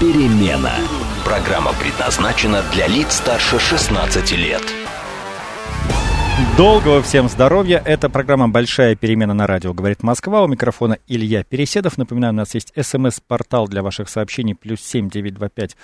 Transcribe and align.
перемена». 0.00 0.72
Программа 1.24 1.72
предназначена 1.74 2.62
для 2.72 2.86
лиц 2.86 3.14
старше 3.16 3.58
16 3.58 4.32
лет. 4.32 4.62
Долгого 6.56 7.02
всем 7.02 7.28
здоровья. 7.28 7.82
Это 7.84 8.08
программа 8.08 8.48
«Большая 8.48 8.94
перемена 8.94 9.34
на 9.34 9.46
радио», 9.46 9.74
говорит 9.74 10.02
Москва. 10.02 10.42
У 10.42 10.46
микрофона 10.46 10.98
Илья 11.06 11.42
Переседов. 11.42 11.98
Напоминаю, 11.98 12.32
у 12.32 12.36
нас 12.36 12.54
есть 12.54 12.72
смс-портал 12.80 13.66
для 13.66 13.82
ваших 13.82 14.08
сообщений 14.08 14.54
плюс 14.54 14.80
семь 14.80 15.10
девять 15.10 15.34
два 15.34 15.48
пять 15.48 15.76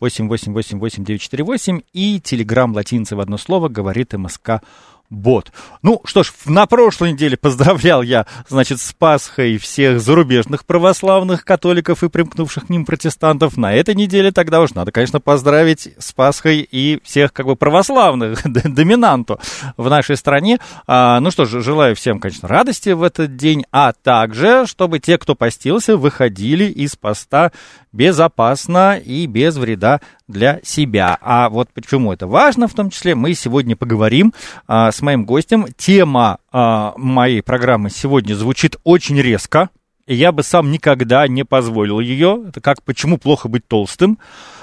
восемь 0.00 0.28
восемь 0.28 0.52
восемь 0.52 0.78
восемь 0.78 1.04
девять 1.04 1.22
четыре 1.22 1.44
восемь 1.44 1.80
и 1.94 2.20
телеграмм 2.20 2.74
латинцы 2.74 3.16
в 3.16 3.20
одно 3.20 3.38
слово 3.38 3.68
говорит 3.68 4.12
МСК 4.12 4.62
бот. 5.12 5.52
Ну 5.82 6.00
что 6.04 6.22
ж, 6.22 6.32
на 6.46 6.66
прошлой 6.66 7.12
неделе 7.12 7.36
поздравлял 7.36 8.02
я, 8.02 8.26
значит, 8.48 8.80
с 8.80 8.92
Пасхой 8.92 9.58
всех 9.58 10.00
зарубежных 10.00 10.64
православных 10.64 11.44
католиков 11.44 12.02
и 12.02 12.08
примкнувших 12.08 12.66
к 12.66 12.70
ним 12.70 12.86
протестантов. 12.86 13.56
На 13.56 13.74
этой 13.74 13.94
неделе 13.94 14.32
тогда 14.32 14.60
уж 14.60 14.74
надо, 14.74 14.90
конечно, 14.90 15.20
поздравить 15.20 15.90
с 15.98 16.12
Пасхой 16.12 16.66
и 16.68 16.98
всех 17.04 17.32
как 17.32 17.46
бы 17.46 17.56
православных, 17.56 18.40
доминанту 18.44 19.38
в 19.76 19.88
нашей 19.90 20.16
стране. 20.16 20.58
А, 20.86 21.20
ну 21.20 21.30
что 21.30 21.44
ж, 21.44 21.62
желаю 21.62 21.94
всем, 21.94 22.18
конечно, 22.18 22.48
радости 22.48 22.90
в 22.90 23.02
этот 23.02 23.36
день, 23.36 23.64
а 23.70 23.92
также, 23.92 24.66
чтобы 24.66 24.98
те, 24.98 25.18
кто 25.18 25.34
постился, 25.34 25.96
выходили 25.96 26.64
из 26.64 26.96
поста 26.96 27.52
безопасно 27.92 28.96
и 28.96 29.26
без 29.26 29.56
вреда 29.56 30.00
для 30.32 30.60
себя. 30.64 31.18
А 31.20 31.48
вот 31.48 31.68
почему 31.72 32.12
это 32.12 32.26
важно, 32.26 32.66
в 32.66 32.74
том 32.74 32.90
числе, 32.90 33.14
мы 33.14 33.34
сегодня 33.34 33.76
поговорим 33.76 34.32
а, 34.66 34.90
с 34.90 35.00
моим 35.02 35.24
гостем. 35.24 35.66
Тема 35.76 36.38
а, 36.50 36.94
моей 36.96 37.42
программы 37.42 37.90
сегодня 37.90 38.34
звучит 38.34 38.76
очень 38.82 39.20
резко, 39.20 39.70
и 40.06 40.14
я 40.14 40.32
бы 40.32 40.42
сам 40.42 40.72
никогда 40.72 41.28
не 41.28 41.44
позволил 41.44 42.00
ее. 42.00 42.44
Это 42.48 42.60
как 42.60 42.82
«Почему 42.82 43.18
плохо 43.18 43.48
быть 43.48 43.66
толстым?». 43.68 44.18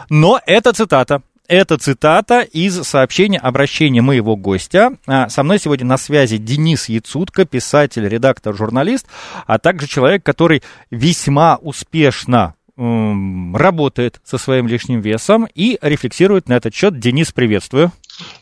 Но 0.09 0.41
это 0.45 0.73
цитата. 0.73 1.21
Это 1.49 1.79
цитата 1.79 2.41
из 2.41 2.75
сообщения, 2.83 3.39
обращения 3.39 4.03
моего 4.03 4.35
гостя. 4.35 4.91
А, 5.07 5.29
со 5.29 5.41
мной 5.41 5.57
сегодня 5.57 5.85
на 5.85 5.97
связи 5.97 6.37
Денис 6.37 6.89
Яцутко, 6.89 7.45
писатель, 7.45 8.07
редактор, 8.07 8.55
журналист, 8.55 9.07
а 9.47 9.57
также 9.57 9.87
человек, 9.87 10.23
который 10.23 10.61
весьма 10.91 11.55
успешно 11.55 12.53
работает 12.79 14.21
со 14.23 14.37
своим 14.37 14.67
лишним 14.67 15.01
весом 15.01 15.47
и 15.53 15.77
рефлексирует 15.81 16.47
на 16.47 16.53
этот 16.53 16.73
счет. 16.73 16.97
Денис, 16.99 17.31
приветствую. 17.31 17.91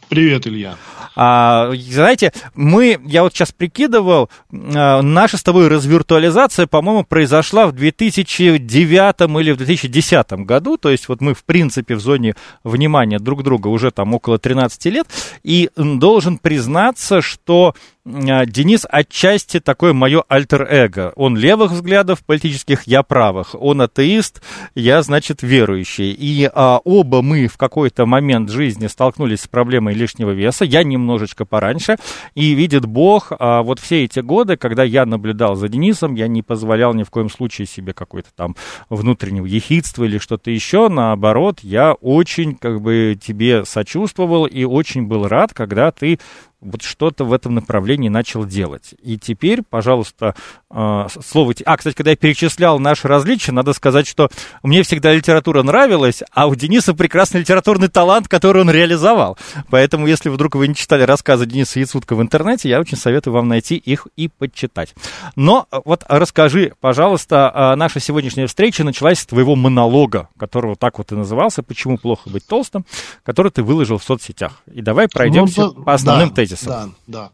Привет, 0.10 0.48
Илья. 0.48 0.78
А, 1.20 1.72
знаете, 1.74 2.32
мы, 2.54 3.00
я 3.06 3.24
вот 3.24 3.34
сейчас 3.34 3.52
прикидывал, 3.52 4.30
а, 4.52 5.02
наша 5.02 5.38
с 5.38 5.44
тобой 5.44 5.68
развиртуализация, 5.68 6.68
по-моему, 6.68 7.04
произошла 7.04 7.66
в 7.66 7.72
2009 7.72 9.42
или 9.42 9.52
в 9.52 9.58
2010 9.58 10.32
году, 10.46 10.78
то 10.78 10.90
есть 10.90 11.10
вот 11.10 11.20
мы, 11.20 11.34
в 11.34 11.44
принципе, 11.44 11.96
в 11.96 12.00
зоне 12.00 12.36
внимания 12.64 13.20
друг 13.20 13.44
друга 13.44 13.68
уже 13.68 13.90
там 13.90 14.14
около 14.14 14.38
13 14.38 14.86
лет, 14.86 15.08
и 15.44 15.72
должен 15.76 16.38
признаться, 16.38 17.22
что 17.22 17.74
а, 18.08 18.46
Денис 18.46 18.86
отчасти 18.90 19.60
такое 19.60 19.94
мое 19.94 20.24
альтер-эго. 20.30 21.14
Он 21.16 21.36
левых 21.36 21.72
взглядов 21.72 22.24
политических, 22.26 22.84
я 22.84 23.04
правых. 23.04 23.56
Он 23.60 23.82
атеист, 23.82 24.42
я, 24.76 25.02
значит, 25.02 25.42
верующий. 25.42 26.12
И 26.12 26.50
а, 26.54 26.80
оба 26.84 27.22
мы 27.22 27.48
в 27.48 27.58
какой-то 27.58 28.06
момент 28.06 28.50
жизни 28.50 28.88
столкнулись 28.88 29.42
с 29.42 29.48
проблемой 29.48 29.94
лишнего 29.98 30.32
веса. 30.32 30.64
Я 30.64 30.84
немножечко 30.84 31.46
пораньше. 31.46 31.98
И 32.36 32.54
видит 32.54 32.86
Бог, 32.86 33.32
а, 33.38 33.64
вот 33.64 33.80
все 33.80 34.06
эти 34.06 34.20
годы, 34.20 34.56
когда 34.56 34.84
я 34.84 35.06
наблюдал 35.06 35.56
за 35.56 35.68
Денисом, 35.68 36.16
я 36.16 36.28
не 36.28 36.42
позволял 36.42 36.94
ни 36.94 37.04
в 37.04 37.10
коем 37.10 37.30
случае 37.30 37.68
себе 37.68 37.94
какой-то 37.94 38.30
там 38.36 38.56
внутреннего 38.90 39.46
ехидства 39.46 40.04
или 40.06 40.18
что-то 40.18 40.52
еще. 40.52 40.88
Наоборот, 40.88 41.60
я 41.62 41.94
очень 41.94 42.56
как 42.56 42.82
бы 42.82 43.18
тебе 43.22 43.66
сочувствовал 43.66 44.46
и 44.46 44.64
очень 44.64 45.08
был 45.08 45.28
рад, 45.28 45.54
когда 45.54 45.92
ты 45.92 46.20
вот 46.60 46.82
что-то 46.82 47.24
в 47.24 47.34
этом 47.34 47.54
направлении 47.56 48.10
начал 48.10 48.46
делать. 48.46 48.96
И 49.04 49.18
теперь, 49.18 49.62
пожалуйста, 49.62 50.36
э, 50.72 51.08
слово... 51.24 51.54
А, 51.66 51.78
кстати, 51.78 51.96
когда 51.96 52.12
я 52.12 52.18
перечислял 52.18 52.80
наши 52.80 53.08
различия, 53.08 53.52
надо 53.52 53.74
сказать, 53.74 54.08
что 54.08 54.30
мне 54.64 54.82
всегда 54.82 55.14
литература 55.14 55.62
нравилась, 55.62 56.24
а 56.32 56.48
у 56.48 56.56
Дениса 56.56 56.96
прекрасный 56.96 57.42
литературный 57.42 57.90
талант, 57.90 58.28
который 58.28 58.62
он 58.62 58.72
реализовал. 58.72 59.38
Поэтому, 59.70 60.08
если 60.08 60.30
вдруг 60.30 60.56
вы 60.56 60.68
не 60.68 60.76
читали 60.76 61.04
рассказы 61.04 61.46
Дениса 61.46 61.80
Яцутка 61.80 62.16
в 62.16 62.22
интернете, 62.22 62.70
я 62.70 62.80
очень 62.80 62.98
советую 62.98 63.36
вам 63.36 63.48
найти 63.48 63.76
их 63.76 64.08
и 64.16 64.28
почитать. 64.28 64.96
Но 65.36 65.68
вот 65.86 66.06
расскажи, 66.08 66.74
пожалуйста, 66.80 67.52
а, 67.54 67.76
наша 67.76 68.00
сегодняшняя 68.00 68.48
встреча 68.48 68.84
началась 68.84 69.20
с 69.20 69.26
твоего 69.28 69.56
монолога, 69.56 70.30
которого 70.40 70.76
так 70.76 70.98
вот 70.98 71.12
и 71.12 71.16
назывался 71.16 71.62
«Почему 71.62 72.00
плохо 72.00 72.30
быть 72.30 72.48
толстым», 72.48 72.84
который 73.24 73.52
ты 73.52 73.62
выложил 73.62 74.00
в 74.00 74.04
соцсетях. 74.04 74.64
И 74.74 74.82
давай 74.82 75.08
пройдемся 75.08 75.68
ну, 75.68 75.84
по 75.84 75.94
основным 75.94 76.30
да 76.30 76.47
тезисов. 76.48 76.68
Да, 76.68 76.90
да. 77.08 77.32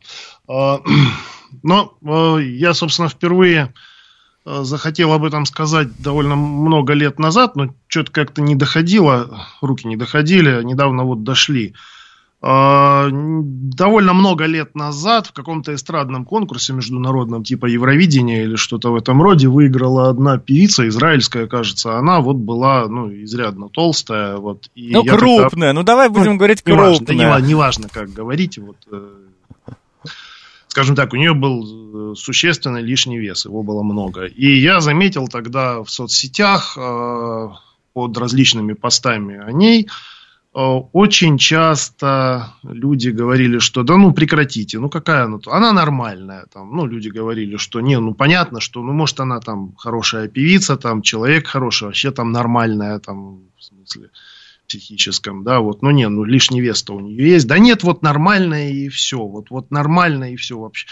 А, 0.47 0.81
но 1.63 1.97
а, 2.06 2.38
я, 2.38 2.74
собственно, 2.74 3.09
впервые 3.09 3.74
а, 4.46 4.63
захотел 4.63 5.13
об 5.13 5.24
этом 5.24 5.46
сказать 5.46 6.01
довольно 6.01 6.35
много 6.35 6.94
лет 6.94 7.19
назад, 7.19 7.56
но 7.56 7.74
что-то 7.88 8.12
как-то 8.12 8.41
не 8.41 8.56
доходило, 8.56 9.47
руки 9.62 9.88
не 9.88 9.96
доходили, 9.96 10.63
недавно 10.63 11.03
вот 11.03 11.24
дошли. 11.24 11.74
Довольно 12.44 14.14
много 14.14 14.44
лет 14.44 14.76
назад 14.76 15.28
в 15.28 15.31
каком-то 15.31 15.74
эстрадном 15.74 16.26
конкурсе 16.26 16.74
международном, 16.74 17.46
типа 17.46 17.68
Евровидения 17.68 18.44
или 18.44 18.58
что-то 18.58 18.92
в 18.92 18.96
этом 18.96 19.22
роде, 19.22 19.48
выиграла 19.48 20.09
одна 20.09 20.38
певица, 20.40 20.86
израильская, 20.90 21.48
кажется. 21.48 21.98
Она 21.98 22.20
вот 22.20 22.36
была, 22.36 22.90
ну, 22.90 23.09
изрядно 23.24 23.70
толстая. 23.70 24.36
Вот, 24.36 24.70
и 24.76 24.92
ну, 24.92 25.06
крупная. 25.06 25.72
Ну, 25.72 25.84
давай 25.84 26.09
будем 26.09 26.34
ну, 26.34 26.38
говорить 26.38 26.64
крупная. 26.64 27.16
Неважно, 27.16 27.46
неважно, 27.46 27.88
как 27.90 28.12
говорите. 28.12 28.60
Вот, 28.60 28.75
э, 28.92 29.72
скажем 30.68 30.98
так, 30.98 31.14
у 31.14 31.16
нее 31.16 31.34
был 31.34 32.12
э, 32.12 32.16
существенный 32.16 32.81
лишний 32.81 33.20
вес, 33.20 33.46
его 33.46 33.64
было 33.64 33.84
много. 33.84 34.25
И 34.25 34.60
я 34.60 34.81
заметил 34.81 35.30
тогда 35.30 35.81
в 35.81 35.90
соцсетях 35.90 36.78
э, 36.78 37.50
под 37.94 38.18
различными 38.18 38.74
постами 38.74 39.38
о 39.38 39.50
ней, 39.54 39.88
очень 40.53 41.40
часто 41.40 42.53
люди 42.64 43.09
говорили, 43.09 43.58
что 43.58 43.81
да 43.84 43.97
ну 43.97 44.14
прекратите, 44.14 44.80
ну 44.80 44.90
какая 44.90 45.25
она, 45.25 45.40
она 45.47 45.74
нормальная, 45.74 46.46
там, 46.53 46.75
ну 46.75 46.86
люди 46.86 47.09
говорили, 47.09 47.58
что 47.58 47.81
не, 47.81 48.00
ну 48.00 48.14
понятно, 48.14 48.59
что, 48.59 48.84
ну 48.84 48.94
может 48.94 49.19
она 49.19 49.40
там 49.40 49.74
хорошая 49.75 50.28
певица, 50.28 50.78
там 50.78 51.02
человек 51.02 51.47
хороший, 51.47 51.86
вообще 51.86 52.12
там 52.12 52.31
нормальная, 52.31 53.00
там 53.00 53.42
в 53.58 53.63
смысле 53.63 54.12
психическом, 54.68 55.44
да, 55.44 55.59
вот, 55.59 55.81
ну 55.81 55.90
не, 55.90 56.08
ну 56.08 56.24
лишний 56.24 56.62
вес-то 56.62 56.94
у 56.94 57.00
нее 57.00 57.31
есть, 57.31 57.47
да 57.47 57.58
нет, 57.58 57.84
вот 57.84 58.03
нормальная 58.03 58.69
и 58.69 58.90
все, 58.90 59.18
вот, 59.18 59.50
вот 59.50 59.72
нормальная 59.72 60.34
и 60.34 60.36
все 60.36 60.59
вообще. 60.59 60.88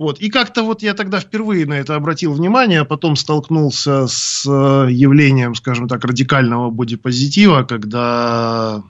Вот. 0.00 0.18
И 0.18 0.30
как-то 0.30 0.62
вот 0.62 0.80
я 0.80 0.94
тогда 0.94 1.20
впервые 1.20 1.66
на 1.66 1.74
это 1.74 1.94
обратил 1.94 2.32
внимание, 2.32 2.80
а 2.80 2.84
потом 2.86 3.16
столкнулся 3.16 4.06
с 4.06 4.46
э, 4.48 4.90
явлением, 4.90 5.54
скажем 5.54 5.88
так, 5.88 6.02
радикального 6.06 6.70
бодипозитива, 6.70 7.64
когда 7.64 8.82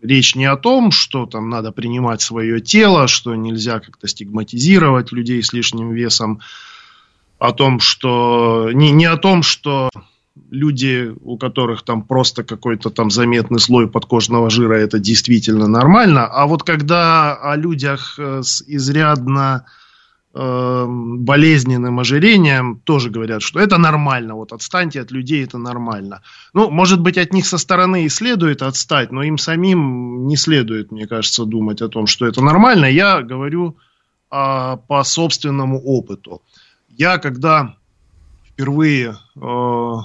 речь 0.00 0.34
не 0.34 0.46
о 0.46 0.56
том, 0.56 0.90
что 0.92 1.26
там 1.26 1.50
надо 1.50 1.72
принимать 1.72 2.22
свое 2.22 2.62
тело, 2.62 3.06
что 3.06 3.34
нельзя 3.34 3.80
как-то 3.80 4.08
стигматизировать 4.08 5.12
людей 5.12 5.42
с 5.42 5.52
лишним 5.52 5.92
весом, 5.92 6.40
о 7.38 7.52
том, 7.52 7.80
что 7.80 8.70
не, 8.72 8.92
не 8.92 9.04
о 9.04 9.18
том, 9.18 9.42
что 9.42 9.90
люди, 10.50 11.14
у 11.20 11.36
которых 11.36 11.82
там 11.82 12.02
просто 12.02 12.44
какой-то 12.44 12.90
там 12.90 13.10
заметный 13.10 13.60
слой 13.60 13.88
подкожного 13.88 14.50
жира, 14.50 14.74
это 14.74 14.98
действительно 14.98 15.66
нормально. 15.68 16.26
А 16.26 16.46
вот 16.46 16.62
когда 16.62 17.34
о 17.34 17.56
людях 17.56 18.18
э, 18.18 18.42
с 18.42 18.62
изрядно 18.66 19.66
э, 20.34 20.86
болезненным 20.88 21.98
ожирением 22.00 22.80
тоже 22.84 23.10
говорят, 23.10 23.42
что 23.42 23.60
это 23.60 23.78
нормально, 23.78 24.34
вот 24.34 24.52
отстаньте 24.52 25.00
от 25.00 25.10
людей, 25.10 25.44
это 25.44 25.58
нормально. 25.58 26.22
Ну, 26.54 26.70
может 26.70 27.00
быть, 27.00 27.18
от 27.18 27.32
них 27.32 27.46
со 27.46 27.58
стороны 27.58 28.04
и 28.04 28.08
следует 28.08 28.62
отстать, 28.62 29.12
но 29.12 29.22
им 29.22 29.38
самим 29.38 30.26
не 30.26 30.36
следует, 30.36 30.92
мне 30.92 31.06
кажется, 31.06 31.44
думать 31.44 31.82
о 31.82 31.88
том, 31.88 32.06
что 32.06 32.26
это 32.26 32.42
нормально. 32.42 32.86
Я 32.86 33.22
говорю 33.22 33.76
э, 34.30 34.76
по 34.88 35.04
собственному 35.04 35.80
опыту. 35.80 36.42
Я 36.88 37.18
когда 37.18 37.74
впервые 38.58 39.16
э, 39.36 39.96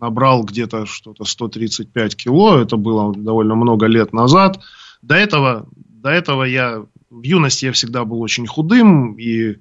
набрал 0.00 0.44
где-то 0.44 0.86
что-то 0.86 1.24
135 1.24 2.16
кило, 2.16 2.58
это 2.58 2.76
было 2.76 3.14
довольно 3.14 3.54
много 3.54 3.86
лет 3.86 4.12
назад. 4.12 4.60
До 5.02 5.14
этого, 5.14 5.68
до 5.76 6.10
этого 6.10 6.44
я 6.44 6.84
в 7.10 7.22
юности 7.22 7.66
я 7.66 7.72
всегда 7.72 8.04
был 8.04 8.20
очень 8.20 8.46
худым 8.46 9.14
и 9.14 9.56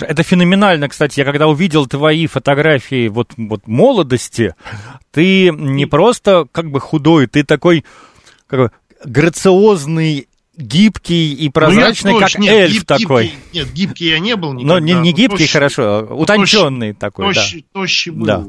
это 0.00 0.24
феноменально, 0.24 0.88
кстати. 0.88 1.20
Я 1.20 1.24
когда 1.24 1.46
увидел 1.46 1.86
твои 1.86 2.26
фотографии 2.26 3.06
вот, 3.08 3.32
вот 3.36 3.68
молодости, 3.68 4.56
ты 5.12 5.50
не 5.50 5.86
просто 5.86 6.46
как 6.50 6.70
бы 6.70 6.80
худой, 6.80 7.28
ты 7.28 7.44
такой 7.44 7.84
как, 8.48 8.72
грациозный 9.04 10.26
гибкий 10.56 11.32
и 11.34 11.48
прозрачный, 11.48 12.12
ну, 12.12 12.20
как 12.20 12.38
нет, 12.38 12.52
эльф 12.52 12.74
гиб, 12.74 12.84
такой. 12.84 13.24
Гибкий, 13.24 13.58
нет, 13.58 13.72
гибкий 13.72 14.08
я 14.08 14.18
не 14.18 14.36
был 14.36 14.52
никогда. 14.52 14.74
Но 14.74 14.78
не, 14.80 14.94
не 14.94 15.12
гибкий, 15.12 15.44
тощий, 15.44 15.52
хорошо, 15.52 16.08
утонченный 16.10 16.92
тощий, 16.92 17.00
такой, 17.00 17.34
тощий, 17.34 17.60
да. 17.60 17.80
Тощий 17.80 18.12
был. 18.12 18.26
Да. 18.26 18.46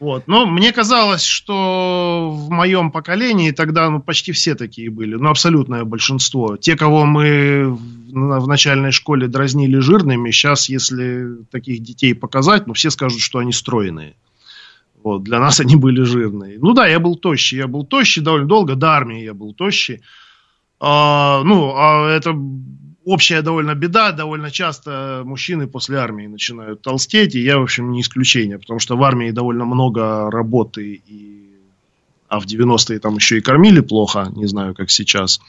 Вот. 0.00 0.26
Но 0.26 0.46
мне 0.46 0.72
казалось, 0.72 1.22
что 1.22 2.30
в 2.32 2.50
моем 2.50 2.90
поколении 2.90 3.50
тогда 3.50 3.90
ну, 3.90 4.00
почти 4.00 4.32
все 4.32 4.54
такие 4.54 4.88
были, 4.88 5.14
ну 5.14 5.28
абсолютное 5.28 5.84
большинство. 5.84 6.56
Те, 6.56 6.74
кого 6.74 7.04
мы 7.04 7.66
в, 7.66 8.48
начальной 8.48 8.92
школе 8.92 9.28
дразнили 9.28 9.78
жирными, 9.78 10.30
сейчас, 10.30 10.70
если 10.70 11.44
таких 11.50 11.82
детей 11.82 12.14
показать, 12.14 12.66
ну 12.66 12.72
все 12.72 12.88
скажут, 12.88 13.20
что 13.20 13.40
они 13.40 13.52
стройные. 13.52 14.14
Вот, 15.02 15.22
для 15.22 15.38
нас 15.38 15.60
они 15.60 15.76
были 15.76 16.02
жирные. 16.02 16.58
Ну 16.58 16.72
да, 16.72 16.86
я 16.86 16.98
был 16.98 17.16
тощий, 17.16 17.58
я 17.58 17.66
был 17.66 17.84
тощий 17.84 18.22
довольно 18.22 18.48
долго, 18.48 18.76
до 18.76 18.92
армии 18.92 19.22
я 19.22 19.34
был 19.34 19.52
тощий. 19.52 20.00
А, 20.80 21.42
ну, 21.44 21.74
а 21.76 22.08
это 22.08 22.34
общая 23.04 23.42
довольно 23.42 23.74
беда, 23.74 24.12
довольно 24.12 24.50
часто 24.50 25.22
мужчины 25.24 25.66
после 25.66 25.98
армии 25.98 26.26
начинают 26.26 26.82
толстеть, 26.82 27.34
и 27.34 27.40
я, 27.40 27.58
в 27.58 27.62
общем, 27.62 27.90
не 27.90 28.00
исключение, 28.00 28.58
потому 28.58 28.78
что 28.78 28.96
в 28.96 29.02
армии 29.02 29.30
довольно 29.30 29.64
много 29.64 30.30
работы, 30.30 31.00
и... 31.06 31.50
а 32.28 32.40
в 32.40 32.46
90-е 32.46 32.98
там 32.98 33.16
еще 33.16 33.38
и 33.38 33.40
кормили 33.40 33.80
плохо, 33.80 34.30
не 34.34 34.46
знаю, 34.46 34.74
как 34.74 34.90
сейчас. 34.90 35.40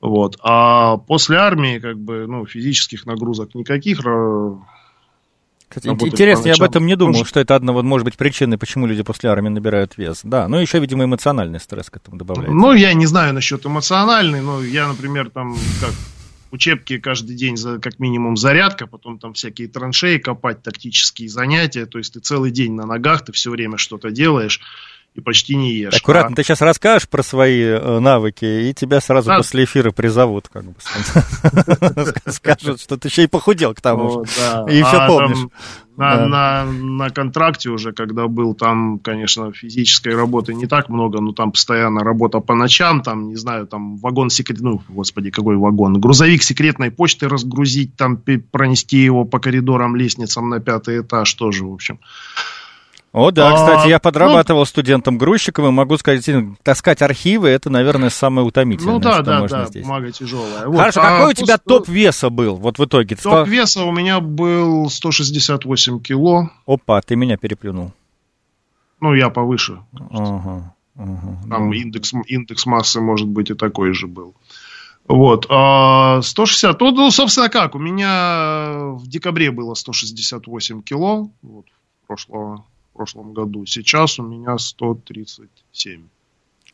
Вот. 0.00 0.38
А 0.42 0.96
после 0.96 1.36
армии, 1.36 1.78
как 1.78 1.98
бы, 1.98 2.26
ну, 2.26 2.46
физических 2.46 3.06
нагрузок 3.06 3.54
никаких, 3.54 4.00
кстати, 5.68 5.86
интересно, 5.86 6.48
я 6.48 6.54
об 6.54 6.62
этом 6.62 6.84
не 6.84 6.96
думал, 6.96 7.24
что 7.24 7.38
это 7.38 7.54
одна, 7.54 7.72
вот, 7.72 7.84
может 7.84 8.04
быть, 8.04 8.16
причина, 8.16 8.58
почему 8.58 8.86
люди 8.86 9.04
после 9.04 9.30
армии 9.30 9.50
набирают 9.50 9.96
вес. 9.96 10.22
Да, 10.24 10.48
ну 10.48 10.58
еще, 10.58 10.80
видимо, 10.80 11.04
эмоциональный 11.04 11.60
стресс 11.60 11.90
к 11.90 11.96
этому 11.96 12.16
добавляется. 12.18 12.52
Ну, 12.52 12.72
я 12.72 12.92
не 12.92 13.06
знаю 13.06 13.34
насчет 13.34 13.64
эмоциональный, 13.64 14.40
но 14.40 14.64
я, 14.64 14.88
например, 14.88 15.30
там, 15.30 15.54
как 15.80 15.92
учебки 16.50 16.98
каждый 16.98 17.36
день 17.36 17.56
за, 17.56 17.78
как 17.78 17.98
минимум 17.98 18.36
зарядка, 18.36 18.86
потом 18.86 19.18
там 19.18 19.34
всякие 19.34 19.68
траншеи 19.68 20.18
копать, 20.18 20.62
тактические 20.62 21.28
занятия, 21.28 21.86
то 21.86 21.98
есть 21.98 22.14
ты 22.14 22.20
целый 22.20 22.50
день 22.50 22.72
на 22.72 22.86
ногах, 22.86 23.24
ты 23.24 23.32
все 23.32 23.50
время 23.50 23.76
что-то 23.76 24.10
делаешь, 24.10 24.60
и 25.14 25.20
почти 25.20 25.56
не 25.56 25.72
ешь. 25.74 25.94
Аккуратно, 25.94 26.32
а... 26.32 26.36
ты 26.36 26.44
сейчас 26.44 26.60
расскажешь 26.60 27.08
про 27.08 27.22
свои 27.22 27.62
э, 27.62 27.98
навыки, 27.98 28.44
и 28.44 28.74
тебя 28.74 29.00
сразу 29.00 29.28
да. 29.28 29.38
после 29.38 29.64
эфира 29.64 29.90
призовут, 29.90 30.48
как 30.48 30.64
бы 30.64 30.74
скажут, 32.30 32.80
что 32.80 32.96
ты 32.96 33.08
еще 33.08 33.24
и 33.24 33.26
похудел 33.26 33.74
к 33.74 33.80
тому 33.80 34.24
же. 34.24 34.30
И 34.72 34.82
все 34.82 34.98
а 34.98 35.08
помнишь. 35.08 35.48
На, 36.00 36.26
на, 36.26 36.64
на 36.64 37.10
контракте 37.10 37.68
уже, 37.68 37.92
когда 37.92 38.26
был, 38.26 38.54
там, 38.54 38.98
конечно, 38.98 39.52
физической 39.52 40.14
работы 40.14 40.54
не 40.54 40.66
так 40.66 40.88
много, 40.88 41.20
но 41.20 41.32
там 41.32 41.52
постоянно 41.52 42.02
работа 42.02 42.40
по 42.40 42.54
ночам, 42.54 43.02
там, 43.02 43.28
не 43.28 43.36
знаю, 43.36 43.66
там 43.66 43.98
вагон 43.98 44.30
секрет, 44.30 44.60
ну, 44.60 44.80
господи, 44.88 45.30
какой 45.30 45.56
вагон, 45.56 46.00
грузовик 46.00 46.42
секретной 46.42 46.90
почты 46.90 47.28
разгрузить, 47.28 47.96
там 47.96 48.16
пронести 48.50 48.96
его 48.96 49.26
по 49.26 49.38
коридорам, 49.38 49.94
лестницам 49.94 50.48
на 50.48 50.58
пятый 50.58 51.02
этаж 51.02 51.34
тоже, 51.34 51.66
в 51.66 51.74
общем. 51.74 51.98
О, 53.12 53.32
да, 53.32 53.50
а, 53.50 53.54
кстати, 53.56 53.88
я 53.88 53.98
подрабатывал 53.98 54.60
ну, 54.60 54.64
студентом-грузчиком 54.66 55.66
и 55.66 55.70
могу 55.72 55.98
сказать, 55.98 56.28
таскать 56.62 57.02
архивы 57.02 57.48
это, 57.48 57.68
наверное, 57.68 58.08
самое 58.08 58.46
утомительное, 58.46 58.94
ну, 58.94 59.00
да, 59.00 59.14
что 59.14 59.22
да, 59.24 59.40
можно 59.40 59.58
да, 59.58 59.66
здесь. 59.66 59.82
бумага 59.82 60.12
тяжелая. 60.12 60.66
Вот. 60.68 60.76
Хорошо, 60.76 61.00
а 61.00 61.10
какой 61.10 61.30
у 61.30 61.34
тебя 61.34 61.58
топ 61.58 61.88
веса 61.88 62.30
был 62.30 62.54
вот 62.54 62.78
в 62.78 62.84
итоге? 62.84 63.16
Топ 63.16 63.48
веса 63.48 63.82
у 63.82 63.90
меня 63.90 64.20
был 64.20 64.88
168 64.88 66.00
кило. 66.00 66.50
Опа, 66.66 67.00
ты 67.02 67.16
меня 67.16 67.36
переплюнул. 67.36 67.92
Ну, 69.00 69.14
я 69.14 69.28
повыше. 69.28 69.80
Ага, 70.10 70.72
ага, 70.96 71.38
Там 71.48 71.70
да. 71.70 71.76
индекс, 71.76 72.12
индекс 72.26 72.64
массы, 72.66 73.00
может 73.00 73.26
быть, 73.26 73.50
и 73.50 73.54
такой 73.54 73.92
же 73.92 74.06
был. 74.06 74.36
Вот. 75.08 75.46
А 75.48 76.22
160, 76.22 76.80
ну, 76.80 76.90
ну, 76.92 77.10
собственно, 77.10 77.48
как, 77.48 77.74
у 77.74 77.80
меня 77.80 78.92
в 78.92 79.08
декабре 79.08 79.50
было 79.50 79.74
168 79.74 80.82
кило, 80.82 81.30
вот, 81.42 81.66
прошлого 82.06 82.64
прошлом 83.00 83.32
году. 83.32 83.64
Сейчас 83.64 84.18
у 84.18 84.22
меня 84.22 84.58
137. 84.58 86.02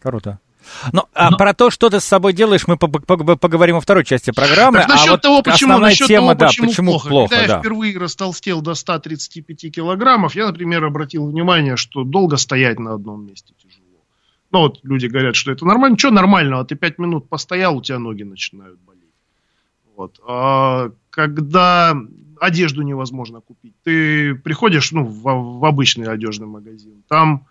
Круто. 0.00 0.40
Ну, 0.90 1.04
а 1.14 1.30
Но... 1.30 1.36
про 1.36 1.54
то, 1.54 1.70
что 1.70 1.88
ты 1.88 2.00
с 2.00 2.04
собой 2.04 2.32
делаешь, 2.32 2.66
мы 2.66 2.76
поговорим 2.76 3.76
во 3.76 3.80
второй 3.80 4.04
части 4.04 4.32
программы. 4.32 4.78
Так, 4.78 4.88
насчет 4.88 5.08
а 5.08 5.10
вот 5.12 5.20
того, 5.20 5.42
почему, 5.42 5.78
насчет 5.78 6.08
тема, 6.08 6.34
того, 6.34 6.48
почему, 6.48 6.66
да, 6.66 6.70
почему 6.70 6.90
плохо. 6.90 7.08
плохо. 7.08 7.30
Когда 7.30 7.46
да. 7.46 7.54
я 7.54 7.60
впервые 7.60 7.96
растолстел 7.96 8.60
до 8.60 8.74
135 8.74 9.72
килограммов, 9.72 10.34
я, 10.34 10.46
например, 10.46 10.84
обратил 10.84 11.28
внимание, 11.28 11.76
что 11.76 12.02
долго 12.02 12.36
стоять 12.38 12.80
на 12.80 12.94
одном 12.94 13.24
месте 13.24 13.54
тяжело. 13.62 14.02
Ну, 14.50 14.58
вот 14.62 14.80
люди 14.82 15.06
говорят, 15.06 15.36
что 15.36 15.52
это 15.52 15.64
нормально. 15.64 15.96
Что 15.96 16.10
нормального? 16.10 16.64
Ты 16.64 16.74
пять 16.74 16.98
минут 16.98 17.28
постоял, 17.28 17.76
у 17.76 17.82
тебя 17.82 18.00
ноги 18.00 18.24
начинают 18.24 18.80
болеть. 18.80 19.14
Вот. 19.94 20.18
А 20.26 20.90
когда 21.10 21.94
одежду 22.40 22.82
невозможно 22.82 23.40
купить. 23.40 23.74
Ты 23.84 24.34
приходишь 24.34 24.92
ну, 24.92 25.04
в, 25.04 25.22
в 25.58 25.64
обычный 25.64 26.08
одежный 26.08 26.46
магазин, 26.46 27.02
там 27.08 27.46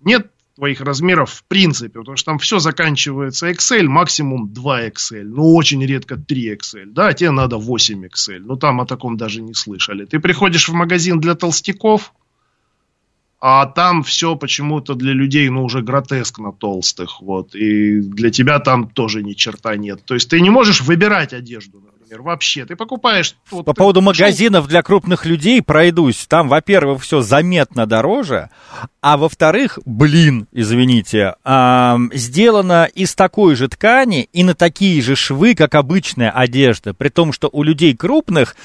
нет 0.00 0.30
твоих 0.54 0.80
размеров 0.80 1.30
в 1.30 1.44
принципе, 1.44 1.98
потому 2.00 2.16
что 2.16 2.26
там 2.26 2.38
все 2.38 2.58
заканчивается 2.58 3.50
XL, 3.50 3.84
максимум 3.84 4.52
2 4.52 4.88
XL, 4.88 5.24
ну 5.24 5.54
очень 5.54 5.84
редко 5.84 6.16
3 6.16 6.56
XL, 6.56 6.86
да, 6.86 7.12
тебе 7.12 7.30
надо 7.30 7.56
8 7.56 8.04
XL, 8.06 8.40
ну 8.40 8.56
там 8.56 8.80
о 8.80 8.86
таком 8.86 9.16
даже 9.16 9.40
не 9.40 9.54
слышали. 9.54 10.04
Ты 10.04 10.20
приходишь 10.20 10.68
в 10.68 10.74
магазин 10.74 11.20
для 11.20 11.34
толстяков, 11.34 12.12
а 13.44 13.66
там 13.66 14.04
все 14.04 14.36
почему-то 14.36 14.94
для 14.94 15.12
людей, 15.12 15.48
ну, 15.48 15.64
уже 15.64 15.82
гротескно 15.82 16.52
толстых, 16.52 17.20
вот, 17.20 17.56
и 17.56 18.00
для 18.00 18.30
тебя 18.30 18.60
там 18.60 18.88
тоже 18.88 19.24
ни 19.24 19.32
черта 19.32 19.74
нет. 19.76 20.04
То 20.04 20.14
есть 20.14 20.30
ты 20.30 20.40
не 20.40 20.50
можешь 20.50 20.80
выбирать 20.80 21.32
одежду, 21.32 21.80
например, 21.80 22.01
вообще. 22.20 22.66
Ты 22.66 22.76
покупаешь... 22.76 23.36
Вот, 23.50 23.64
По 23.64 23.72
поводу 23.72 24.00
пошел... 24.00 24.24
магазинов 24.24 24.68
для 24.68 24.82
крупных 24.82 25.24
людей 25.24 25.62
пройдусь. 25.62 26.26
Там, 26.28 26.48
во-первых, 26.48 27.02
все 27.02 27.22
заметно 27.22 27.86
дороже, 27.86 28.50
а 29.00 29.16
во-вторых, 29.16 29.78
блин, 29.84 30.48
извините, 30.52 31.36
э, 31.44 31.96
сделано 32.12 32.84
из 32.94 33.14
такой 33.14 33.54
же 33.54 33.68
ткани 33.68 34.28
и 34.32 34.44
на 34.44 34.54
такие 34.54 35.00
же 35.00 35.16
швы, 35.16 35.54
как 35.54 35.74
обычная 35.74 36.30
одежда. 36.30 36.92
При 36.92 37.08
том, 37.08 37.32
что 37.32 37.48
у 37.52 37.62
людей 37.62 37.96
крупных 37.96 38.56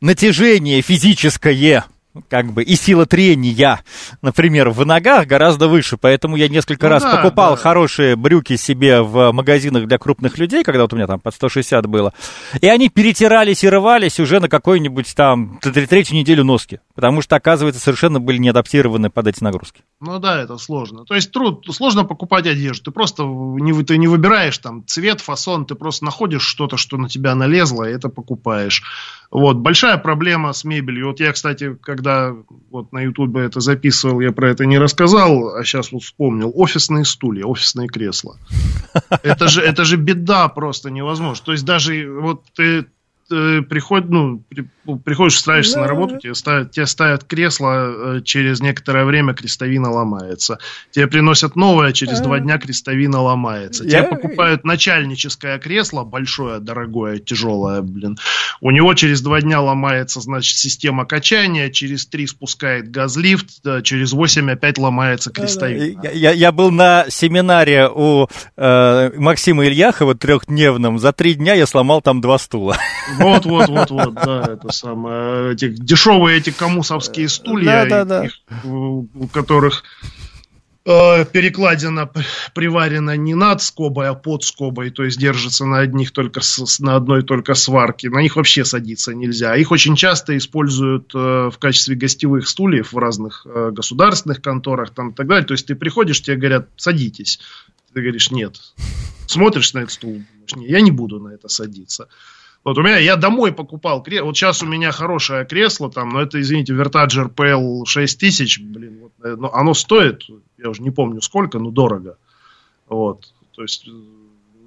натяжение 0.00 0.82
физическое 0.82 1.86
как 2.28 2.52
бы 2.52 2.62
и 2.62 2.76
сила 2.76 3.06
трения, 3.06 3.80
например, 4.20 4.70
в 4.70 4.84
ногах 4.84 5.26
гораздо 5.26 5.68
выше, 5.68 5.96
поэтому 5.96 6.36
я 6.36 6.48
несколько 6.48 6.86
ну, 6.86 6.90
раз 6.90 7.02
да, 7.02 7.16
покупал 7.16 7.52
да. 7.52 7.56
хорошие 7.56 8.16
брюки 8.16 8.56
себе 8.56 9.00
в 9.00 9.32
магазинах 9.32 9.86
для 9.86 9.98
крупных 9.98 10.36
людей, 10.38 10.62
когда 10.62 10.82
вот 10.82 10.92
у 10.92 10.96
меня 10.96 11.06
там 11.06 11.20
под 11.20 11.34
160 11.34 11.86
было, 11.86 12.12
и 12.60 12.68
они 12.68 12.90
перетирались 12.90 13.64
и 13.64 13.68
рвались 13.68 14.20
уже 14.20 14.40
на 14.40 14.48
какой-нибудь 14.48 15.14
там 15.14 15.58
третью 15.62 16.16
неделю 16.16 16.44
носки, 16.44 16.80
потому 16.94 17.22
что, 17.22 17.36
оказывается, 17.36 17.80
совершенно 17.80 18.20
были 18.20 18.38
не 18.38 18.48
адаптированы 18.48 19.10
под 19.10 19.26
эти 19.26 19.42
нагрузки. 19.42 19.82
Ну 20.00 20.18
да, 20.18 20.40
это 20.40 20.58
сложно. 20.58 21.04
То 21.04 21.14
есть 21.14 21.30
труд, 21.32 21.66
сложно 21.70 22.04
покупать 22.04 22.46
одежду, 22.46 22.84
ты 22.84 22.90
просто 22.90 23.24
не, 23.24 23.72
ты 23.84 23.98
не 23.98 24.08
выбираешь 24.08 24.58
там 24.58 24.86
цвет, 24.86 25.20
фасон, 25.20 25.66
ты 25.66 25.74
просто 25.74 26.04
находишь 26.04 26.42
что-то, 26.42 26.76
что 26.76 26.96
на 26.96 27.08
тебя 27.08 27.34
налезло, 27.34 27.88
и 27.88 27.92
это 27.92 28.08
покупаешь. 28.08 28.82
Вот, 29.30 29.56
большая 29.56 29.96
проблема 29.96 30.52
с 30.52 30.62
мебелью. 30.64 31.08
Вот 31.08 31.20
я, 31.20 31.32
кстати, 31.32 31.74
когда 31.80 32.34
вот 32.70 32.92
на 32.92 33.00
Ютубе 33.00 33.42
это 33.42 33.60
записывал, 33.60 34.20
я 34.20 34.30
про 34.30 34.50
это 34.50 34.66
не 34.66 34.78
рассказал, 34.78 35.54
а 35.54 35.64
сейчас 35.64 35.90
вот 35.90 36.02
вспомнил. 36.02 36.52
Офисные 36.54 37.06
стулья, 37.06 37.46
офисные 37.46 37.88
кресла. 37.88 38.36
Это 39.22 39.48
же, 39.48 39.62
это 39.62 39.84
же 39.84 39.96
беда 39.96 40.48
просто 40.48 40.90
невозможно. 40.90 41.42
То 41.44 41.52
есть 41.52 41.64
даже 41.64 42.10
вот 42.10 42.42
ты 42.54 42.86
э, 43.32 43.62
приход, 43.62 44.08
ну, 44.08 44.42
при, 44.48 44.66
приходишь, 45.04 45.36
устраиваешься 45.36 45.76
да. 45.76 45.80
на 45.82 45.88
работу, 45.88 46.18
тебе 46.18 46.34
ставят, 46.34 46.70
тебе 46.70 46.86
ставят 46.86 47.24
кресло, 47.24 48.16
э, 48.16 48.20
через 48.22 48.60
некоторое 48.60 49.04
время 49.04 49.34
крестовина 49.34 49.90
ломается. 49.90 50.58
Тебе 50.90 51.06
приносят 51.06 51.56
новое, 51.56 51.92
через 51.92 52.20
а. 52.20 52.24
два 52.24 52.38
дня 52.38 52.58
крестовина 52.58 53.20
ломается. 53.20 53.84
Я... 53.84 54.02
Тебе 54.02 54.16
покупают 54.16 54.64
начальническое 54.64 55.58
кресло, 55.58 56.04
большое, 56.04 56.60
дорогое, 56.60 57.18
тяжелое, 57.18 57.82
блин. 57.82 58.18
У 58.60 58.70
него 58.70 58.94
через 58.94 59.20
два 59.22 59.40
дня 59.40 59.60
ломается, 59.60 60.20
значит, 60.20 60.56
система 60.56 61.04
качания, 61.06 61.70
через 61.70 62.06
три 62.06 62.26
спускает 62.26 62.90
газлифт, 62.90 63.62
через 63.82 64.12
восемь 64.12 64.50
опять 64.50 64.78
ломается 64.78 65.30
крестовина. 65.30 66.00
Я, 66.02 66.10
я, 66.10 66.30
я 66.32 66.52
был 66.52 66.70
на 66.70 67.06
семинаре 67.08 67.88
у 67.88 68.28
э, 68.56 69.10
Максима 69.16 69.66
Ильяхова 69.66 70.14
трехдневном, 70.14 70.98
за 70.98 71.12
три 71.12 71.34
дня 71.34 71.54
я 71.54 71.66
сломал 71.66 72.02
там 72.02 72.20
два 72.20 72.38
стула. 72.38 72.76
Вот, 73.22 73.46
вот, 73.46 73.68
вот, 73.68 73.90
вот, 73.90 74.14
да, 74.14 74.52
это 74.52 74.72
самое. 74.72 75.52
Эти 75.52 75.68
дешевые 75.68 76.38
эти 76.38 76.50
коммусовские 76.50 77.28
стулья, 77.28 77.86
да, 77.88 78.04
да, 78.04 78.22
да. 78.22 78.68
у 78.68 79.28
которых 79.32 79.84
э, 80.84 81.24
перекладина 81.24 82.10
приварена 82.54 83.16
не 83.16 83.34
над 83.34 83.62
скобой, 83.62 84.08
а 84.08 84.14
под 84.14 84.44
скобой, 84.44 84.90
то 84.90 85.04
есть 85.04 85.18
держится 85.18 85.64
на 85.64 85.80
одних 85.80 86.12
только 86.12 86.40
с, 86.40 86.80
на 86.80 86.96
одной 86.96 87.22
только 87.22 87.54
сварке. 87.54 88.10
На 88.10 88.20
них 88.22 88.36
вообще 88.36 88.64
садиться 88.64 89.14
нельзя. 89.14 89.54
Их 89.56 89.70
очень 89.70 89.96
часто 89.96 90.36
используют 90.36 91.14
э, 91.14 91.50
в 91.52 91.58
качестве 91.58 91.96
гостевых 91.96 92.48
стульев 92.48 92.92
в 92.92 92.98
разных 92.98 93.46
э, 93.46 93.70
государственных 93.72 94.42
конторах 94.42 94.90
там 94.90 95.10
и 95.10 95.14
так 95.14 95.26
далее. 95.26 95.46
То 95.46 95.54
есть 95.54 95.66
ты 95.66 95.74
приходишь, 95.74 96.22
тебе 96.22 96.36
говорят, 96.36 96.68
садитесь. 96.76 97.38
Ты 97.92 98.00
говоришь, 98.00 98.30
нет. 98.30 98.56
Смотришь 99.26 99.74
на 99.74 99.80
этот 99.80 99.92
стул, 99.92 100.12
думаешь, 100.12 100.56
нет, 100.56 100.70
я 100.70 100.80
не 100.80 100.90
буду 100.90 101.20
на 101.20 101.28
это 101.28 101.48
садиться. 101.48 102.08
Вот 102.64 102.78
у 102.78 102.82
меня, 102.82 102.98
я 102.98 103.16
домой 103.16 103.52
покупал 103.52 104.02
кресло, 104.02 104.26
вот 104.26 104.36
сейчас 104.36 104.62
у 104.62 104.66
меня 104.66 104.92
хорошее 104.92 105.44
кресло 105.44 105.90
там, 105.90 106.10
но 106.10 106.22
это, 106.22 106.40
извините, 106.40 106.74
Vertager 106.74 107.28
PL 107.28 107.84
6000, 107.84 108.60
блин, 108.60 108.98
вот, 109.02 109.12
э, 109.24 109.34
но 109.36 109.52
оно 109.52 109.74
стоит, 109.74 110.22
я 110.58 110.70
уже 110.70 110.82
не 110.82 110.90
помню 110.90 111.20
сколько, 111.22 111.58
но 111.58 111.70
дорого. 111.70 112.18
Вот, 112.88 113.32
то 113.56 113.62
есть 113.62 113.88
э, 113.88 113.90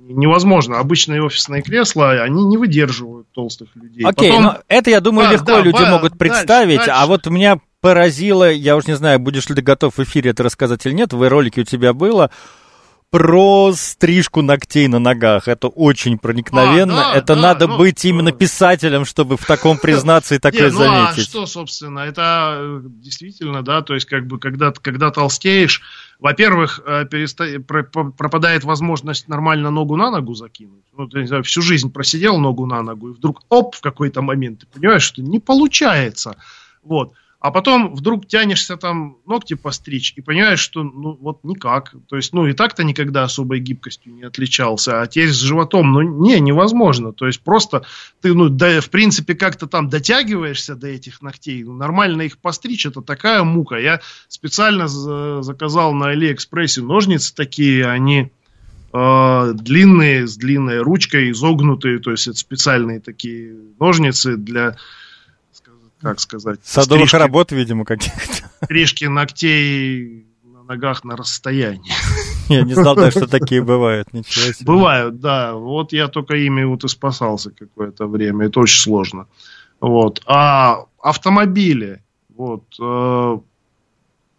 невозможно. 0.10 0.80
Обычные 0.80 1.24
офисные 1.24 1.62
кресла, 1.62 2.12
они 2.22 2.44
не 2.46 2.58
выдерживают 2.58 3.28
толстых 3.32 3.70
людей. 3.76 4.04
Окей, 4.04 4.30
Потом... 4.30 4.44
но 4.44 4.58
это, 4.68 4.90
я 4.90 5.00
думаю, 5.00 5.28
да, 5.28 5.34
легко 5.34 5.46
да, 5.46 5.62
люди 5.62 5.80
да, 5.80 5.92
могут 5.92 6.18
представить, 6.18 6.78
дальше, 6.78 6.88
дальше. 6.88 6.92
а 6.92 7.06
вот 7.08 7.28
меня 7.28 7.60
поразило, 7.82 8.52
я 8.52 8.76
уж 8.76 8.88
не 8.88 8.96
знаю, 8.96 9.20
будешь 9.20 9.48
ли 9.48 9.56
ты 9.56 9.62
готов 9.62 9.98
в 9.98 10.04
эфире 10.04 10.32
это 10.32 10.44
рассказать 10.44 10.86
или 10.86 10.94
нет, 10.94 11.14
в 11.14 11.30
ролике 11.30 11.62
у 11.62 11.66
тебя 11.66 11.94
было, 11.94 12.30
про 13.16 13.72
стрижку 13.72 14.42
ногтей 14.42 14.90
на 14.90 15.00
ногах. 15.00 15.48
Это 15.48 15.70
очень 15.70 16.18
проникновенно. 16.18 17.12
А, 17.12 17.14
да, 17.14 17.18
это 17.18 17.36
да, 17.36 17.42
надо 17.42 17.68
ну, 17.68 17.78
быть 17.78 18.04
именно 18.04 18.34
писателем, 18.34 19.06
чтобы 19.06 19.38
в 19.38 19.46
таком 19.46 19.78
признаться 19.78 20.36
и 20.36 20.40
такое 20.40 20.70
ну, 20.70 20.80
заметить. 20.80 21.20
А 21.20 21.22
что, 21.22 21.46
собственно, 21.46 22.00
это 22.00 22.58
э, 22.58 22.82
действительно, 22.84 23.64
да, 23.64 23.82
то 23.84 23.94
есть 23.94 24.06
как 24.06 24.28
бы 24.28 24.38
когда, 24.38 24.74
когда 24.74 25.12
толстеешь, 25.12 25.82
во-первых, 26.20 26.82
э, 26.86 27.06
переста... 27.06 27.46
пропадает 27.62 28.66
возможность 28.66 29.30
нормально 29.30 29.72
ногу 29.72 29.96
на 29.96 30.12
ногу 30.12 30.34
закинуть. 30.34 30.84
Ну, 30.98 31.08
ты, 31.08 31.20
не 31.20 31.28
знаю, 31.28 31.44
всю 31.44 31.62
жизнь 31.62 31.94
просидел 31.94 32.38
ногу 32.38 32.66
на 32.66 32.82
ногу, 32.82 33.12
и 33.12 33.14
вдруг, 33.14 33.44
оп, 33.48 33.76
в 33.76 33.80
какой-то 33.80 34.24
момент 34.24 34.60
ты 34.60 34.68
понимаешь, 34.68 35.04
что 35.04 35.22
не 35.22 35.40
получается. 35.40 36.36
Вот 36.84 37.14
а 37.46 37.52
потом 37.52 37.94
вдруг 37.94 38.26
тянешься 38.26 38.76
там 38.76 39.18
ногти 39.28 39.54
постричь 39.54 40.14
и 40.16 40.22
понимаешь, 40.22 40.60
что 40.60 40.82
ну 40.82 41.16
вот 41.22 41.44
никак. 41.44 41.94
То 42.10 42.16
есть, 42.16 42.34
ну 42.34 42.48
и 42.48 42.54
так-то 42.54 42.84
никогда 42.84 43.24
особой 43.24 43.60
гибкостью 43.60 44.16
не 44.16 44.24
отличался, 44.24 45.00
а 45.00 45.06
теперь 45.06 45.30
с 45.30 45.42
животом, 45.42 45.92
ну 45.94 46.02
не, 46.02 46.40
невозможно. 46.40 47.14
То 47.14 47.28
есть 47.28 47.42
просто 47.42 47.86
ты, 48.20 48.34
ну 48.34 48.50
да, 48.50 48.82
в 48.82 48.90
принципе 48.90 49.36
как-то 49.36 49.68
там 49.68 49.90
дотягиваешься 49.90 50.76
до 50.76 50.88
этих 50.88 51.22
ногтей, 51.22 51.64
ну, 51.64 51.74
нормально 51.74 52.24
их 52.24 52.40
постричь, 52.40 52.88
это 52.88 53.04
такая 53.04 53.44
мука. 53.44 53.76
Я 53.76 54.02
специально 54.28 54.88
заказал 54.88 55.94
на 55.94 56.10
Алиэкспрессе 56.10 56.82
ножницы 56.82 57.36
такие, 57.36 57.86
они 57.86 58.32
э, 58.92 59.52
длинные, 59.54 60.26
с 60.26 60.36
длинной 60.36 60.80
ручкой, 60.80 61.30
изогнутые, 61.30 62.00
то 62.00 62.10
есть 62.10 62.28
это 62.28 62.40
специальные 62.40 63.02
такие 63.02 63.56
ножницы 63.80 64.36
для 64.36 64.78
как 66.02 66.20
сказать... 66.20 66.60
Садовых 66.64 67.10
стрижки, 67.10 67.16
работ, 67.16 67.52
видимо, 67.52 67.86
каких-то. 67.86 68.50
Стрижки 68.64 69.06
ногтей 69.06 70.26
на 70.44 70.64
ногах 70.64 71.04
на 71.04 71.16
расстоянии. 71.16 71.94
Я 72.50 72.62
не 72.62 72.74
знал 72.74 72.96
даже, 72.96 73.12
что 73.12 73.28
такие 73.28 73.64
бывают. 73.64 74.14
Ничего 74.14 74.54
себе. 74.54 74.66
Бывают, 74.66 75.20
да. 75.20 75.54
Вот 75.54 75.94
я 75.94 76.08
только 76.08 76.36
ими 76.36 76.64
вот 76.64 76.84
и 76.84 76.88
спасался 76.88 77.50
какое-то 77.50 78.08
время. 78.08 78.46
Это 78.46 78.60
очень 78.60 78.80
сложно. 78.80 79.28
Вот. 79.82 80.22
А 80.28 80.86
автомобили, 81.02 82.04
вот, 82.36 82.64
э, 82.80 83.40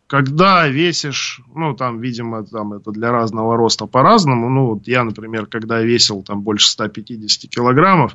когда 0.06 0.68
весишь, 0.68 1.40
ну, 1.54 1.74
там, 1.74 2.00
видимо, 2.00 2.44
там 2.44 2.74
это 2.74 2.92
для 2.92 3.10
разного 3.10 3.56
роста 3.56 3.86
по-разному. 3.86 4.48
Ну, 4.48 4.66
вот 4.66 4.86
я, 4.86 5.02
например, 5.02 5.46
когда 5.46 5.80
весил 5.80 6.22
там 6.22 6.42
больше 6.42 6.68
150 6.68 7.50
килограммов, 7.50 8.14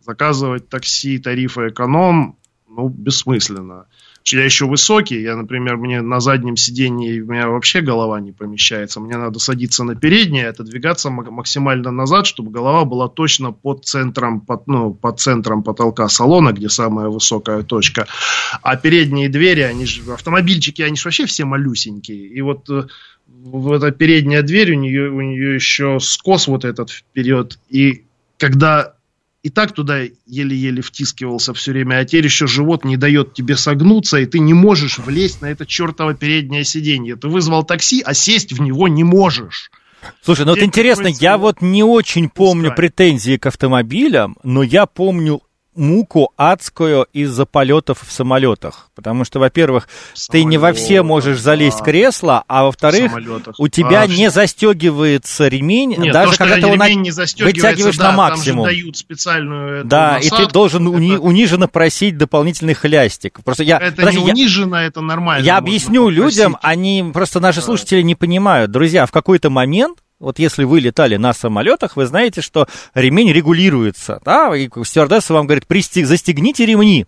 заказывать 0.00 0.68
такси 0.68 1.18
тарифа 1.18 1.68
эконом 1.68 2.37
ну, 2.78 2.88
бессмысленно. 2.88 3.86
Я 4.24 4.44
еще 4.44 4.66
высокий, 4.66 5.20
я, 5.20 5.34
например, 5.36 5.78
мне 5.78 6.00
на 6.00 6.20
заднем 6.20 6.56
сидении, 6.56 7.20
у 7.20 7.26
меня 7.26 7.48
вообще 7.48 7.80
голова 7.80 8.20
не 8.20 8.30
помещается, 8.30 9.00
мне 9.00 9.16
надо 9.16 9.38
садиться 9.38 9.84
на 9.84 9.96
переднее, 9.96 10.48
отодвигаться 10.48 11.10
максимально 11.10 11.90
назад, 11.90 12.26
чтобы 12.26 12.52
голова 12.52 12.84
была 12.84 13.08
точно 13.08 13.52
под 13.52 13.84
центром, 13.84 14.40
под, 14.40 14.66
ну, 14.68 14.92
под 14.94 15.18
центром 15.18 15.62
потолка 15.62 16.08
салона, 16.08 16.52
где 16.52 16.68
самая 16.68 17.08
высокая 17.08 17.62
точка. 17.62 18.06
А 18.62 18.76
передние 18.76 19.28
двери, 19.28 19.62
они 19.62 19.86
же, 19.86 20.12
автомобильчики, 20.12 20.82
они 20.82 20.96
же 20.96 21.04
вообще 21.04 21.26
все 21.26 21.46
малюсенькие. 21.46 22.28
И 22.28 22.40
вот 22.42 22.68
э, 22.70 22.86
в 23.26 23.72
эта 23.72 23.90
передняя 23.90 24.42
дверь, 24.42 24.72
у 24.72 24.78
нее, 24.78 25.10
у 25.10 25.20
нее 25.20 25.54
еще 25.54 25.98
скос 26.00 26.46
вот 26.46 26.64
этот 26.64 26.90
вперед, 26.90 27.58
и 27.70 28.04
когда 28.36 28.97
и 29.42 29.50
так 29.50 29.72
туда 29.72 30.00
еле-еле 30.26 30.82
втискивался 30.82 31.54
все 31.54 31.72
время, 31.72 31.98
а 31.98 32.04
теперь 32.04 32.24
еще 32.24 32.46
живот 32.46 32.84
не 32.84 32.96
дает 32.96 33.34
тебе 33.34 33.56
согнуться, 33.56 34.18
и 34.18 34.26
ты 34.26 34.40
не 34.40 34.52
можешь 34.52 34.98
влезть 34.98 35.42
на 35.42 35.46
это 35.46 35.64
чертово 35.64 36.14
переднее 36.14 36.64
сиденье. 36.64 37.16
Ты 37.16 37.28
вызвал 37.28 37.64
такси, 37.64 38.02
а 38.04 38.14
сесть 38.14 38.52
в 38.52 38.60
него 38.60 38.88
не 38.88 39.04
можешь. 39.04 39.70
Слушай, 40.22 40.44
ну 40.44 40.52
вот 40.52 40.62
интересно, 40.62 41.08
я 41.08 41.38
вот 41.38 41.60
не 41.60 41.82
очень 41.82 42.28
помню 42.28 42.74
претензии 42.74 43.36
к 43.36 43.46
автомобилям, 43.46 44.36
но 44.42 44.62
я 44.62 44.86
помню 44.86 45.40
муку 45.78 46.32
адскую 46.36 47.06
из-за 47.12 47.46
полетов 47.46 48.04
в 48.06 48.12
самолетах. 48.12 48.90
Потому 48.94 49.24
что, 49.24 49.38
во-первых, 49.38 49.88
ты 50.30 50.44
не 50.44 50.58
во 50.58 50.72
все 50.72 51.02
можешь 51.02 51.40
залезть 51.40 51.80
в 51.80 51.84
кресло, 51.84 52.44
а 52.48 52.64
во-вторых, 52.64 53.12
у 53.58 53.68
тебя 53.68 54.02
а, 54.02 54.06
не 54.06 54.30
застегивается 54.30 55.48
ремень, 55.48 55.94
Нет, 55.96 56.12
даже 56.12 56.32
то, 56.32 56.38
когда 56.38 56.54
ты 56.56 56.66
его 56.66 56.76
на... 56.76 56.88
не 56.88 57.10
вытягиваешь 57.10 57.96
да, 57.96 58.10
на 58.10 58.16
максимум. 58.16 58.64
Там 58.64 58.74
же 58.74 58.80
дают 58.82 58.96
специальную 58.96 59.84
да, 59.84 60.14
насадку, 60.14 60.42
и 60.42 60.46
ты 60.46 60.52
должен 60.52 60.88
это... 60.88 60.96
уни... 60.96 61.16
униженно 61.16 61.68
просить 61.68 62.18
дополнительный 62.18 62.74
хлястик. 62.74 63.40
Просто 63.44 63.62
я, 63.62 63.78
это 63.78 63.96
подожди, 63.96 64.20
не 64.20 64.32
унижено, 64.32 64.80
я... 64.80 64.86
это 64.86 65.00
нормально. 65.00 65.44
Я 65.44 65.56
объясню 65.56 66.08
людям, 66.08 66.58
они 66.62 67.10
просто 67.12 67.40
наши 67.40 67.62
слушатели 67.62 68.02
не 68.02 68.14
понимают. 68.14 68.70
Друзья, 68.70 69.06
в 69.06 69.12
какой-то 69.12 69.50
момент 69.50 69.98
вот 70.20 70.38
если 70.38 70.64
вы 70.64 70.80
летали 70.80 71.16
на 71.16 71.32
самолетах, 71.32 71.96
вы 71.96 72.06
знаете, 72.06 72.40
что 72.40 72.66
ремень 72.94 73.32
регулируется, 73.32 74.20
да, 74.24 74.54
и 74.56 74.68
стюардесса 74.84 75.32
вам 75.32 75.46
говорит, 75.46 75.64
застегните 75.94 76.66
ремни. 76.66 77.06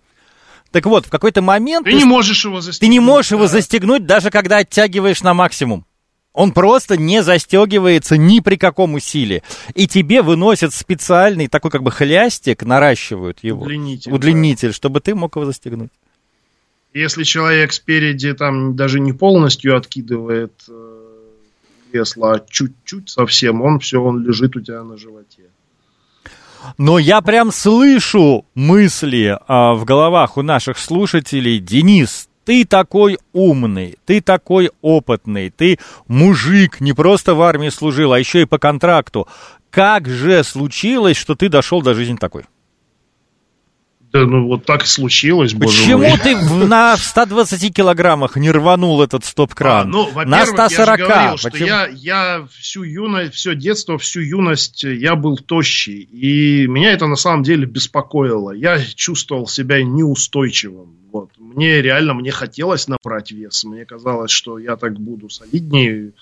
Так 0.71 0.87
вот, 0.87 1.07
в 1.07 1.11
какой-то 1.11 1.43
момент... 1.43 1.85
Ты, 1.85 1.93
ты 1.93 1.97
не 1.97 2.05
можешь 2.05 2.45
его 2.45 2.61
застегнуть. 2.61 2.81
Ты 2.81 2.87
не 2.89 3.01
можешь 3.01 3.31
да. 3.31 3.37
его 3.37 3.47
застегнуть, 3.49 4.07
даже 4.07 4.31
когда 4.31 4.59
оттягиваешь 4.59 5.23
на 5.23 5.35
максимум. 5.35 5.85
Он 6.33 6.53
просто 6.53 6.97
не 6.97 7.25
застегивается 7.25 8.17
ни 8.17 8.39
при 8.39 8.55
каком 8.55 8.95
усилии. 8.95 9.43
И 9.75 9.89
тебе 9.89 10.23
выносят 10.23 10.73
специальный 10.73 11.49
такой 11.49 11.73
как 11.73 11.83
бы 11.83 11.91
хлястик, 11.91 12.63
наращивают 12.63 13.41
его. 13.43 13.63
Удлинитель. 13.63 14.13
Удлинитель, 14.13 14.69
да. 14.69 14.75
чтобы 14.75 15.01
ты 15.01 15.17
мог 15.17 15.35
его 15.35 15.47
застегнуть. 15.47 15.91
Если 16.95 17.25
человек 17.25 17.73
спереди 17.73 18.33
там 18.33 18.77
даже 18.77 19.01
не 19.01 19.13
полностью 19.13 19.77
откидывает 19.77 20.53
э, 20.69 20.90
кресла, 21.91 22.35
а 22.35 22.41
чуть-чуть 22.49 23.11
совсем, 23.11 23.63
он 23.63 23.79
все, 23.81 24.03
он 24.03 24.23
лежит 24.25 24.57
у 24.57 24.61
тебя 24.61 24.83
на 24.83 24.97
животе. 24.97 25.43
Но 26.79 26.99
я 26.99 27.21
прям 27.21 27.53
слышу 27.53 28.45
мысли 28.55 29.39
а, 29.49 29.75
в 29.75 29.85
головах 29.85 30.37
у 30.37 30.43
наших 30.43 30.79
слушателей. 30.79 31.59
Денис, 31.59 32.29
ты 32.45 32.65
такой 32.65 33.19
умный, 33.33 33.97
ты 34.05 34.21
такой 34.21 34.71
опытный, 34.83 35.51
ты 35.51 35.79
мужик, 36.07 36.81
не 36.81 36.93
просто 36.93 37.35
в 37.35 37.43
армии 37.43 37.69
служил, 37.69 38.13
а 38.13 38.19
еще 38.19 38.43
и 38.43 38.47
по 38.47 38.59
контракту. 38.59 39.29
Как 39.71 40.09
же 40.09 40.43
случилось, 40.43 41.17
что 41.17 41.35
ты 41.35 41.49
дошел 41.49 41.81
до 41.81 41.95
жизни 41.95 42.17
такой? 42.17 42.45
Да, 44.13 44.27
ну 44.27 44.49
вот 44.49 44.65
так 44.65 44.83
и 44.83 44.87
случилось, 44.87 45.53
Почему 45.53 45.99
мой. 45.99 46.19
ты 46.19 46.37
на 46.37 46.97
120 46.97 47.73
килограммах 47.73 48.37
не 48.37 48.51
рванул 48.51 49.01
этот 49.03 49.25
стоп-кран? 49.25 49.87
А, 49.87 49.91
ну, 49.91 50.09
на 50.25 50.47
140. 50.47 50.99
Я, 50.99 51.07
говорил, 51.07 51.37
что 51.37 51.65
я, 51.65 51.87
я 51.87 52.49
всю 52.51 52.83
юность, 52.83 53.35
все 53.35 53.55
детство, 53.55 53.99
всю 53.99 54.21
юность 54.21 54.83
я 54.83 55.15
был 55.15 55.39
тощий. 55.39 56.01
И 56.01 56.67
меня 56.67 56.93
это 56.93 57.07
на 57.07 57.15
самом 57.15 57.45
деле 57.45 57.67
беспокоило. 57.67 58.51
Я 58.51 58.81
чувствовал 58.81 59.47
себя 59.47 59.81
неустойчивым. 59.85 60.97
Вот. 61.13 61.31
Мне 61.39 61.81
реально, 61.81 62.15
мне 62.15 62.33
хотелось 62.33 62.89
набрать 62.89 63.31
вес. 63.31 63.63
Мне 63.63 63.85
казалось, 63.85 64.33
что 64.33 64.59
я 64.59 64.77
так 64.77 64.99
буду 64.99 65.29
солиднее, 65.29 66.13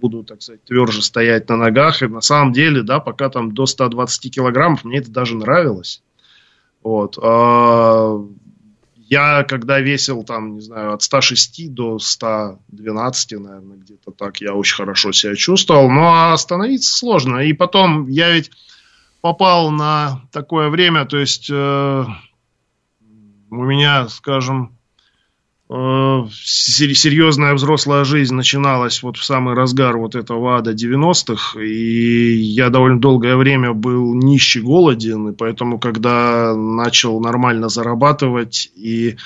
буду, 0.00 0.22
так 0.22 0.42
сказать, 0.42 0.62
тверже 0.64 1.02
стоять 1.02 1.48
на 1.48 1.56
ногах. 1.56 2.02
И 2.02 2.06
на 2.06 2.20
самом 2.20 2.52
деле, 2.52 2.82
да, 2.82 3.00
пока 3.00 3.30
там 3.30 3.52
до 3.52 3.66
120 3.66 4.32
килограммов, 4.32 4.84
мне 4.84 4.98
это 4.98 5.10
даже 5.10 5.34
нравилось. 5.36 6.02
Вот. 6.86 7.18
А, 7.20 8.16
я 8.96 9.42
когда 9.42 9.80
весил 9.80 10.22
там, 10.22 10.54
не 10.54 10.60
знаю, 10.60 10.92
от 10.92 11.02
106 11.02 11.74
до 11.74 11.98
112, 11.98 13.32
наверное, 13.40 13.76
где-то 13.76 14.12
так, 14.12 14.40
я 14.40 14.54
очень 14.54 14.76
хорошо 14.76 15.10
себя 15.10 15.34
чувствовал. 15.34 15.90
Ну, 15.90 16.02
а 16.02 16.32
остановиться 16.32 16.96
сложно. 16.96 17.38
И 17.38 17.52
потом 17.54 18.06
я 18.06 18.30
ведь 18.30 18.52
попал 19.20 19.72
на 19.72 20.22
такое 20.30 20.68
время, 20.68 21.06
то 21.06 21.18
есть 21.18 21.50
э, 21.50 22.04
у 23.50 23.64
меня, 23.64 24.06
скажем, 24.06 24.75
серьезная 25.68 27.54
взрослая 27.54 28.04
жизнь 28.04 28.34
начиналась 28.34 29.02
вот 29.02 29.16
в 29.16 29.24
самый 29.24 29.54
разгар 29.54 29.96
вот 29.96 30.14
этого 30.14 30.58
ада 30.58 30.72
90-х, 30.72 31.60
и 31.60 32.34
я 32.34 32.70
довольно 32.70 33.00
долгое 33.00 33.36
время 33.36 33.72
был 33.72 34.14
нищий, 34.14 34.60
голоден, 34.60 35.30
и 35.30 35.32
поэтому, 35.32 35.80
когда 35.80 36.54
начал 36.54 37.20
нормально 37.20 37.68
зарабатывать 37.68 38.70
и 38.76 39.16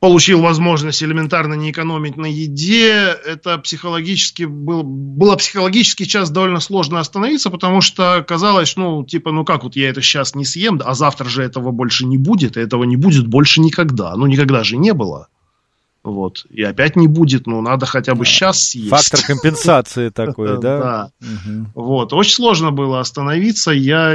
получил 0.00 0.42
возможность 0.42 1.02
элементарно 1.02 1.54
не 1.54 1.70
экономить 1.70 2.16
на 2.16 2.26
еде, 2.26 3.16
это 3.26 3.58
психологически 3.58 4.44
был, 4.44 4.82
было 4.82 5.36
психологически 5.36 6.02
сейчас 6.02 6.30
довольно 6.30 6.60
сложно 6.60 7.00
остановиться, 7.00 7.50
потому 7.50 7.80
что 7.80 8.24
казалось, 8.26 8.76
ну, 8.76 9.04
типа, 9.04 9.32
ну 9.32 9.44
как 9.44 9.64
вот 9.64 9.74
я 9.74 9.88
это 9.88 10.02
сейчас 10.02 10.34
не 10.34 10.44
съем, 10.44 10.80
а 10.84 10.94
завтра 10.94 11.28
же 11.28 11.42
этого 11.42 11.70
больше 11.70 12.04
не 12.04 12.18
будет, 12.18 12.56
и 12.56 12.60
этого 12.60 12.84
не 12.84 12.96
будет 12.96 13.26
больше 13.26 13.60
никогда. 13.60 14.14
Ну, 14.16 14.26
никогда 14.26 14.64
же 14.64 14.76
не 14.76 14.92
было. 14.92 15.28
Вот. 16.02 16.46
И 16.50 16.62
опять 16.62 16.94
не 16.94 17.08
будет, 17.08 17.48
ну, 17.48 17.60
надо 17.62 17.86
хотя 17.86 18.14
бы 18.14 18.24
сейчас 18.24 18.62
съесть. 18.62 18.90
Фактор 18.90 19.20
компенсации 19.26 20.10
такой, 20.10 20.58
да? 20.60 20.78
Да. 20.78 21.10
Вот. 21.74 22.12
Очень 22.12 22.34
сложно 22.34 22.70
было 22.70 23.00
остановиться. 23.00 23.72
Я 23.72 24.14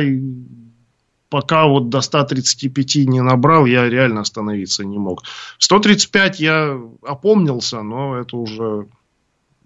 пока 1.32 1.66
вот 1.66 1.90
до 1.90 2.02
135 2.02 3.08
не 3.08 3.22
набрал, 3.22 3.66
я 3.66 3.90
реально 3.90 4.22
остановиться 4.22 4.84
не 4.84 5.00
мог. 5.00 5.24
135 5.58 6.40
я 6.42 6.78
опомнился, 7.02 7.82
но 7.82 8.18
это 8.18 8.36
уже 8.36 8.88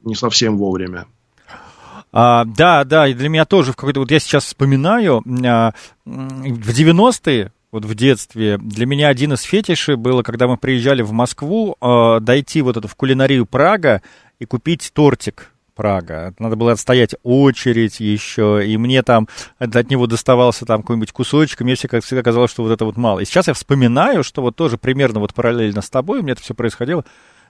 не 0.03 0.13
совсем 0.15 0.57
вовремя. 0.57 1.07
А, 2.13 2.45
да, 2.45 2.83
да, 2.83 3.07
и 3.07 3.13
для 3.13 3.29
меня 3.29 3.45
тоже 3.45 3.73
в 3.73 3.75
какой-то... 3.75 3.99
Вот 3.99 4.11
я 4.11 4.19
сейчас 4.19 4.45
вспоминаю, 4.45 5.23
а, 5.43 5.73
в 6.05 6.69
90-е, 6.69 7.51
вот 7.71 7.83
в 7.83 7.95
детстве, 7.95 8.57
для 8.59 8.85
меня 8.85 9.09
один 9.09 9.33
из 9.33 9.41
фетишей 9.41 9.95
было, 9.95 10.21
когда 10.21 10.47
мы 10.47 10.57
приезжали 10.57 11.01
в 11.01 11.13
Москву, 11.13 11.77
а, 11.81 12.19
дойти 12.19 12.61
вот 12.61 12.77
эту 12.77 12.87
в 12.87 12.95
кулинарию 12.95 13.47
Прага 13.47 14.03
и 14.37 14.45
купить 14.45 14.91
тортик 14.93 15.51
Прага. 15.75 16.33
Надо 16.39 16.55
было 16.55 16.71
отстоять 16.71 17.15
очередь 17.23 17.99
еще, 17.99 18.65
и 18.65 18.77
мне 18.77 19.03
там 19.03 19.27
от 19.59 19.89
него 19.89 20.07
доставался 20.07 20.65
там 20.65 20.81
какой-нибудь 20.81 21.11
кусочек, 21.11 21.59
и 21.59 21.63
мне 21.65 21.75
всегда, 21.75 21.99
всегда 21.99 22.23
казалось, 22.23 22.49
что 22.49 22.63
вот 22.63 22.71
это 22.71 22.85
вот 22.85 22.95
мало. 22.95 23.19
И 23.19 23.25
сейчас 23.25 23.47
я 23.47 23.53
вспоминаю, 23.53 24.23
что 24.23 24.41
вот 24.41 24.55
тоже 24.55 24.77
примерно 24.77 25.19
вот 25.19 25.33
параллельно 25.33 25.81
с 25.81 25.89
тобой 25.89 26.19
у 26.19 26.21
меня 26.23 26.31
это 26.31 26.41
все 26.41 26.53
происходило. 26.53 27.03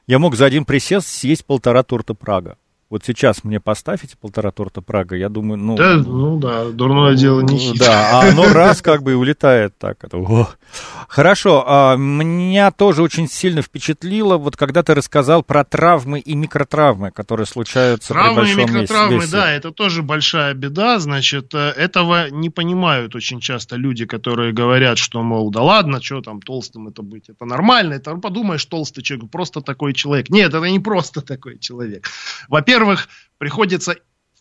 Я 0.08 0.18
мог 0.18 0.36
за 0.36 0.46
один 0.46 0.66
присест 0.66 1.08
съесть 1.08 1.46
полтора 1.46 1.84
торта 1.84 2.16
Прага. 2.16 2.58
Вот 2.96 3.04
сейчас 3.04 3.44
мне 3.44 3.60
поставите 3.60 4.16
полтора 4.16 4.52
торта 4.52 4.80
Прага, 4.80 5.18
я 5.18 5.28
думаю, 5.28 5.58
ну... 5.58 5.76
Да, 5.76 5.98
ну 5.98 6.40
да, 6.40 6.70
дурное 6.70 7.14
дело 7.14 7.42
не 7.42 7.58
хитро. 7.58 7.88
Да, 7.88 8.22
а 8.22 8.30
оно 8.30 8.48
раз 8.54 8.82
как 8.82 9.04
бы 9.04 9.12
и 9.12 9.16
улетает 9.16 9.78
так. 9.78 10.02
Это, 10.06 10.18
о. 10.18 10.48
Хорошо, 11.10 11.66
а, 11.68 11.98
меня 11.98 12.72
тоже 12.72 13.04
очень 13.04 13.28
сильно 13.28 13.62
впечатлило, 13.62 14.38
вот 14.38 14.56
когда 14.56 14.82
ты 14.82 14.94
рассказал 14.96 15.44
про 15.44 15.66
травмы 15.66 16.20
и 16.20 16.36
микротравмы, 16.36 17.12
которые 17.12 17.46
случаются 17.48 18.14
травмы 18.14 18.44
при 18.44 18.56
большом 18.56 18.60
и 18.60 18.64
микротравмы, 18.64 19.16
весе. 19.18 19.32
да, 19.32 19.52
это 19.52 19.72
тоже 19.72 20.02
большая 20.02 20.54
беда, 20.54 20.98
значит, 21.00 21.54
э, 21.54 21.74
этого 21.76 22.30
не 22.30 22.50
понимают 22.50 23.14
очень 23.14 23.42
часто 23.42 23.76
люди, 23.76 24.06
которые 24.06 24.54
говорят, 24.54 24.98
что, 24.98 25.22
мол, 25.22 25.52
да 25.52 25.62
ладно, 25.62 26.02
что 26.02 26.22
там 26.22 26.42
толстым 26.42 26.88
это 26.88 27.02
быть, 27.02 27.28
это 27.28 27.44
нормально, 27.44 27.96
это, 27.96 28.14
ну, 28.14 28.22
подумаешь, 28.22 28.64
толстый 28.66 29.02
человек, 29.02 29.30
просто 29.30 29.60
такой 29.60 29.94
человек. 29.94 30.30
Нет, 30.30 30.54
это 30.54 30.66
не 30.70 30.80
просто 30.80 31.22
такой 31.26 31.60
человек. 31.60 32.08
Во-первых, 32.48 32.85
во-первых, 32.86 33.10
приходится 33.38 33.96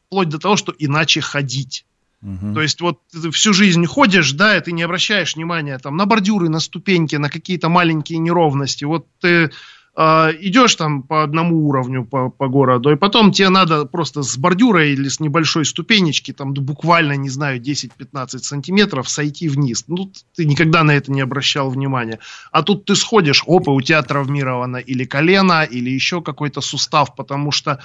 вплоть 0.06 0.28
до 0.28 0.38
того, 0.38 0.56
что 0.56 0.74
иначе 0.78 1.20
ходить. 1.20 1.84
Угу. 2.22 2.54
То 2.54 2.62
есть 2.62 2.80
вот 2.80 3.00
ты 3.10 3.30
всю 3.30 3.52
жизнь 3.52 3.84
ходишь, 3.86 4.32
да, 4.32 4.56
и 4.56 4.60
ты 4.60 4.72
не 4.72 4.82
обращаешь 4.82 5.36
внимания 5.36 5.78
там 5.78 5.96
на 5.96 6.06
бордюры, 6.06 6.48
на 6.48 6.60
ступеньки, 6.60 7.16
на 7.16 7.28
какие-то 7.28 7.68
маленькие 7.68 8.18
неровности. 8.18 8.84
Вот 8.84 9.06
ты 9.20 9.50
э, 9.96 10.30
идешь 10.40 10.74
там 10.76 11.02
по 11.02 11.22
одному 11.22 11.68
уровню 11.68 12.06
по, 12.06 12.30
по 12.30 12.48
городу, 12.48 12.90
и 12.90 12.96
потом 12.96 13.30
тебе 13.30 13.50
надо 13.50 13.84
просто 13.84 14.22
с 14.22 14.38
бордюра 14.38 14.86
или 14.86 15.08
с 15.08 15.20
небольшой 15.20 15.66
ступенечки, 15.66 16.32
там 16.32 16.54
буквально, 16.54 17.12
не 17.12 17.28
знаю, 17.28 17.60
10-15 17.60 18.38
сантиметров 18.38 19.10
сойти 19.10 19.46
вниз. 19.50 19.84
Ну, 19.88 20.10
ты 20.34 20.46
никогда 20.46 20.82
на 20.82 20.92
это 20.92 21.12
не 21.12 21.20
обращал 21.20 21.68
внимания. 21.68 22.20
А 22.52 22.62
тут 22.62 22.86
ты 22.86 22.94
сходишь, 22.96 23.44
опа, 23.46 23.70
у 23.70 23.82
тебя 23.82 24.02
травмировано 24.02 24.78
или 24.78 25.04
колено, 25.04 25.62
или 25.62 25.90
еще 25.90 26.22
какой-то 26.22 26.62
сустав, 26.62 27.14
потому 27.16 27.50
что 27.50 27.80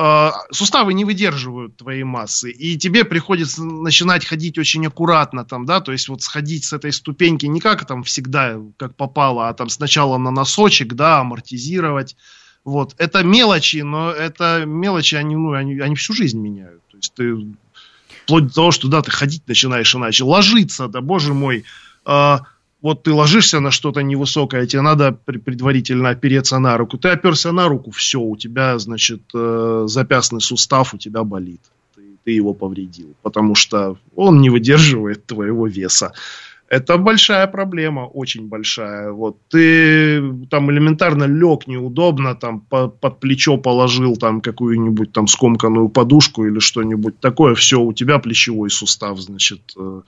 Э, 0.00 0.30
суставы 0.52 0.94
не 0.94 1.04
выдерживают 1.04 1.76
твоей 1.76 2.04
массы, 2.04 2.52
и 2.52 2.78
тебе 2.78 3.04
приходится 3.04 3.64
начинать 3.64 4.24
ходить 4.24 4.56
очень 4.56 4.86
аккуратно 4.86 5.44
там, 5.44 5.66
да, 5.66 5.80
то 5.80 5.90
есть 5.90 6.08
вот 6.08 6.22
сходить 6.22 6.64
с 6.64 6.72
этой 6.72 6.92
ступеньки 6.92 7.46
не 7.46 7.58
как 7.58 7.84
там 7.84 8.04
всегда, 8.04 8.60
как 8.76 8.94
попало, 8.94 9.48
а 9.48 9.54
там 9.54 9.68
сначала 9.68 10.16
на 10.16 10.30
носочек, 10.30 10.94
да, 10.94 11.18
амортизировать, 11.18 12.14
вот, 12.62 12.94
это 12.98 13.24
мелочи, 13.24 13.78
но 13.78 14.12
это 14.12 14.62
мелочи, 14.66 15.16
они, 15.16 15.34
ну, 15.34 15.50
они, 15.50 15.80
они 15.80 15.96
всю 15.96 16.12
жизнь 16.12 16.38
меняют, 16.38 16.80
то 16.92 16.96
есть 16.96 17.12
ты 17.14 17.34
вплоть 18.22 18.46
до 18.46 18.54
того, 18.54 18.70
что, 18.70 18.86
да, 18.86 19.02
ты 19.02 19.10
ходить 19.10 19.48
начинаешь 19.48 19.92
иначе, 19.96 20.22
ложиться, 20.22 20.86
да, 20.86 21.00
боже 21.00 21.34
мой, 21.34 21.64
э, 22.06 22.38
вот 22.80 23.02
ты 23.02 23.12
ложишься 23.12 23.60
на 23.60 23.70
что-то 23.70 24.02
невысокое, 24.02 24.66
тебе 24.66 24.82
надо 24.82 25.12
предварительно 25.12 26.10
опереться 26.10 26.58
на 26.58 26.76
руку. 26.76 26.96
Ты 26.96 27.08
оперся 27.08 27.52
на 27.52 27.68
руку, 27.68 27.90
все, 27.90 28.20
у 28.20 28.36
тебя, 28.36 28.78
значит, 28.78 29.22
э, 29.34 29.84
запястный 29.86 30.40
сустав 30.40 30.94
у 30.94 30.98
тебя 30.98 31.24
болит. 31.24 31.60
Ты, 31.96 32.02
ты 32.24 32.30
его 32.30 32.54
повредил, 32.54 33.14
потому 33.22 33.54
что 33.54 33.98
он 34.14 34.40
не 34.40 34.50
выдерживает 34.50 35.26
твоего 35.26 35.66
веса. 35.66 36.12
Это 36.68 36.98
большая 36.98 37.46
проблема, 37.46 38.00
очень 38.00 38.46
большая. 38.46 39.10
Вот 39.10 39.38
ты 39.48 40.22
там 40.50 40.70
элементарно 40.70 41.24
лег 41.24 41.66
неудобно, 41.66 42.34
там 42.34 42.60
по, 42.60 42.88
под 42.88 43.20
плечо 43.20 43.56
положил 43.56 44.16
там 44.16 44.40
какую-нибудь 44.42 45.10
там 45.12 45.26
скомканную 45.26 45.88
подушку 45.88 46.46
или 46.46 46.58
что-нибудь 46.58 47.18
такое, 47.20 47.54
все, 47.54 47.80
у 47.80 47.92
тебя 47.92 48.18
плечевой 48.18 48.70
сустав, 48.70 49.18
значит, 49.18 49.62
э, 49.76 50.02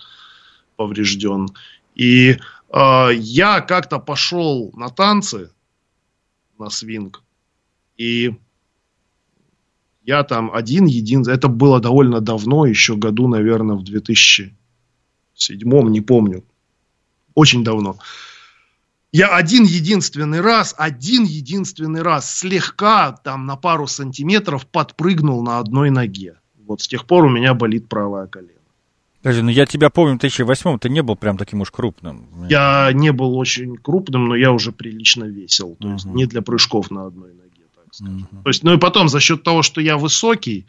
поврежден. 0.76 1.48
И 1.94 2.36
я 2.72 3.60
как-то 3.60 3.98
пошел 3.98 4.70
на 4.74 4.88
танцы, 4.88 5.50
на 6.58 6.70
свинг, 6.70 7.22
и 7.96 8.34
я 10.02 10.22
там 10.24 10.50
один 10.52 10.86
един, 10.86 11.26
это 11.28 11.48
было 11.48 11.80
довольно 11.80 12.20
давно, 12.20 12.66
еще 12.66 12.96
году, 12.96 13.28
наверное, 13.28 13.76
в 13.76 13.82
2007, 13.84 14.52
не 15.90 16.00
помню, 16.00 16.44
очень 17.34 17.64
давно. 17.64 17.98
Я 19.12 19.34
один 19.34 19.64
единственный 19.64 20.40
раз, 20.40 20.74
один 20.78 21.24
единственный 21.24 22.02
раз 22.02 22.32
слегка 22.32 23.10
там 23.12 23.44
на 23.44 23.56
пару 23.56 23.88
сантиметров 23.88 24.66
подпрыгнул 24.68 25.42
на 25.42 25.58
одной 25.58 25.90
ноге. 25.90 26.36
Вот 26.64 26.80
с 26.80 26.88
тех 26.88 27.06
пор 27.06 27.24
у 27.24 27.28
меня 27.28 27.54
болит 27.54 27.88
правая 27.88 28.28
колено. 28.28 28.59
Подожди, 29.22 29.42
ну 29.42 29.50
я 29.50 29.66
тебя 29.66 29.90
помню, 29.90 30.14
в 30.14 30.18
2008 30.18 30.78
ты 30.78 30.88
не 30.88 31.02
был 31.02 31.14
прям 31.14 31.36
таким 31.36 31.60
уж 31.60 31.70
крупным. 31.70 32.26
Я 32.48 32.90
не 32.92 33.12
был 33.12 33.36
очень 33.36 33.76
крупным, 33.76 34.28
но 34.28 34.34
я 34.34 34.50
уже 34.50 34.72
прилично 34.72 35.24
весил. 35.24 35.76
То 35.78 35.88
uh-huh. 35.88 35.92
есть 35.92 36.06
не 36.06 36.26
для 36.26 36.40
прыжков 36.40 36.90
на 36.90 37.06
одной 37.06 37.34
ноге, 37.34 37.64
так 37.74 37.84
скажем. 37.92 38.28
Uh-huh. 38.32 38.42
То 38.44 38.48
есть, 38.48 38.64
ну 38.64 38.74
и 38.74 38.78
потом, 38.78 39.08
за 39.08 39.20
счет 39.20 39.42
того, 39.42 39.62
что 39.62 39.82
я 39.82 39.98
высокий, 39.98 40.66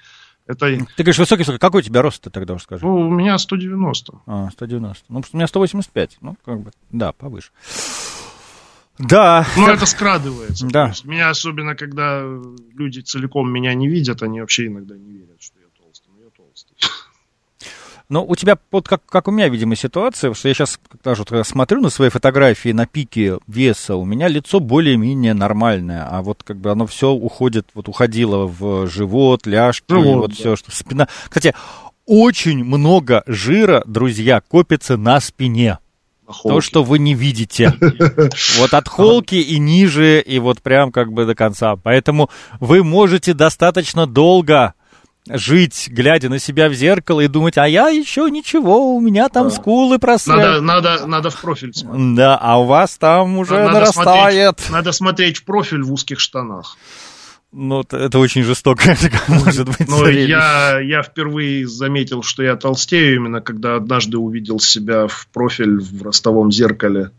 это... 0.48 0.66
Ты 0.68 1.04
говоришь 1.04 1.20
высокий, 1.20 1.44
высокий. 1.44 1.60
Какой 1.60 1.80
у 1.80 1.84
тебя 1.84 2.02
рост, 2.02 2.22
ты 2.22 2.30
тогда 2.30 2.56
уже 2.56 2.64
скажи? 2.64 2.86
Ну, 2.86 2.96
у 2.96 3.10
меня 3.10 3.38
190. 3.38 4.14
А, 4.26 4.50
190. 4.52 5.06
Ну, 5.08 5.22
у 5.32 5.38
меня 5.38 5.48
185. 5.48 6.18
Ну, 6.20 6.36
как 6.44 6.60
бы, 6.60 6.72
да, 6.92 7.14
повыше. 7.14 7.52
Да. 9.00 9.48
Ну, 9.56 9.68
это 9.68 9.86
скрадывается. 9.86 10.68
Да. 10.68 10.94
меня 11.06 11.30
особенно, 11.30 11.76
когда 11.76 12.24
люди 12.76 13.00
целиком 13.00 13.52
меня 13.52 13.74
не 13.74 13.88
видят, 13.88 14.24
они 14.24 14.42
вообще 14.42 14.68
иногда 14.68 14.98
не 14.98 15.12
верят, 15.12 15.42
что 15.42 15.61
но 18.12 18.26
у 18.26 18.36
тебя, 18.36 18.58
вот 18.72 18.90
как, 18.90 19.06
как 19.06 19.30
у 19.30 19.32
меня, 19.32 19.48
видимо, 19.48 19.78
ситуация, 19.78 20.34
что 20.34 20.50
я 20.50 20.54
сейчас 20.54 20.78
даже 21.02 21.24
вот, 21.30 21.48
смотрю 21.48 21.80
на 21.80 21.90
свои 21.90 22.10
фотографии 22.10 22.74
на 22.74 22.86
пике 22.86 23.38
веса, 23.48 23.96
у 23.96 24.04
меня 24.04 24.28
лицо 24.28 24.60
более-менее 24.60 25.34
нормальное, 25.34 26.06
а 26.12 26.22
вот 26.22 26.44
как 26.44 26.58
бы 26.58 26.72
оно 26.72 26.86
все 26.88 27.12
уходит, 27.12 27.70
вот 27.74 27.88
уходило 27.88 28.48
в 28.48 28.86
живот, 28.88 29.48
ляжки, 29.48 29.94
ну, 29.94 30.20
вот 30.20 30.32
да. 30.32 30.36
все, 30.36 30.56
что 30.58 30.76
спина. 30.76 31.08
Кстати, 31.24 31.56
очень 32.06 32.66
много 32.66 33.24
жира, 33.28 33.82
друзья, 33.86 34.42
копится 34.42 34.98
на 34.98 35.22
спине. 35.22 35.78
То, 36.44 36.60
что 36.60 36.84
вы 36.84 37.00
не 37.00 37.14
видите. 37.14 37.74
Вот 38.60 38.74
от 38.74 38.90
холки 38.90 39.36
и 39.36 39.58
ниже, 39.58 40.20
и 40.20 40.40
вот 40.40 40.62
прям 40.62 40.92
как 40.92 41.14
бы 41.14 41.26
до 41.26 41.34
конца. 41.34 41.78
Поэтому 41.78 42.30
вы 42.60 42.84
можете 42.84 43.34
достаточно 43.34 44.06
долго 44.06 44.74
жить, 45.28 45.88
глядя 45.90 46.30
на 46.30 46.40
себя 46.40 46.70
в 46.70 46.74
зеркало 46.74 47.22
и 47.22 47.28
думать, 47.28 47.58
а 47.58 47.68
я 47.68 47.90
еще 47.90 48.30
ничего, 48.30 48.96
у 48.96 49.00
меня 49.00 49.30
там 49.30 49.50
да. 49.50 49.56
скулы 49.56 50.00
просрали. 50.00 50.60
Надо, 50.60 50.62
надо, 50.62 51.08
надо 51.08 51.30
в 51.30 51.40
профиль 51.40 51.74
смотреть. 51.74 52.16
Да, 52.16 52.38
а 52.38 52.60
у 52.60 52.66
вас 52.66 52.98
там 52.98 53.38
уже 53.38 53.54
надо 53.54 53.74
нарастает. 53.74 54.60
Смотреть, 54.60 54.72
надо 54.72 54.92
смотреть 54.92 55.38
в 55.38 55.44
профиль 55.46 55.84
в 55.84 55.92
узких 55.94 56.20
штанах. 56.20 56.78
Ну, 57.54 57.82
это 57.82 58.18
очень 58.18 58.44
жестоко, 58.44 58.96
может 59.28 59.68
быть. 59.68 59.90
Но 59.90 60.08
я, 60.08 60.80
я 60.80 61.04
впервые 61.04 61.68
заметил, 61.68 62.24
что 62.24 62.44
я 62.44 62.56
толстею, 62.56 63.18
именно 63.18 63.42
когда 63.42 63.76
однажды 63.76 64.18
увидел 64.18 64.60
себя 64.60 65.08
в 65.08 65.28
профиль 65.34 65.80
в 65.80 66.02
ростовом 66.02 66.52
зеркале. 66.52 67.12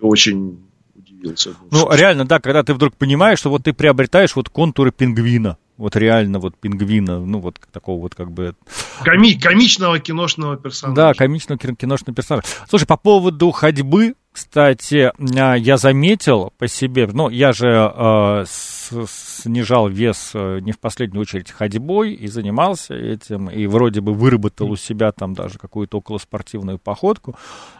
Очень 0.00 0.58
удивился. 0.94 1.54
Ну, 1.70 1.90
реально, 1.90 2.26
да, 2.26 2.40
когда 2.40 2.62
ты 2.62 2.74
вдруг 2.74 2.94
понимаешь, 2.94 3.38
что 3.38 3.48
вот 3.48 3.64
ты 3.64 3.72
приобретаешь 3.72 4.36
вот 4.36 4.50
контуры 4.50 4.92
пингвина. 4.92 5.56
Вот 5.76 5.96
реально 5.96 6.38
вот 6.38 6.56
пингвина, 6.56 7.18
ну 7.18 7.40
вот 7.40 7.58
такого 7.72 8.00
вот 8.00 8.14
как 8.14 8.30
бы... 8.30 8.54
Коми 9.02 9.34
комичного 9.34 9.98
киношного 9.98 10.56
персонажа. 10.56 10.96
Да, 10.96 11.14
комичного 11.14 11.58
киношного 11.58 12.14
персонажа. 12.14 12.46
Слушай, 12.68 12.86
по 12.86 12.96
поводу 12.96 13.50
ходьбы, 13.50 14.14
кстати, 14.34 15.12
а, 15.36 15.54
я 15.54 15.76
заметил 15.76 16.52
по 16.58 16.68
себе, 16.68 17.08
ну, 17.12 17.28
я 17.28 17.52
же 17.52 17.68
э, 17.68 18.44
снижал 18.46 19.88
вес 19.88 20.30
э, 20.34 20.58
не 20.60 20.72
в 20.72 20.80
последнюю 20.80 21.22
очередь 21.22 21.52
ходьбой 21.52 22.14
и 22.14 22.26
занимался 22.26 22.94
этим, 22.94 23.48
и 23.48 23.66
вроде 23.66 24.00
бы 24.00 24.12
выработал 24.12 24.70
у 24.72 24.76
себя 24.76 25.12
там 25.12 25.34
даже 25.34 25.58
какую-то 25.58 25.98
околоспортивную 25.98 26.78
походку, 26.78 27.36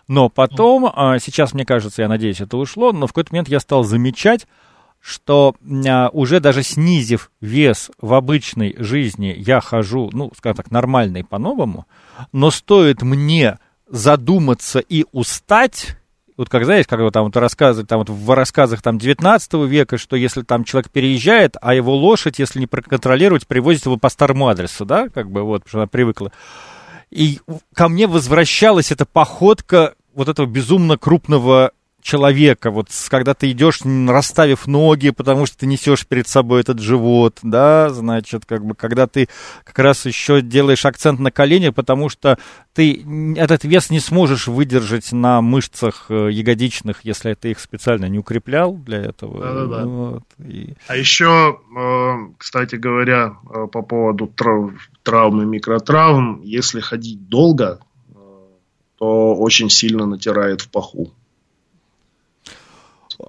но 0.07 0.29
потом, 0.29 0.87
э, 0.87 1.19
сейчас, 1.21 1.55
мне 1.55 1.65
кажется, 1.65 2.03
я 2.03 2.09
надеюсь, 2.09 2.41
это 2.41 2.57
ушло, 2.57 2.93
но 2.93 3.07
в 3.07 3.13
какой-то 3.13 3.33
момент 3.33 3.49
я 3.49 3.59
стал 3.59 3.83
замечать, 3.83 4.47
что 5.05 5.55
а, 5.87 6.09
уже 6.15 6.41
даже 6.41 6.63
снизив 6.63 7.31
вес 7.43 7.91
в 8.01 8.15
обычной 8.15 8.75
жизни, 8.79 9.35
я 9.37 9.61
хожу, 9.61 10.09
ну, 10.15 10.33
скажем 10.35 10.57
так, 10.57 10.71
нормальный 10.71 11.23
по-новому, 11.23 11.87
но 12.33 12.51
стоит 12.51 13.03
мне 13.03 13.59
задуматься 13.87 14.79
и 14.79 15.05
устать, 15.13 15.99
вот 16.39 16.49
как, 16.49 16.65
знаете, 16.65 16.89
как 16.89 17.13
там 17.13 17.25
вот 17.25 17.37
рассказывают, 17.37 17.87
там 17.87 17.99
вот 17.99 18.09
в 18.09 18.35
рассказах 18.35 18.81
там 18.81 18.99
19 18.99 19.53
века, 19.69 19.99
что 19.99 20.17
если 20.17 20.41
там 20.41 20.65
человек 20.65 20.91
переезжает, 20.91 21.57
а 21.61 21.75
его 21.75 21.95
лошадь, 21.95 22.39
если 22.39 22.59
не 22.59 22.67
проконтролировать, 22.67 23.47
привозит 23.47 23.85
его 23.85 23.99
по 23.99 24.09
старому 24.09 24.49
адресу, 24.49 24.87
да, 24.87 25.11
как 25.11 25.31
бы 25.31 25.43
вот, 25.43 25.65
потому 25.65 25.69
что 25.69 25.79
она 25.81 25.87
привыкла. 25.87 26.33
И 27.11 27.41
ко 27.75 27.91
мне 27.91 28.07
возвращалась 28.07 28.91
эта 28.91 29.05
походка 29.05 29.97
вот 30.15 30.31
этого 30.31 30.47
безумно 30.47 30.97
крупного 30.97 31.73
человека, 32.05 32.71
вот 32.71 32.89
когда 33.09 33.33
ты 33.33 33.51
идешь, 33.51 33.81
расставив 33.81 34.67
ноги, 34.67 35.09
потому 35.09 35.47
что 35.47 35.59
ты 35.59 35.67
несешь 35.67 36.07
перед 36.07 36.29
собой 36.29 36.61
этот 36.61 36.79
живот, 36.79 37.39
да, 37.43 37.89
значит, 37.89 38.45
как 38.45 38.65
бы, 38.65 38.75
когда 38.75 39.07
ты 39.07 39.29
как 39.65 39.79
раз 39.79 40.05
еще 40.05 40.43
делаешь 40.43 40.85
акцент 40.85 41.19
на 41.19 41.31
колени, 41.31 41.71
потому 41.71 42.11
что 42.11 42.39
ты 42.75 43.05
этот 43.37 43.65
вес 43.65 43.89
не 43.89 44.01
сможешь 44.01 44.49
выдержать 44.49 45.13
на 45.13 45.41
мышцах 45.41 46.07
э, 46.11 46.29
ягодичных, 46.31 47.01
если 47.05 47.33
ты 47.33 47.53
их 47.53 47.59
специально 47.59 48.05
не 48.05 48.19
укреплял 48.19 48.75
для 48.75 48.99
этого. 48.99 49.41
Да-да-да. 49.41 49.87
Вот, 49.87 50.25
и... 50.39 50.75
А 50.89 50.97
еще, 50.97 51.59
э, 51.75 52.35
кстати 52.37 52.77
говоря, 52.77 53.37
э, 53.49 53.67
по 53.67 53.81
поводу 53.81 54.27
трав, 54.27 54.73
травм 55.03 55.41
и 55.41 55.47
микротравм, 55.47 56.43
если 56.43 56.81
ходить 56.81 57.31
долго, 57.31 57.81
то 58.99 59.35
очень 59.35 59.71
сильно 59.71 60.05
натирает 60.05 60.61
в 60.61 60.69
паху. 60.69 61.11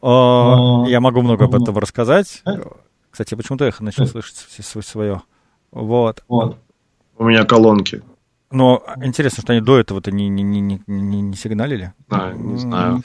О, 0.01 0.85
я 0.87 0.99
могу 0.99 1.21
много 1.21 1.45
об 1.45 1.55
этом 1.55 1.77
рассказать. 1.77 2.43
Кстати, 3.11 3.35
почему-то 3.35 3.65
эхо 3.65 3.83
начал 3.83 4.05
слышать 4.07 4.35
свое. 4.85 5.21
Вот. 5.71 6.23
вот. 6.27 6.57
У 7.17 7.23
меня 7.23 7.45
колонки. 7.45 8.01
Но 8.51 8.83
интересно, 9.01 9.41
что 9.41 9.53
они 9.53 9.61
до 9.61 9.79
этого-то 9.79 10.11
не, 10.11 10.29
не, 10.29 10.43
не, 10.43 10.61
не, 10.61 11.21
не 11.21 11.35
сигналили. 11.35 11.93
А, 12.09 12.31
не 12.33 12.57
знаю. 12.57 13.01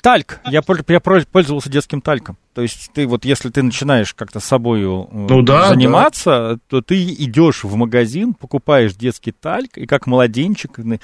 Тальк. 0.00 0.40
Я, 0.46 0.62
я 0.88 1.00
пользовался 1.00 1.70
детским 1.70 2.00
тальком. 2.00 2.36
То 2.54 2.62
есть 2.62 2.90
ты 2.94 3.06
вот, 3.06 3.24
если 3.24 3.50
ты 3.50 3.62
начинаешь 3.62 4.14
как-то 4.14 4.38
собой 4.40 4.82
ну, 4.82 5.42
да, 5.42 5.68
заниматься, 5.68 6.54
да. 6.54 6.58
то 6.68 6.82
ты 6.82 7.02
идешь 7.02 7.64
в 7.64 7.74
магазин, 7.74 8.32
покупаешь 8.34 8.94
детский 8.94 9.32
тальк, 9.32 9.76
и 9.76 9.86
как 9.86 10.06
младенчик, 10.06 10.78
ну, 10.78 10.98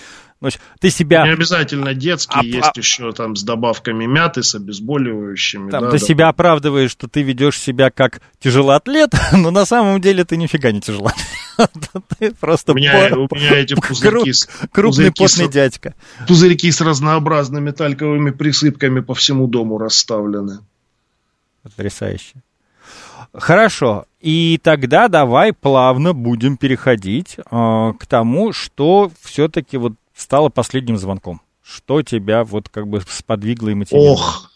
ты 0.79 0.91
себя... 0.91 1.25
Не 1.27 1.33
обязательно 1.33 1.93
детский, 1.93 2.39
а, 2.39 2.45
есть 2.45 2.77
а... 2.77 2.79
еще 2.79 3.13
там 3.13 3.35
с 3.35 3.43
добавками 3.43 4.07
мяты, 4.07 4.43
с 4.43 4.55
обезболивающими. 4.55 5.71
Там, 5.71 5.85
да, 5.85 5.91
ты 5.91 5.99
да. 5.99 6.07
себя 6.07 6.29
оправдываешь, 6.29 6.93
что 6.93 7.09
ты 7.09 7.23
ведешь 7.23 7.59
себя 7.59 7.91
как 7.91 8.21
тяжелоатлет, 8.39 9.13
но 9.33 9.51
на 9.51 9.67
самом 9.67 10.01
деле 10.01 10.25
ты 10.25 10.37
нифига 10.37 10.71
не 10.71 10.81
тяжелоатлет. 10.81 11.27
Ты 12.19 12.33
просто 12.33 12.73
у 12.73 12.75
меня, 12.75 13.11
у 13.15 13.35
меня 13.35 13.59
эти 13.59 13.75
пузырьки, 13.75 14.33
крупный 14.73 15.13
потный 15.13 15.49
дядька. 15.49 15.95
Пузырьки 16.27 16.71
с 16.71 16.81
разнообразными 16.81 17.71
тальковыми 17.71 18.30
присыпками 18.31 19.01
по 19.01 19.15
всему 19.15 19.47
дому 19.47 19.79
расставлены. 19.79 20.61
Потрясающе. 21.63 22.43
Хорошо. 23.33 24.07
И 24.21 24.59
тогда 24.63 25.09
давай 25.09 25.53
плавно 25.53 26.13
будем 26.13 26.57
переходить 26.57 27.37
э, 27.39 27.43
к 27.99 28.07
тому, 28.07 28.53
что 28.53 29.11
все-таки 29.21 29.77
вот 29.77 29.95
стало 30.15 30.49
последним 30.49 30.97
звонком. 30.97 31.41
Что 31.63 32.03
тебя 32.03 32.45
вот 32.45 32.69
как 32.69 32.89
бы 32.89 33.01
сподвигло 33.07 33.69
и 33.69 33.75
мотивировало? 33.75 34.13
Ох, 34.15 34.51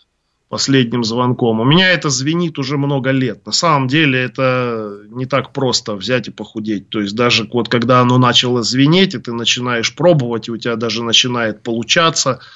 последним 0.48 1.04
звонком. 1.04 1.60
У 1.60 1.64
меня 1.64 1.92
это 1.92 2.10
звенит 2.10 2.58
уже 2.58 2.76
много 2.76 3.10
лет. 3.10 3.46
На 3.46 3.52
самом 3.52 3.87
деле 3.87 4.20
это 4.20 4.98
не 5.08 5.26
так 5.26 5.52
просто 5.52 5.94
взять 5.94 6.28
и 6.28 6.32
похудеть. 6.32 6.88
То 6.88 7.00
есть 7.00 7.14
даже 7.14 7.48
вот 7.52 7.68
когда 7.68 8.00
оно 8.00 8.18
начало 8.18 8.62
звенеть, 8.62 9.14
и 9.14 9.18
ты 9.18 9.32
начинаешь 9.32 9.94
пробовать, 9.94 10.48
и 10.48 10.52
у 10.52 10.56
тебя 10.56 10.76
даже 10.76 11.04
начинает 11.04 11.62
получаться– 11.62 12.40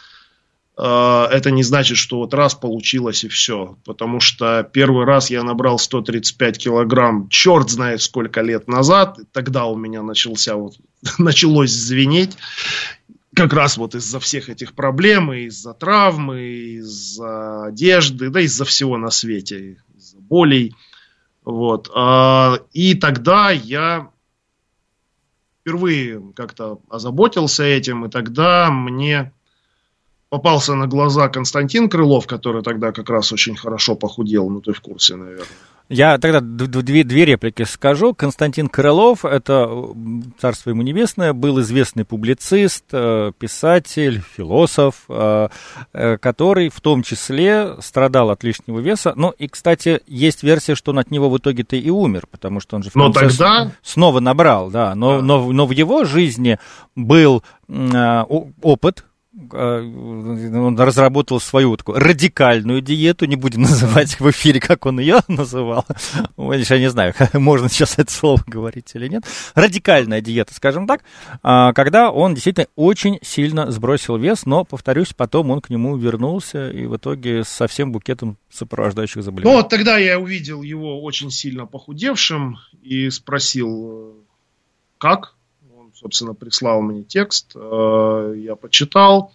это 0.79 1.51
не 1.51 1.65
значит, 1.65 1.97
что 1.97 2.19
вот 2.19 2.35
раз 2.35 2.55
получилось 2.55 3.25
и 3.25 3.29
все. 3.29 3.77
Потому 3.85 4.21
что 4.21 4.63
первый 4.63 5.05
раз 5.05 5.29
я 5.29 5.43
набрал 5.43 5.79
135 5.79 6.59
килограмм, 6.59 7.29
черт 7.29 7.69
знает 7.69 8.01
сколько 8.01 8.43
лет 8.43 8.69
назад. 8.69 9.19
Тогда 9.33 9.67
у 9.67 9.77
меня 9.77 10.03
начался 10.03 10.55
вот, 10.55 10.75
началось 11.19 11.73
звенеть. 11.73 12.37
Как 13.35 13.53
раз 13.53 13.77
вот 13.77 13.95
из-за 13.95 14.21
всех 14.21 14.49
этих 14.49 14.75
проблем, 14.75 15.33
из-за 15.33 15.75
травмы, 15.75 16.43
из-за 16.77 17.65
одежды, 17.65 18.31
да 18.31 18.41
из-за 18.41 18.65
всего 18.65 18.97
на 18.97 19.11
свете, 19.11 19.79
из-за 19.97 20.19
болей. 20.19 20.75
Вот. 21.45 21.91
А, 21.95 22.59
и 22.73 22.95
тогда 22.95 23.51
я 23.51 24.11
впервые 25.61 26.23
как-то 26.37 26.81
озаботился 26.89 27.65
этим, 27.65 28.05
и 28.07 28.11
тогда 28.11 28.71
мне 28.71 29.33
попался 30.31 30.75
на 30.75 30.87
глаза 30.87 31.29
Константин 31.29 31.89
Крылов, 31.89 32.27
который 32.27 32.63
тогда 32.63 32.93
как 32.93 33.09
раз 33.11 33.33
очень 33.33 33.57
хорошо 33.57 33.95
похудел, 33.95 34.49
ну 34.51 34.61
ты 34.61 34.73
в 34.73 34.81
курсе, 34.81 35.17
наверное. 35.17 35.47
Я 35.89 36.19
тогда 36.19 36.41
две, 36.43 37.03
две 37.03 37.25
реплики 37.25 37.63
скажу. 37.63 38.13
Константин 38.13 38.69
Крылов, 38.69 39.25
это 39.25 39.71
царство 40.39 40.69
ему 40.69 40.83
небесное, 40.83 41.33
был 41.33 41.61
известный 41.63 42.05
публицист, 42.05 42.85
э, 42.93 43.33
писатель, 43.39 44.23
философ, 44.37 45.05
э, 45.09 45.49
э, 45.95 46.19
который 46.19 46.69
в 46.69 46.79
том 46.83 47.03
числе 47.03 47.77
страдал 47.81 48.29
от 48.29 48.45
лишнего 48.45 48.81
веса. 48.81 49.15
Ну 49.17 49.31
и, 49.31 49.49
кстати, 49.49 50.03
есть 50.07 50.43
версия, 50.43 50.75
что 50.75 50.91
он 50.91 50.99
от 50.99 51.11
него 51.11 51.31
в 51.31 51.39
итоге-то 51.39 51.77
и 51.77 51.89
умер, 51.89 52.25
потому 52.31 52.61
что 52.61 52.77
он 52.77 52.83
же 52.83 52.91
в 52.91 52.93
конце 52.93 53.21
но 53.21 53.29
тогда... 53.29 53.73
снова 53.83 54.21
набрал, 54.21 54.71
да. 54.71 54.95
Но, 54.95 55.17
да. 55.17 55.23
Но, 55.23 55.53
но 55.53 55.67
в 55.67 55.71
его 55.71 56.05
жизни 56.05 56.59
был 56.97 57.43
опыт 57.67 59.05
он 59.39 60.79
разработал 60.79 61.41
свою 61.41 61.77
такую 61.77 61.99
радикальную 61.99 62.81
диету, 62.81 63.27
не 63.27 63.37
будем 63.37 63.63
называть 63.63 64.19
в 64.19 64.31
эфире, 64.31 64.61
как 64.61 64.87
он 64.87 64.99
ее 65.01 65.21
называл. 65.29 65.87
Я 66.37 66.79
не 66.79 66.91
знаю, 66.91 67.15
можно 67.35 67.69
сейчас 67.69 67.99
это 67.99 68.11
слово 68.11 68.43
говорить 68.47 68.91
или 68.95 69.09
нет. 69.09 69.25
Радикальная 69.55 70.21
диета, 70.21 70.55
скажем 70.55 70.87
так, 70.87 71.03
а, 71.43 71.73
когда 71.73 72.11
он 72.11 72.35
действительно 72.35 72.67
очень 72.75 73.19
сильно 73.23 73.71
сбросил 73.71 74.17
вес, 74.17 74.45
но, 74.45 74.65
повторюсь, 74.65 75.13
потом 75.15 75.51
он 75.51 75.61
к 75.61 75.71
нему 75.71 75.97
вернулся 75.97 76.71
и 76.71 76.87
в 76.87 76.97
итоге 76.97 77.45
со 77.45 77.69
всем 77.69 77.93
букетом 77.93 78.39
сопровождающих 78.51 79.23
заболеваний. 79.23 79.57
Ну, 79.57 79.63
вот 79.63 79.69
тогда 79.69 79.99
я 79.99 80.19
увидел 80.19 80.63
его 80.63 81.03
очень 81.03 81.31
сильно 81.31 81.67
похудевшим 81.67 82.59
и 82.83 83.09
спросил, 83.11 84.17
как? 84.99 85.38
Собственно, 86.01 86.35
прислал 86.35 86.81
мне 86.81 87.03
текст, 87.03 87.53
э, 87.55 88.35
я 88.37 88.57
почитал, 88.57 89.33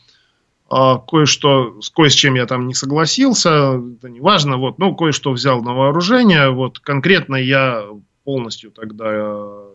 а, 0.69 0.97
кое-что, 0.97 1.79
кое 1.93 2.09
с 2.09 2.13
чем 2.13 2.35
я 2.35 2.45
там 2.45 2.67
не 2.67 2.73
согласился, 2.73 3.81
это 3.97 4.09
не 4.09 4.21
важно, 4.21 4.57
вот, 4.57 4.79
ну, 4.79 4.95
кое-что 4.95 5.31
взял 5.31 5.61
на 5.61 5.73
вооружение, 5.73 6.49
вот, 6.49 6.79
конкретно 6.79 7.35
я 7.35 7.85
полностью 8.23 8.71
тогда 8.71 9.65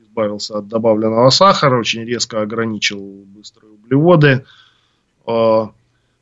избавился 0.00 0.58
от 0.58 0.68
добавленного 0.68 1.30
сахара, 1.30 1.78
очень 1.78 2.04
резко 2.04 2.40
ограничил 2.40 3.00
быстрые 3.26 3.72
углеводы, 3.72 4.44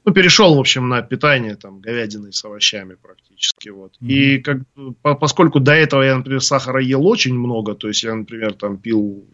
ну, 0.07 0.13
перешел, 0.13 0.55
в 0.55 0.61
общем, 0.61 0.89
на 0.89 1.03
питание 1.03 1.57
там 1.57 1.81
говядиной 1.81 2.33
с 2.33 2.45
овощами 2.45 2.95
практически, 2.95 3.71
вот. 3.71 3.93
Mm-hmm. 4.01 4.07
И 4.07 4.39
как, 4.39 4.59
по, 5.03 5.17
поскольку 5.17 5.59
до 5.59 5.73
этого 5.73 6.03
я, 6.03 6.17
например, 6.17 6.41
сахара 6.41 6.81
ел 6.81 7.05
очень 7.07 7.35
много, 7.35 7.75
то 7.75 7.89
есть 7.89 8.05
я, 8.05 8.15
например, 8.15 8.55
там 8.55 8.79
пил 8.79 9.25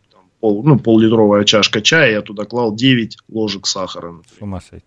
пол, 0.43 0.63
ну, 0.65 0.79
пол-литровая 0.79 1.45
чашка 1.45 1.81
чая, 1.81 2.11
я 2.11 2.21
туда 2.21 2.45
клал 2.45 2.75
9 2.75 3.17
ложек 3.31 3.67
сахара. 3.67 4.11
Например. 4.11 4.39
С 4.39 4.43
ума 4.43 4.61
сойти. 4.61 4.85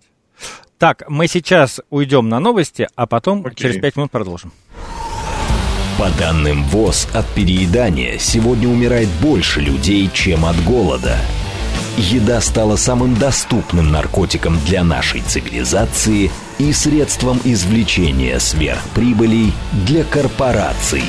Так, 0.78 1.06
мы 1.10 1.28
сейчас 1.28 1.80
уйдем 1.90 2.28
на 2.28 2.40
новости, 2.40 2.88
а 2.96 3.08
потом 3.08 3.46
Окей. 3.46 3.56
через 3.56 3.82
5 3.82 3.96
минут 3.96 4.12
продолжим. 4.12 4.52
По 5.98 6.10
данным 6.20 6.66
ВОЗ, 6.66 7.08
от 7.14 7.26
переедания 7.34 8.18
сегодня 8.18 8.68
умирает 8.68 9.08
больше 9.22 9.62
людей, 9.62 10.10
чем 10.14 10.46
от 10.46 10.62
голода. 10.66 11.16
Еда 11.98 12.42
стала 12.42 12.76
самым 12.76 13.16
доступным 13.16 13.90
наркотиком 13.90 14.58
для 14.66 14.84
нашей 14.84 15.22
цивилизации 15.22 16.30
и 16.58 16.74
средством 16.74 17.40
извлечения 17.46 18.40
сверхприбылей 18.40 19.54
для 19.88 20.04
корпораций. 20.04 21.04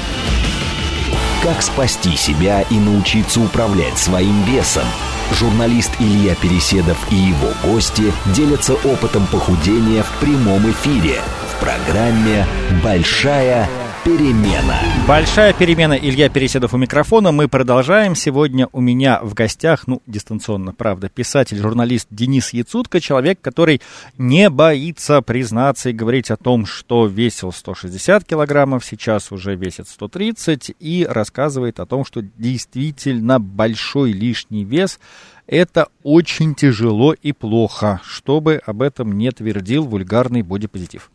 Как 1.42 1.62
спасти 1.62 2.16
себя 2.16 2.62
и 2.62 2.78
научиться 2.78 3.40
управлять 3.40 3.98
своим 3.98 4.42
весом? 4.44 4.84
Журналист 5.32 5.90
Илья 5.98 6.34
Переседов 6.34 6.96
и 7.10 7.16
его 7.16 7.48
гости 7.64 8.12
делятся 8.34 8.74
опытом 8.74 9.26
похудения 9.26 10.02
в 10.02 10.10
прямом 10.20 10.70
эфире 10.70 11.20
в 11.50 11.60
программе 11.60 12.46
«Большая 12.82 13.68
перемена». 14.06 14.78
Большая 15.08 15.52
перемена. 15.52 15.94
Илья 15.94 16.28
Переседов 16.28 16.72
у 16.74 16.76
микрофона. 16.76 17.32
Мы 17.32 17.48
продолжаем. 17.48 18.14
Сегодня 18.14 18.68
у 18.70 18.80
меня 18.80 19.18
в 19.20 19.34
гостях, 19.34 19.88
ну, 19.88 20.00
дистанционно, 20.06 20.72
правда, 20.72 21.08
писатель, 21.08 21.58
журналист 21.58 22.06
Денис 22.10 22.52
Яцутко, 22.52 23.00
человек, 23.00 23.40
который 23.40 23.80
не 24.16 24.48
боится 24.48 25.22
признаться 25.22 25.90
и 25.90 25.92
говорить 25.92 26.30
о 26.30 26.36
том, 26.36 26.66
что 26.66 27.06
весил 27.06 27.50
160 27.50 28.24
килограммов, 28.24 28.84
сейчас 28.84 29.32
уже 29.32 29.56
весит 29.56 29.88
130, 29.88 30.72
и 30.78 31.04
рассказывает 31.08 31.80
о 31.80 31.86
том, 31.86 32.04
что 32.04 32.22
действительно 32.22 33.40
большой 33.40 34.12
лишний 34.12 34.64
вес– 34.64 35.00
это 35.46 35.88
очень 36.02 36.54
тяжело 36.54 37.12
и 37.12 37.32
плохо, 37.32 38.00
чтобы 38.04 38.60
об 38.64 38.82
этом 38.82 39.16
не 39.18 39.30
твердил 39.30 39.84
вульгарный 39.84 40.42
бодипозитив. 40.42 41.10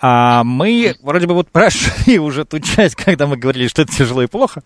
А 0.00 0.44
мы 0.44 0.94
вроде 1.02 1.26
бы 1.26 1.34
вот 1.34 1.48
прошли 1.48 2.18
уже 2.18 2.44
ту 2.44 2.58
часть, 2.60 2.96
когда 2.96 3.26
мы 3.26 3.36
говорили, 3.36 3.68
что 3.68 3.82
это 3.82 3.92
тяжело 3.92 4.22
и 4.22 4.26
плохо, 4.26 4.62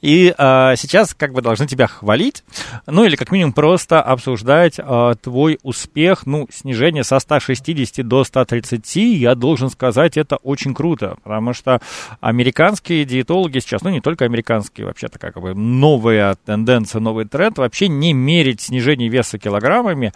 и 0.00 0.34
а, 0.36 0.76
сейчас 0.76 1.14
как 1.14 1.32
бы 1.32 1.42
должны 1.42 1.66
тебя 1.66 1.86
хвалить, 1.86 2.44
ну 2.86 3.04
или 3.04 3.16
как 3.16 3.32
минимум 3.32 3.52
просто 3.52 4.02
обсуждать 4.02 4.74
а, 4.78 5.14
твой 5.14 5.58
успех, 5.62 6.26
ну, 6.26 6.46
снижение 6.52 7.04
со 7.04 7.18
160 7.18 8.06
до 8.06 8.24
130, 8.24 8.96
я 8.96 9.34
должен 9.34 9.70
сказать, 9.70 10.16
это 10.16 10.36
очень 10.36 10.74
круто, 10.74 11.16
потому 11.22 11.52
что 11.52 11.80
американские 12.20 13.04
диетологи 13.04 13.58
сейчас, 13.58 13.82
ну 13.82 13.90
не 13.90 14.00
только 14.00 14.24
американские, 14.24 14.86
вообще-то 14.86 15.18
как 15.18 15.40
бы 15.40 15.54
новая 15.54 16.36
тенденция, 16.44 17.00
новый 17.00 17.26
тренд, 17.26 17.58
вообще 17.58 17.88
не 17.88 18.12
мерить 18.12 18.53
мерить 18.54 18.60
снижение 18.60 19.08
веса 19.08 19.38
килограммами, 19.38 20.12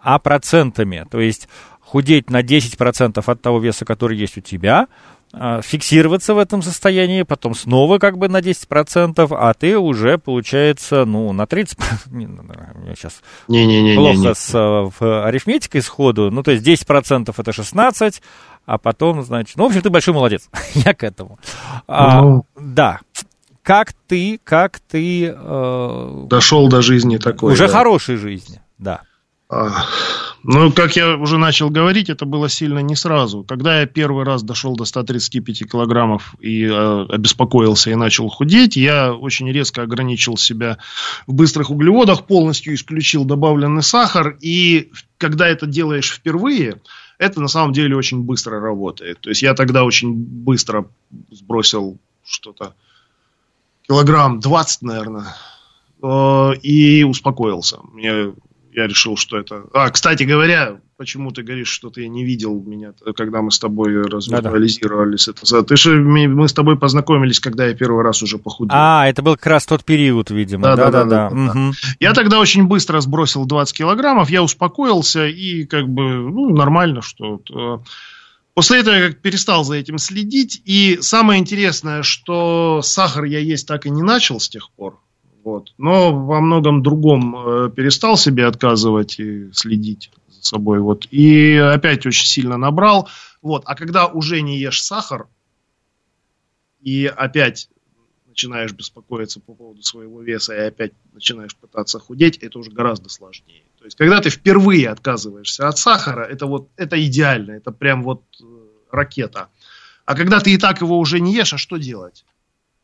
а 0.00 0.18
процентами. 0.18 1.06
То 1.10 1.20
есть 1.20 1.48
худеть 1.80 2.30
на 2.30 2.42
10% 2.42 3.22
от 3.24 3.42
того 3.42 3.58
веса, 3.58 3.84
который 3.84 4.16
есть 4.16 4.38
у 4.38 4.40
тебя, 4.40 4.86
а, 5.34 5.62
фиксироваться 5.62 6.34
в 6.34 6.38
этом 6.38 6.62
состоянии, 6.62 7.22
потом 7.22 7.54
снова 7.54 7.98
как 7.98 8.18
бы 8.18 8.28
на 8.28 8.40
10%, 8.40 9.28
а 9.30 9.54
ты 9.54 9.78
уже, 9.78 10.18
получается, 10.18 11.04
ну, 11.04 11.32
на 11.32 11.42
30%, 11.42 11.76
не, 12.10 12.94
сейчас 12.94 13.22
не, 13.48 13.66
не, 13.66 13.82
не, 13.82 13.94
плохо 13.94 14.16
не, 14.16 14.26
не. 14.28 14.34
с 14.34 14.52
в 14.52 15.26
арифметикой 15.26 15.82
сходу, 15.82 16.30
ну, 16.30 16.42
то 16.42 16.50
есть 16.50 16.66
10% 16.66 17.34
это 17.36 17.52
16, 17.52 18.22
а 18.64 18.78
потом, 18.78 19.22
значит, 19.22 19.56
ну, 19.56 19.64
в 19.64 19.66
общем, 19.68 19.82
ты 19.82 19.90
большой 19.90 20.14
молодец, 20.14 20.48
я 20.74 20.92
к 20.94 21.02
этому. 21.02 21.38
А, 21.86 22.22
ну... 22.22 22.44
Да, 22.56 23.00
как 23.62 23.92
ты, 24.06 24.40
как 24.42 24.80
ты... 24.80 25.32
Э, 25.34 26.24
Дошел 26.28 26.68
до 26.68 26.82
жизни 26.82 27.16
такой. 27.18 27.52
Уже 27.52 27.66
да. 27.66 27.72
хорошей 27.72 28.16
жизни, 28.16 28.60
да. 28.78 29.02
А, 29.48 29.84
ну, 30.44 30.72
как 30.72 30.96
я 30.96 31.16
уже 31.16 31.38
начал 31.38 31.70
говорить, 31.70 32.08
это 32.08 32.24
было 32.24 32.48
сильно 32.48 32.80
не 32.80 32.96
сразу. 32.96 33.44
Когда 33.44 33.80
я 33.80 33.86
первый 33.86 34.24
раз 34.24 34.42
дошел 34.42 34.74
до 34.74 34.84
135 34.84 35.70
килограммов 35.70 36.34
и 36.40 36.64
э, 36.64 37.06
обеспокоился 37.08 37.90
и 37.90 37.94
начал 37.94 38.28
худеть, 38.28 38.76
я 38.76 39.14
очень 39.14 39.50
резко 39.52 39.82
ограничил 39.82 40.36
себя 40.36 40.78
в 41.26 41.34
быстрых 41.34 41.70
углеводах, 41.70 42.26
полностью 42.26 42.74
исключил 42.74 43.24
добавленный 43.24 43.82
сахар. 43.82 44.36
И 44.40 44.90
когда 45.18 45.46
это 45.46 45.66
делаешь 45.66 46.10
впервые, 46.10 46.80
это 47.18 47.40
на 47.40 47.48
самом 47.48 47.72
деле 47.72 47.94
очень 47.94 48.22
быстро 48.22 48.58
работает. 48.58 49.20
То 49.20 49.28
есть 49.28 49.42
я 49.42 49.54
тогда 49.54 49.84
очень 49.84 50.12
быстро 50.14 50.86
сбросил 51.30 51.98
что-то 52.24 52.74
килограмм 53.86 54.40
20, 54.40 54.82
наверное, 54.82 55.36
э, 56.02 56.54
и 56.62 57.04
успокоился. 57.04 57.78
Мне, 57.92 58.32
я 58.72 58.86
решил, 58.86 59.16
что 59.16 59.38
это... 59.38 59.64
А, 59.74 59.90
кстати 59.90 60.22
говоря, 60.22 60.80
почему 60.96 61.30
ты 61.30 61.42
говоришь, 61.42 61.68
что 61.68 61.90
ты 61.90 62.08
не 62.08 62.24
видел 62.24 62.60
меня, 62.60 62.94
когда 63.16 63.42
мы 63.42 63.50
с 63.50 63.58
тобой 63.58 64.00
развизуализировались. 64.02 65.28
Это, 65.28 65.62
ты 65.62 65.76
же, 65.76 66.00
мы 66.00 66.48
с 66.48 66.52
тобой 66.52 66.78
познакомились, 66.78 67.40
когда 67.40 67.66
я 67.66 67.74
первый 67.74 68.02
раз 68.02 68.22
уже 68.22 68.38
похудел. 68.38 68.74
А, 68.74 69.08
это 69.08 69.20
был 69.20 69.34
как 69.34 69.46
раз 69.46 69.66
тот 69.66 69.84
период, 69.84 70.30
видимо. 70.30 70.62
Да, 70.62 70.76
да, 70.76 70.90
да. 70.90 71.04
да, 71.04 71.04
да, 71.04 71.30
да. 71.30 71.50
Угу. 71.50 71.72
Я 72.00 72.14
тогда 72.14 72.38
очень 72.38 72.66
быстро 72.66 73.00
сбросил 73.00 73.44
20 73.44 73.76
килограммов, 73.76 74.30
я 74.30 74.42
успокоился 74.42 75.26
и 75.26 75.64
как 75.64 75.88
бы, 75.88 76.02
ну, 76.02 76.54
нормально, 76.54 77.02
что... 77.02 77.42
Э, 77.50 77.78
После 78.54 78.80
этого 78.80 78.94
я 78.94 79.08
как 79.08 79.20
перестал 79.20 79.64
за 79.64 79.76
этим 79.76 79.98
следить. 79.98 80.60
И 80.64 80.98
самое 81.00 81.40
интересное, 81.40 82.02
что 82.02 82.82
сахар 82.82 83.24
я 83.24 83.38
есть 83.38 83.66
так 83.66 83.86
и 83.86 83.90
не 83.90 84.02
начал 84.02 84.40
с 84.40 84.48
тех 84.48 84.70
пор. 84.72 85.00
Вот. 85.42 85.72
Но 85.78 86.14
во 86.14 86.40
многом 86.40 86.82
другом 86.82 87.34
э, 87.36 87.70
перестал 87.70 88.16
себе 88.16 88.46
отказывать 88.46 89.18
и 89.18 89.50
следить 89.52 90.10
за 90.28 90.42
собой. 90.42 90.80
Вот. 90.80 91.06
И 91.10 91.54
опять 91.54 92.06
очень 92.06 92.26
сильно 92.26 92.56
набрал. 92.56 93.08
Вот. 93.40 93.62
А 93.66 93.74
когда 93.74 94.06
уже 94.06 94.40
не 94.42 94.58
ешь 94.58 94.82
сахар, 94.82 95.26
и 96.80 97.06
опять 97.06 97.68
начинаешь 98.26 98.72
беспокоиться 98.72 99.40
по 99.40 99.54
поводу 99.54 99.82
своего 99.82 100.20
веса 100.20 100.54
и 100.54 100.66
опять 100.66 100.92
начинаешь 101.12 101.54
пытаться 101.56 101.98
худеть, 101.98 102.38
это 102.38 102.58
уже 102.58 102.70
гораздо 102.70 103.08
сложнее. 103.08 103.64
То 103.82 103.86
есть, 103.86 103.98
когда 103.98 104.20
ты 104.20 104.30
впервые 104.30 104.90
отказываешься 104.90 105.66
от 105.66 105.76
сахара, 105.76 106.22
это 106.22 106.46
вот, 106.46 106.68
это 106.76 107.04
идеально, 107.04 107.52
это 107.52 107.72
прям 107.72 108.04
вот 108.04 108.22
э, 108.40 108.44
ракета. 108.92 109.48
А 110.04 110.14
когда 110.14 110.38
ты 110.38 110.54
и 110.54 110.56
так 110.56 110.80
его 110.80 111.00
уже 111.00 111.18
не 111.18 111.34
ешь, 111.34 111.52
а 111.52 111.58
что 111.58 111.78
делать? 111.78 112.24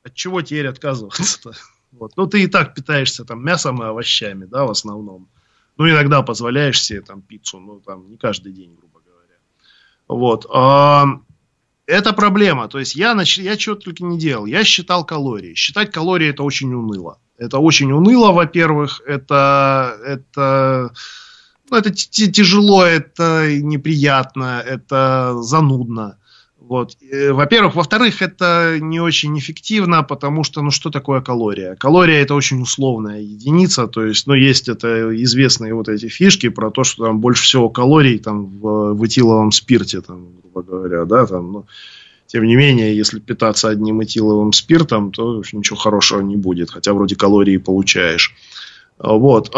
От 0.03 0.15
чего 0.15 0.43
теперь 0.43 0.67
отказываться-то? 0.67 1.53
Вот. 1.91 2.13
Ну, 2.19 2.27
ты 2.27 2.43
и 2.43 2.49
так 2.49 2.75
питаешься 2.75 3.25
там 3.25 3.43
мясом 3.43 3.83
и 3.83 3.87
овощами, 3.87 4.45
да, 4.45 4.67
в 4.67 4.71
основном. 4.71 5.27
Ну, 5.79 5.89
иногда 5.89 6.21
позволяешь 6.21 6.83
себе 6.83 7.01
там 7.01 7.23
пиццу, 7.23 7.61
ну, 7.61 7.81
там, 7.81 8.11
не 8.11 8.19
каждый 8.19 8.53
день, 8.53 8.77
грубо 8.77 9.01
говоря. 9.01 9.37
Вот. 10.07 10.45
А, 10.53 11.07
это 11.87 12.13
проблема. 12.13 12.69
То 12.69 12.79
есть, 12.79 12.95
я, 12.95 13.15
нач... 13.15 13.39
я 13.39 13.57
чего 13.57 13.75
только 13.75 14.05
не 14.05 14.19
делал. 14.19 14.45
Я 14.45 14.65
считал 14.65 15.07
калории. 15.07 15.55
Считать 15.55 15.91
калории 15.91 16.29
это 16.29 16.43
очень 16.43 16.75
уныло. 16.75 17.19
Это 17.39 17.59
очень 17.59 17.93
уныло, 17.93 18.33
во-первых, 18.33 19.01
это, 19.07 19.97
это, 20.05 20.91
ну, 21.71 21.77
это 21.77 21.91
тяжело, 21.93 22.85
это 22.85 23.49
неприятно, 23.63 24.61
это 24.67 25.37
занудно. 25.41 26.17
Вот. 26.59 26.97
Во-первых. 27.31 27.77
Во-вторых, 27.77 28.21
это 28.21 28.79
не 28.81 29.01
очень 29.01 29.39
эффективно, 29.39 30.03
потому 30.03 30.45
что, 30.45 30.61
ну, 30.63 30.71
что 30.71 30.91
такое 30.91 31.23
калория? 31.23 31.77
Калория– 31.77 32.21
это 32.23 32.35
очень 32.35 32.61
условная 32.61 33.21
единица, 33.21 33.87
то 33.87 34.05
есть, 34.05 34.27
ну, 34.27 34.35
есть 34.35 34.69
это 34.69 35.15
известные 35.23 35.75
вот 35.75 35.89
эти 35.89 36.09
фишки 36.09 36.51
про 36.51 36.71
то, 36.71 36.85
что 36.85 37.07
там 37.07 37.21
больше 37.21 37.45
всего 37.45 37.71
калорий 37.71 38.19
там 38.19 38.47
в, 38.47 38.95
в 38.95 39.05
этиловом 39.05 39.53
спирте, 39.53 40.01
там, 40.03 40.27
грубо 40.43 40.63
говоря, 40.63 41.05
да, 41.05 41.25
там, 41.27 41.53
ну, 41.53 41.67
тем 42.29 42.45
не 42.45 42.55
менее, 42.55 42.97
если 42.97 43.19
питаться 43.19 43.69
одним 43.69 44.03
этиловым 44.03 44.53
спиртом, 44.53 45.11
то 45.13 45.43
ничего 45.53 45.77
хорошего 45.77 46.21
не 46.21 46.37
будет, 46.37 46.71
хотя 46.71 46.93
вроде 46.93 47.17
калории 47.17 47.57
получаешь. 47.57 48.35
Вот. 48.99 49.51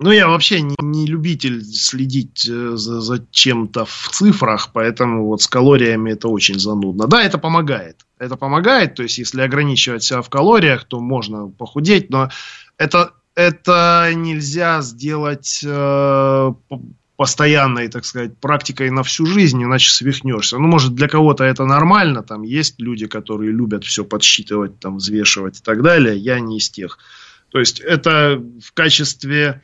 Ну, 0.00 0.10
я 0.10 0.28
вообще 0.28 0.60
не, 0.60 0.74
не 0.82 1.06
любитель 1.06 1.62
следить 1.64 2.48
э, 2.48 2.76
за, 2.76 3.00
за 3.00 3.24
чем-то 3.30 3.84
в 3.84 4.08
цифрах, 4.10 4.70
поэтому 4.72 5.26
вот 5.26 5.40
с 5.40 5.46
калориями 5.46 6.10
это 6.10 6.28
очень 6.28 6.58
занудно. 6.58 7.06
Да, 7.06 7.22
это 7.22 7.38
помогает. 7.38 8.04
Это 8.18 8.36
помогает, 8.36 8.96
то 8.96 9.04
есть, 9.04 9.18
если 9.18 9.40
ограничивать 9.40 10.02
себя 10.02 10.20
в 10.20 10.28
калориях, 10.28 10.84
то 10.84 11.00
можно 11.00 11.48
похудеть, 11.48 12.10
но 12.10 12.28
это, 12.76 13.12
это 13.36 14.10
нельзя 14.14 14.82
сделать 14.82 15.60
э, 15.64 16.52
постоянной, 17.16 17.88
так 17.88 18.04
сказать, 18.04 18.36
практикой 18.38 18.90
на 18.90 19.02
всю 19.04 19.24
жизнь, 19.26 19.62
иначе 19.62 19.90
свихнешься. 19.90 20.58
Ну, 20.58 20.66
может, 20.66 20.94
для 20.94 21.08
кого-то 21.08 21.44
это 21.44 21.64
нормально, 21.64 22.22
там 22.22 22.42
есть 22.42 22.80
люди, 22.80 23.06
которые 23.06 23.52
любят 23.52 23.84
все 23.84 24.04
подсчитывать, 24.04 24.80
там, 24.80 24.96
взвешивать 24.96 25.60
и 25.60 25.62
так 25.62 25.82
далее, 25.82 26.16
я 26.16 26.40
не 26.40 26.58
из 26.58 26.70
тех. 26.70 26.98
То 27.50 27.60
есть, 27.60 27.78
это 27.78 28.42
в 28.60 28.72
качестве 28.72 29.62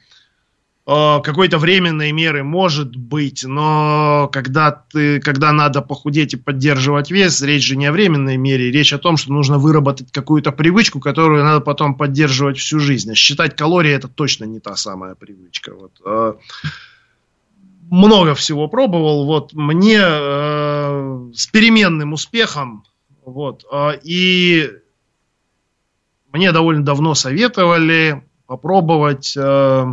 э, 0.87 1.19
какой-то 1.25 1.59
временной 1.59 2.13
меры 2.13 2.45
может 2.45 2.95
быть, 2.95 3.43
но 3.45 4.31
когда, 4.33 4.71
ты, 4.71 5.19
когда 5.19 5.51
надо 5.51 5.83
похудеть 5.83 6.35
и 6.35 6.37
поддерживать 6.37 7.11
вес, 7.11 7.43
речь 7.43 7.67
же 7.67 7.75
не 7.75 7.87
о 7.87 7.93
временной 7.93 8.37
мере, 8.37 8.71
речь 8.71 8.93
о 8.93 8.99
том, 8.99 9.17
что 9.17 9.33
нужно 9.33 9.59
выработать 9.59 10.13
какую-то 10.13 10.53
привычку, 10.53 11.01
которую 11.01 11.43
надо 11.43 11.63
потом 11.63 11.97
поддерживать 11.97 12.59
всю 12.59 12.79
жизнь. 12.79 13.11
А 13.11 13.17
считать 13.17 13.57
калории 13.57 13.91
это 13.91 14.07
точно 14.07 14.45
не 14.45 14.61
та 14.61 14.77
самая 14.77 15.17
привычка. 15.17 15.75
Вот. 15.75 16.39
Э, 17.91 17.95
много 17.95 18.35
всего 18.35 18.69
пробовал. 18.69 19.27
Вот 19.27 19.53
мне 19.53 19.99
э, 20.01 21.31
с 21.35 21.47
переменным 21.49 22.13
успехом 22.13 22.85
Вот. 23.25 23.65
А, 23.71 23.93
и 24.03 24.71
мне 26.33 26.53
довольно 26.53 26.85
давно 26.85 27.15
советовали 27.15 28.23
попробовать 28.47 29.37
э, 29.37 29.87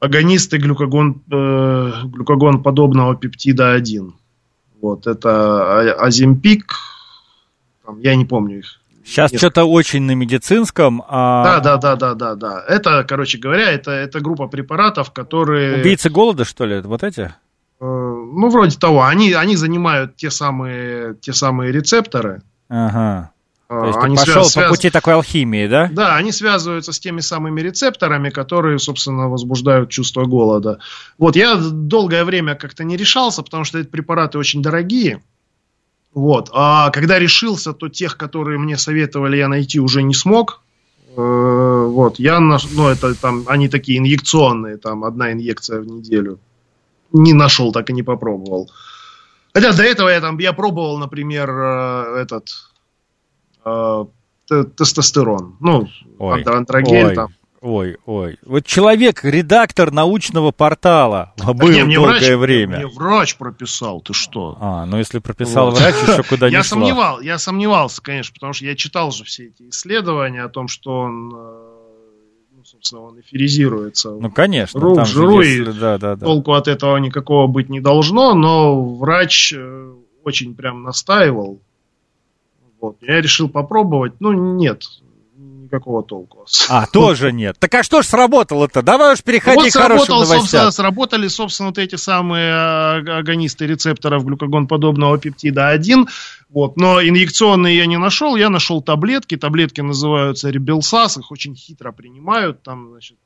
агонисты 0.00 0.58
глюкогон, 0.58 1.22
э, 1.30 1.92
глюкогон 2.04 2.62
подобного 2.62 3.16
пептида 3.16 3.72
1. 3.72 4.14
Вот, 4.80 5.06
это 5.06 5.92
Оземпик, 5.92 6.74
я 7.98 8.16
не 8.16 8.24
помню 8.24 8.58
их. 8.58 8.81
Сейчас 9.04 9.34
что-то 9.34 9.64
очень 9.64 10.02
на 10.02 10.12
медицинском. 10.12 11.02
А... 11.08 11.44
Да, 11.44 11.60
да, 11.60 11.76
да, 11.76 11.96
да, 11.96 12.14
да, 12.14 12.34
да. 12.34 12.64
Это, 12.68 13.04
короче 13.08 13.38
говоря, 13.38 13.70
это, 13.70 13.90
это 13.90 14.20
группа 14.20 14.46
препаратов, 14.46 15.12
которые... 15.12 15.80
Убийцы 15.80 16.08
голода, 16.08 16.44
что 16.44 16.64
ли, 16.64 16.80
вот 16.80 17.02
эти? 17.02 17.20
Э, 17.20 17.84
ну, 17.84 18.48
вроде 18.48 18.78
того. 18.78 19.04
Они, 19.04 19.32
они 19.32 19.56
занимают 19.56 20.16
те 20.16 20.30
самые, 20.30 21.16
те 21.16 21.32
самые 21.32 21.72
рецепторы. 21.72 22.42
Ага. 22.68 23.32
А, 23.68 23.80
То 23.80 23.86
есть 23.86 23.98
они 24.02 24.16
пошел 24.16 24.44
связ... 24.44 24.66
по 24.66 24.74
пути 24.74 24.90
такой 24.90 25.14
алхимии, 25.14 25.66
да? 25.66 25.88
Да, 25.90 26.16
они 26.16 26.30
связываются 26.30 26.92
с 26.92 27.00
теми 27.00 27.20
самыми 27.20 27.60
рецепторами, 27.62 28.28
которые, 28.28 28.78
собственно, 28.78 29.28
возбуждают 29.28 29.88
чувство 29.88 30.26
голода. 30.26 30.78
Вот, 31.16 31.36
я 31.36 31.56
долгое 31.56 32.24
время 32.24 32.54
как-то 32.54 32.84
не 32.84 32.98
решался, 32.98 33.42
потому 33.42 33.64
что 33.64 33.78
эти 33.78 33.88
препараты 33.88 34.36
очень 34.38 34.62
дорогие. 34.62 35.22
Вот. 36.14 36.50
А 36.52 36.90
когда 36.90 37.18
решился, 37.18 37.72
то 37.72 37.88
тех, 37.88 38.16
которые 38.16 38.58
мне 38.58 38.76
советовали, 38.76 39.36
я 39.36 39.48
найти 39.48 39.80
уже 39.80 40.02
не 40.02 40.14
смог. 40.14 40.62
Э, 41.16 41.86
вот. 41.88 42.18
Я, 42.18 42.40
наш... 42.40 42.70
ну, 42.70 42.88
это 42.88 43.14
там, 43.14 43.44
они 43.46 43.68
такие 43.68 43.98
инъекционные, 43.98 44.76
там, 44.76 45.04
одна 45.04 45.32
инъекция 45.32 45.80
в 45.80 45.86
неделю. 45.86 46.38
Не 47.12 47.32
нашел, 47.32 47.72
так 47.72 47.90
и 47.90 47.92
не 47.92 48.02
попробовал. 48.02 48.70
Хотя 49.54 49.72
до 49.72 49.82
этого 49.82 50.08
я 50.08 50.20
там, 50.20 50.38
я 50.38 50.52
пробовал, 50.52 50.98
например, 50.98 51.50
э, 51.50 52.22
этот 52.22 52.48
э, 53.64 54.04
тестостерон. 54.76 55.56
Ну, 55.60 55.88
ой, 56.18 56.42
андрогель 56.42 57.06
ой. 57.06 57.14
там. 57.14 57.34
Ой, 57.62 57.96
ой. 58.06 58.38
Вот 58.44 58.66
человек, 58.66 59.22
редактор 59.22 59.92
научного 59.92 60.50
портала, 60.50 61.32
был 61.38 61.68
не, 61.68 61.84
мне 61.84 61.94
долгое 61.94 62.36
врач, 62.36 62.40
время. 62.40 62.76
Мне 62.78 62.86
врач 62.88 63.36
прописал, 63.36 64.00
ты 64.00 64.12
что? 64.12 64.58
А, 64.60 64.84
ну 64.84 64.98
если 64.98 65.20
прописал 65.20 65.70
вот. 65.70 65.78
врач, 65.78 65.94
еще 65.94 66.24
куда 66.24 66.48
не 66.48 66.54
я 66.54 66.64
сомневал, 66.64 67.20
Я 67.20 67.38
сомневался, 67.38 68.02
конечно, 68.02 68.34
потому 68.34 68.52
что 68.52 68.64
я 68.64 68.74
читал 68.74 69.12
же 69.12 69.22
все 69.22 69.46
эти 69.46 69.68
исследования 69.68 70.42
о 70.42 70.48
том, 70.48 70.66
что 70.66 70.90
он, 71.02 71.32
э, 71.32 71.68
ну, 72.56 72.64
собственно, 72.64 73.02
он 73.02 73.20
эфиризируется. 73.20 74.10
Ну, 74.10 74.28
конечно. 74.32 74.80
Рук, 74.80 74.96
там 74.96 75.06
жиру, 75.06 75.40
если, 75.40 75.62
и 75.62 75.64
да, 75.66 75.98
да, 75.98 76.16
да. 76.16 76.26
толку 76.26 76.54
от 76.54 76.66
этого 76.66 76.96
никакого 76.96 77.46
быть 77.46 77.68
не 77.68 77.80
должно, 77.80 78.34
но 78.34 78.96
врач 78.96 79.54
э, 79.56 79.92
очень 80.24 80.56
прям 80.56 80.82
настаивал. 80.82 81.60
Вот. 82.80 82.96
Я 83.02 83.20
решил 83.20 83.48
попробовать. 83.48 84.14
Ну, 84.18 84.32
нет, 84.32 84.82
никакого 85.72 86.02
толку. 86.02 86.46
А, 86.68 86.86
тоже 86.86 87.32
нет. 87.32 87.56
Так 87.58 87.74
а 87.74 87.82
что 87.82 88.02
ж 88.02 88.06
сработало-то? 88.06 88.82
Давай 88.82 89.14
уж 89.14 89.22
переходи 89.22 89.56
вот 89.56 89.70
к 89.70 89.72
хорошим 89.72 90.16
новостям. 90.16 90.70
Сработали, 90.70 91.28
собственно, 91.28 91.70
вот 91.70 91.78
эти 91.78 91.96
самые 91.96 92.52
а, 92.52 93.18
агонисты 93.18 93.66
рецепторов 93.66 94.24
глюкогон-подобного 94.24 95.18
пептида 95.18 95.68
1. 95.68 96.06
Вот. 96.50 96.76
Но 96.76 97.02
инъекционные 97.02 97.76
я 97.76 97.86
не 97.86 97.98
нашел, 97.98 98.36
я 98.36 98.50
нашел 98.50 98.82
таблетки. 98.82 99.36
Таблетки 99.36 99.80
называются 99.80 100.50
Ребелсас, 100.50 101.16
их 101.16 101.30
очень 101.30 101.56
хитро 101.56 101.92
принимают. 101.92 102.62
Там, 102.62 102.90
значит, 102.90 103.16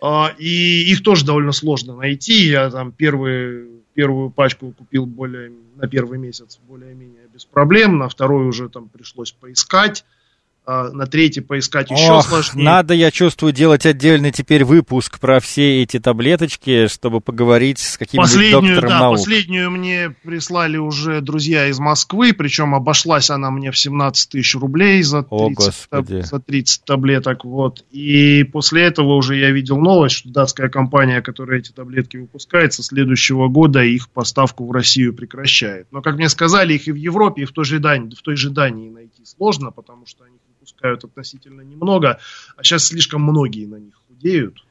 а, 0.00 0.32
и 0.38 0.90
их 0.90 1.02
тоже 1.02 1.24
довольно 1.24 1.52
сложно 1.52 1.94
найти. 1.94 2.46
Я 2.46 2.70
там 2.70 2.92
первые, 2.92 3.66
первую 3.94 4.30
пачку 4.30 4.72
купил 4.72 5.04
более, 5.04 5.52
на 5.76 5.86
первый 5.88 6.18
месяц 6.18 6.58
более-менее 6.66 7.28
без 7.32 7.44
проблем, 7.44 7.98
на 7.98 8.08
второй 8.08 8.48
уже 8.48 8.68
там 8.68 8.88
пришлось 8.88 9.32
поискать. 9.32 10.04
А, 10.70 10.90
на 10.92 11.06
третий 11.06 11.40
поискать 11.40 11.90
еще 11.90 12.12
Ох, 12.12 12.26
сложнее. 12.26 12.62
Надо, 12.62 12.92
я 12.92 13.10
чувствую, 13.10 13.54
делать 13.54 13.86
отдельный 13.86 14.32
теперь 14.32 14.64
выпуск 14.64 15.18
про 15.18 15.40
все 15.40 15.82
эти 15.82 15.98
таблеточки, 15.98 16.88
чтобы 16.88 17.22
поговорить 17.22 17.78
с 17.78 17.96
каким-нибудь 17.96 18.30
последнюю, 18.30 18.74
доктором 18.74 18.90
да, 18.90 19.00
наук. 19.00 19.16
Последнюю 19.16 19.70
мне 19.70 20.14
прислали 20.22 20.76
уже 20.76 21.22
друзья 21.22 21.68
из 21.68 21.78
Москвы, 21.78 22.34
причем 22.34 22.74
обошлась 22.74 23.30
она 23.30 23.50
мне 23.50 23.70
в 23.70 23.78
17 23.78 24.28
тысяч 24.28 24.56
рублей 24.56 25.02
за 25.02 25.22
30, 25.22 25.86
О, 25.90 26.02
за 26.02 26.38
30 26.38 26.84
таблеток. 26.84 27.46
Вот. 27.46 27.82
И 27.90 28.44
после 28.44 28.82
этого 28.82 29.14
уже 29.14 29.38
я 29.38 29.50
видел 29.50 29.78
новость, 29.78 30.16
что 30.16 30.28
датская 30.28 30.68
компания, 30.68 31.22
которая 31.22 31.60
эти 31.60 31.72
таблетки 31.72 32.18
выпускает, 32.18 32.74
со 32.74 32.82
следующего 32.82 33.48
года 33.48 33.82
их 33.82 34.10
поставку 34.10 34.66
в 34.66 34.72
Россию 34.72 35.14
прекращает. 35.14 35.86
Но, 35.92 36.02
как 36.02 36.16
мне 36.16 36.28
сказали, 36.28 36.74
их 36.74 36.88
и 36.88 36.92
в 36.92 36.96
Европе, 36.96 37.44
и 37.44 37.46
в 37.46 37.52
той 37.52 37.64
же 37.64 37.78
Дании, 37.78 38.14
в 38.14 38.20
той 38.20 38.36
же 38.36 38.50
Дании 38.50 38.90
найти 38.90 39.24
сложно, 39.24 39.70
потому 39.70 40.04
что 40.04 40.24
они 40.24 40.36
выпускают 40.68 41.04
относительно 41.04 41.62
немного, 41.62 42.18
а 42.56 42.62
сейчас 42.62 42.86
слишком 42.86 43.22
многие 43.22 43.66
на 43.66 43.76
них 43.76 43.94
худеют. 44.08 44.64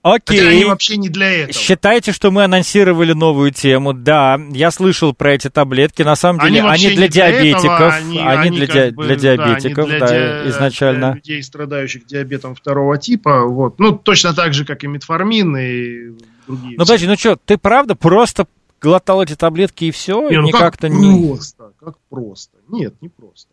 Окей. 0.00 0.38
Хотя 0.38 0.50
они 0.50 0.64
вообще 0.64 0.96
не 0.96 1.08
для 1.08 1.28
этого. 1.28 1.52
Считайте, 1.52 2.12
что 2.12 2.30
мы 2.30 2.44
анонсировали 2.44 3.12
новую 3.12 3.50
тему. 3.50 3.92
Да, 3.92 4.38
я 4.52 4.70
слышал 4.70 5.12
про 5.12 5.34
эти 5.34 5.50
таблетки. 5.50 6.02
На 6.02 6.14
самом 6.14 6.40
деле, 6.40 6.62
они, 6.62 6.86
они 6.86 6.96
для 6.96 7.08
диабетиков. 7.08 7.64
Этого, 7.64 7.94
они, 7.94 8.18
они, 8.20 8.28
они 8.28 8.66
для, 8.66 8.92
бы, 8.92 9.04
для 9.06 9.16
диабетиков, 9.16 9.88
да, 9.90 9.98
да 9.98 10.44
ди... 10.44 10.50
изначально. 10.50 11.06
Для 11.08 11.14
людей, 11.16 11.42
страдающих 11.42 12.06
диабетом 12.06 12.54
второго 12.54 12.96
типа. 12.96 13.44
Вот. 13.46 13.80
Ну, 13.80 13.92
точно 13.98 14.32
так 14.34 14.54
же, 14.54 14.64
как 14.64 14.84
и 14.84 14.86
метформин 14.86 15.56
и 15.56 16.12
другие. 16.46 16.76
Ну, 16.78 16.84
подожди, 16.84 17.06
ну 17.08 17.16
что, 17.16 17.36
ты 17.36 17.58
правда 17.58 17.96
просто 17.96 18.46
глотал 18.80 19.20
эти 19.20 19.34
таблетки 19.34 19.86
и 19.86 19.90
все? 19.90 20.28
Не, 20.30 20.40
ну 20.40 20.50
как 20.50 20.80
не... 20.84 21.26
просто, 21.26 21.72
как 21.80 21.96
просто. 22.08 22.56
Нет, 22.68 22.94
не 23.00 23.08
просто. 23.08 23.50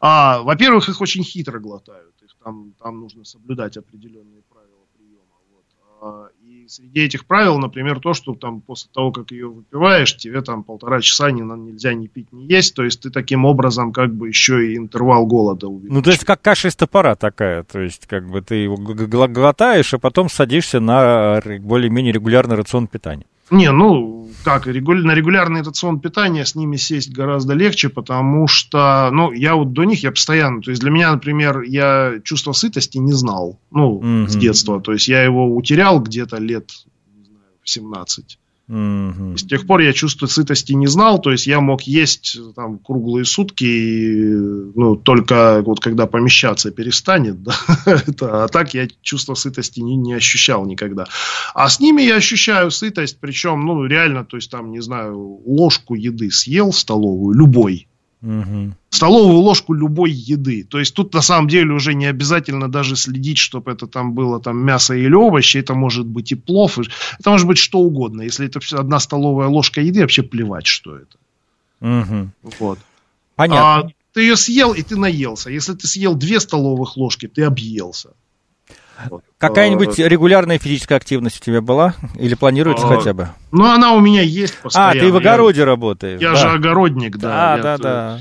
А, 0.00 0.42
во-первых, 0.42 0.88
их 0.88 1.00
очень 1.00 1.24
хитро 1.24 1.58
глотают. 1.58 2.14
Их 2.22 2.30
там, 2.42 2.72
там 2.80 3.00
нужно 3.00 3.24
соблюдать 3.24 3.76
определенные 3.76 4.42
правила 4.48 4.84
приема. 4.96 5.22
Вот. 5.52 5.64
А, 6.00 6.28
и 6.40 6.66
среди 6.68 7.00
этих 7.00 7.26
правил, 7.26 7.58
например, 7.58 7.98
то, 7.98 8.14
что 8.14 8.34
там 8.34 8.60
после 8.60 8.90
того, 8.92 9.10
как 9.10 9.32
ее 9.32 9.48
выпиваешь, 9.48 10.16
тебе 10.16 10.40
там 10.42 10.62
полтора 10.62 11.00
часа 11.00 11.30
не, 11.32 11.42
нельзя 11.42 11.94
ни 11.94 12.06
пить, 12.06 12.32
ни 12.32 12.44
есть. 12.44 12.74
То 12.74 12.84
есть 12.84 13.00
ты 13.00 13.10
таким 13.10 13.44
образом 13.44 13.92
как 13.92 14.14
бы 14.14 14.28
еще 14.28 14.72
и 14.72 14.76
интервал 14.76 15.26
голода 15.26 15.66
увеличиваешь. 15.66 15.96
Ну, 15.96 16.02
то 16.02 16.10
есть 16.10 16.24
как 16.24 16.40
каша 16.40 16.68
из 16.68 16.76
топора 16.76 17.16
такая. 17.16 17.64
То 17.64 17.80
есть 17.80 18.06
как 18.06 18.28
бы 18.28 18.40
ты 18.40 18.54
его 18.54 18.76
глотаешь, 18.76 19.94
а 19.94 19.98
потом 19.98 20.28
садишься 20.28 20.78
на 20.78 21.40
более-менее 21.60 22.12
регулярный 22.12 22.56
рацион 22.56 22.86
питания. 22.86 23.26
Не, 23.50 23.72
ну, 23.72 24.28
как, 24.44 24.66
на 24.66 24.70
регулярный 25.14 25.62
рацион 25.62 26.00
питания 26.00 26.44
с 26.44 26.54
ними 26.54 26.76
сесть 26.76 27.12
гораздо 27.12 27.54
легче, 27.54 27.88
потому 27.88 28.46
что, 28.46 29.10
ну, 29.12 29.32
я 29.32 29.54
вот 29.54 29.72
до 29.72 29.84
них, 29.84 30.02
я 30.02 30.10
постоянно, 30.10 30.60
то 30.62 30.70
есть 30.70 30.80
для 30.80 30.90
меня, 30.90 31.12
например, 31.12 31.62
я 31.62 32.20
чувство 32.24 32.52
сытости 32.52 32.98
не 32.98 33.12
знал, 33.12 33.58
ну, 33.70 34.00
mm-hmm. 34.00 34.28
с 34.28 34.36
детства, 34.36 34.80
то 34.80 34.92
есть 34.92 35.08
я 35.08 35.22
его 35.22 35.54
утерял 35.54 36.00
где-то 36.00 36.38
лет, 36.38 36.70
не 37.14 37.24
знаю, 37.24 37.44
в 37.62 37.68
17. 37.68 38.38
Угу. 38.68 39.38
С 39.38 39.44
тех 39.44 39.66
пор 39.66 39.80
я 39.80 39.94
чувство 39.94 40.26
сытости 40.26 40.74
не 40.74 40.86
знал, 40.86 41.18
то 41.18 41.32
есть 41.32 41.46
я 41.46 41.60
мог 41.60 41.82
есть 41.82 42.38
там 42.54 42.78
круглые 42.78 43.24
сутки, 43.24 43.64
и, 43.64 44.34
ну, 44.74 44.94
только 44.94 45.62
вот 45.64 45.80
когда 45.80 46.06
помещаться 46.06 46.70
перестанет, 46.70 47.42
да, 47.42 47.54
это, 47.86 48.44
а 48.44 48.48
так 48.48 48.74
я 48.74 48.86
чувство 49.00 49.34
сытости 49.34 49.80
не, 49.80 49.96
не 49.96 50.12
ощущал 50.12 50.66
никогда. 50.66 51.06
А 51.54 51.70
с 51.70 51.80
ними 51.80 52.02
я 52.02 52.16
ощущаю 52.16 52.70
сытость, 52.70 53.18
причем, 53.20 53.64
ну, 53.64 53.86
реально, 53.86 54.26
то 54.26 54.36
есть 54.36 54.50
там, 54.50 54.70
не 54.70 54.80
знаю, 54.80 55.40
ложку 55.46 55.94
еды 55.94 56.30
съел 56.30 56.70
столовую, 56.74 57.38
любой, 57.38 57.87
Угу. 58.20 58.72
Столовую 58.90 59.38
ложку 59.38 59.74
любой 59.74 60.10
еды. 60.10 60.64
То 60.64 60.78
есть 60.80 60.94
тут 60.94 61.14
на 61.14 61.22
самом 61.22 61.48
деле 61.48 61.72
уже 61.72 61.94
не 61.94 62.06
обязательно 62.06 62.68
даже 62.68 62.96
следить, 62.96 63.38
чтобы 63.38 63.70
это 63.70 63.86
там 63.86 64.12
было 64.12 64.40
там 64.40 64.58
мясо 64.58 64.94
или 64.94 65.14
овощи. 65.14 65.58
Это 65.58 65.74
может 65.74 66.06
быть 66.06 66.32
и 66.32 66.34
плов. 66.34 66.78
Это 67.18 67.30
может 67.30 67.46
быть 67.46 67.58
что 67.58 67.78
угодно. 67.78 68.22
Если 68.22 68.46
это 68.46 68.60
одна 68.76 68.98
столовая 68.98 69.48
ложка 69.48 69.80
еды, 69.80 70.00
вообще 70.00 70.22
плевать, 70.22 70.66
что 70.66 70.96
это. 70.96 71.16
Угу. 71.80 72.30
Вот. 72.58 72.78
Понятно. 73.36 73.88
А, 73.88 73.88
ты 74.12 74.22
ее 74.22 74.36
съел, 74.36 74.72
и 74.72 74.82
ты 74.82 74.96
наелся. 74.96 75.50
Если 75.50 75.74
ты 75.74 75.86
съел 75.86 76.16
две 76.16 76.40
столовых 76.40 76.96
ложки, 76.96 77.28
ты 77.28 77.44
объелся. 77.44 78.10
Какая-нибудь 79.38 79.98
а, 80.00 80.08
регулярная 80.08 80.58
физическая 80.58 80.98
активность 80.98 81.40
у 81.40 81.44
тебя 81.44 81.60
была? 81.60 81.94
Или 82.16 82.34
планируется 82.34 82.86
а, 82.86 82.96
хотя 82.96 83.12
бы? 83.12 83.28
Ну, 83.52 83.64
она 83.64 83.92
у 83.92 84.00
меня 84.00 84.22
есть 84.22 84.58
постоянно. 84.60 84.92
А, 84.92 84.94
ты 84.94 85.12
в 85.12 85.16
огороде 85.16 85.60
я, 85.60 85.66
работаешь. 85.66 86.20
Я 86.20 86.30
да. 86.30 86.36
же 86.36 86.48
огородник, 86.48 87.16
да. 87.16 87.28
Да, 87.28 87.56
я, 87.56 87.62
да, 87.62 87.78
да. 87.78 88.20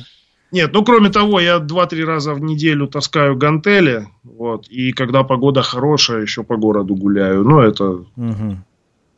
Нет, 0.52 0.72
ну 0.74 0.84
кроме 0.86 1.10
того, 1.10 1.40
я 1.40 1.58
2-3 1.58 2.04
раза 2.06 2.34
в 2.34 2.40
неделю 2.40 2.88
таскаю 2.88 3.36
гантели, 3.36 4.08
вот, 4.24 4.68
и 4.70 4.94
когда 4.94 5.24
погода 5.24 5.62
хорошая, 5.62 6.22
еще 6.22 6.44
по 6.44 6.56
городу 6.56 6.96
гуляю. 6.96 7.44
Ну, 7.44 7.60
это... 7.60 7.86
Угу. 8.16 8.58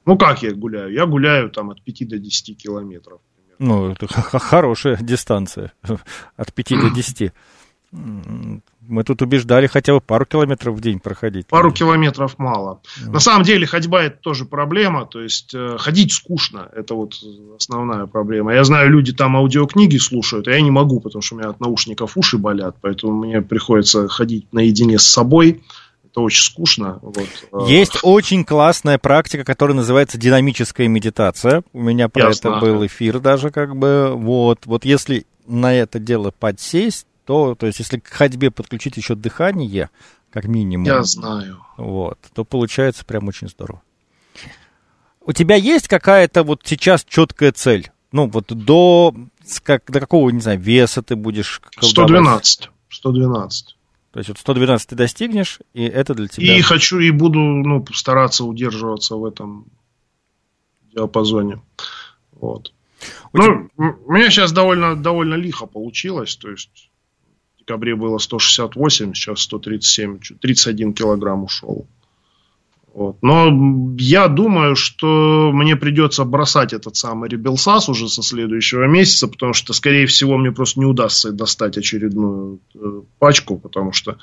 Ну, 0.05 0.18
как 0.18 0.41
я 0.41 0.53
гуляю? 0.53 0.91
Я 0.91 1.05
гуляю 1.05 1.51
там 1.51 1.70
от 1.70 1.84
5 1.84 2.07
до 2.07 2.18
10 2.18 2.57
километров. 2.57 3.20
Примерно. 3.57 3.82
Ну, 3.82 3.91
это 3.91 4.07
хорошая 4.39 4.97
дистанция. 4.99 5.72
От 6.36 6.51
5 6.51 6.70
до 6.82 6.89
10. 6.89 7.32
Мы 8.89 9.03
тут 9.03 9.21
убеждали 9.21 9.67
хотя 9.67 9.93
бы 9.93 10.01
пару 10.01 10.25
километров 10.25 10.75
в 10.75 10.81
день 10.81 10.99
проходить. 10.99 11.45
Пару 11.47 11.71
километров 11.71 12.39
мало. 12.39 12.81
Mm. 13.01 13.11
На 13.11 13.19
самом 13.19 13.43
деле 13.43 13.67
ходьба 13.67 14.03
это 14.03 14.17
тоже 14.17 14.45
проблема. 14.45 15.05
То 15.05 15.21
есть 15.21 15.53
э, 15.53 15.77
ходить 15.77 16.11
скучно. 16.11 16.67
Это 16.75 16.95
вот 16.95 17.13
основная 17.55 18.07
проблема. 18.07 18.53
Я 18.53 18.63
знаю, 18.63 18.89
люди 18.89 19.13
там 19.13 19.37
аудиокниги 19.37 19.97
слушают, 19.97 20.47
а 20.47 20.51
я 20.51 20.61
не 20.61 20.71
могу, 20.71 20.99
потому 20.99 21.21
что 21.21 21.35
у 21.35 21.37
меня 21.37 21.49
от 21.49 21.59
наушников 21.59 22.17
уши 22.17 22.39
болят. 22.39 22.77
Поэтому 22.81 23.13
мне 23.13 23.41
приходится 23.41 24.07
ходить 24.07 24.51
наедине 24.51 24.97
с 24.97 25.03
собой. 25.03 25.61
Это 26.09 26.21
очень 26.21 26.43
скучно. 26.43 26.97
Вот. 27.03 27.27
Э. 27.53 27.71
Есть 27.71 27.99
очень 28.01 28.43
классная 28.43 28.97
практика, 28.97 29.43
которая 29.43 29.77
называется 29.77 30.17
динамическая 30.17 30.87
медитация. 30.87 31.61
У 31.73 31.81
меня 31.81 32.09
про 32.09 32.29
Ясно. 32.29 32.49
это 32.49 32.59
был 32.59 32.85
эфир 32.85 33.19
даже 33.19 33.51
как 33.51 33.75
бы. 33.75 34.13
Вот, 34.15 34.65
вот 34.65 34.83
если 34.85 35.27
на 35.45 35.73
это 35.73 35.99
дело 35.99 36.31
подсесть, 36.31 37.05
то, 37.30 37.53
то 37.53 37.67
есть 37.67 37.77
если 37.77 37.99
к 37.99 38.07
ходьбе 38.07 38.49
подключить 38.49 38.97
еще 38.97 39.13
дыхание, 39.13 39.91
как 40.32 40.45
минимум. 40.45 40.88
Я 40.88 41.03
знаю. 41.03 41.63
Вот, 41.77 42.17
то 42.34 42.43
получается 42.43 43.05
прям 43.05 43.27
очень 43.27 43.47
здорово. 43.47 43.84
У 45.21 45.32
тебя 45.32 45.53
есть 45.53 45.88
какая-то 45.88 46.41
вот 46.41 46.61
сейчас 46.65 47.05
четкая 47.07 47.51
цель? 47.51 47.91
Ну, 48.11 48.27
вот 48.30 48.47
до, 48.47 49.13
как, 49.61 49.84
до 49.91 49.99
какого, 49.99 50.32
не 50.32 50.41
знаю, 50.41 50.59
веса 50.59 51.03
ты 51.03 51.15
будешь? 51.15 51.61
112. 51.80 52.71
112. 52.89 53.77
То 54.09 54.19
есть 54.19 54.30
вот 54.30 54.39
112 54.39 54.89
ты 54.89 54.95
достигнешь, 54.95 55.59
и 55.75 55.84
это 55.84 56.15
для 56.15 56.30
тебя... 56.30 56.57
И 56.57 56.61
хочу, 56.61 56.97
и 56.97 57.11
буду 57.11 57.38
ну, 57.38 57.86
стараться 57.93 58.43
удерживаться 58.43 59.17
в 59.17 59.23
этом 59.23 59.67
диапазоне. 60.95 61.61
Вот. 62.32 62.73
У 63.34 63.38
ну, 63.38 63.69
тебя... 63.77 63.95
у 64.03 64.13
меня 64.13 64.32
сейчас 64.32 64.51
довольно, 64.51 64.95
довольно 64.95 65.36
лихо 65.36 65.67
получилось. 65.67 66.36
То 66.36 66.49
есть 66.49 66.88
декабре 67.70 67.95
было 67.95 68.17
168, 68.17 69.13
сейчас 69.13 69.41
137, 69.41 70.20
31 70.41 70.93
килограмм 70.93 71.43
ушел. 71.43 71.86
Вот. 72.93 73.17
Но 73.22 73.95
я 73.99 74.28
думаю, 74.28 74.76
что 74.76 75.51
мне 75.53 75.76
придется 75.76 76.26
бросать 76.26 76.74
этот 76.74 76.95
самый 76.95 77.30
Ребелсас 77.30 77.88
уже 77.88 78.09
со 78.09 78.24
следующего 78.24 78.88
месяца, 78.88 79.28
потому 79.28 79.53
что, 79.53 79.74
скорее 79.74 80.07
всего, 80.07 80.38
мне 80.38 80.51
просто 80.51 80.80
не 80.80 80.86
удастся 80.88 81.32
достать 81.32 81.78
очередную 81.78 82.59
э, 82.74 83.01
пачку, 83.20 83.59
потому 83.59 83.93
что 83.93 84.17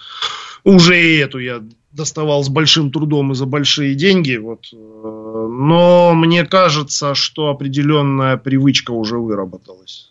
уже 0.65 1.01
и 1.01 1.17
эту 1.19 1.39
я 1.39 1.63
доставал 1.93 2.43
с 2.43 2.49
большим 2.49 2.91
трудом 2.91 3.31
и 3.33 3.35
за 3.37 3.47
большие 3.47 3.95
деньги. 3.95 4.37
Вот. 4.37 4.67
Э, 4.73 4.77
но 4.77 6.13
мне 6.15 6.45
кажется, 6.45 7.15
что 7.15 7.51
определенная 7.51 8.37
привычка 8.37 8.91
уже 8.91 9.17
выработалась. 9.17 10.11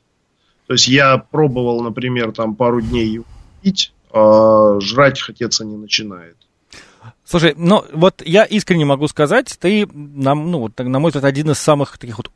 То 0.67 0.73
есть 0.73 0.87
я 0.87 1.17
пробовал, 1.17 1.81
например, 1.81 2.31
там 2.31 2.55
пару 2.55 2.81
дней 2.81 3.21
пить, 3.61 3.93
а 4.11 4.79
жрать 4.79 5.21
хотеться 5.21 5.65
не 5.65 5.77
начинает. 5.77 6.37
Слушай, 7.23 7.53
ну 7.57 7.83
вот 7.93 8.21
я 8.25 8.43
искренне 8.43 8.85
могу 8.85 9.07
сказать, 9.07 9.57
ты, 9.59 9.87
нам, 9.93 10.51
ну, 10.51 10.59
вот, 10.59 10.77
на 10.77 10.99
мой 10.99 11.09
взгляд, 11.09 11.25
один 11.25 11.51
из 11.51 11.59
самых 11.59 11.97
таких 11.97 12.17
вот 12.17 12.31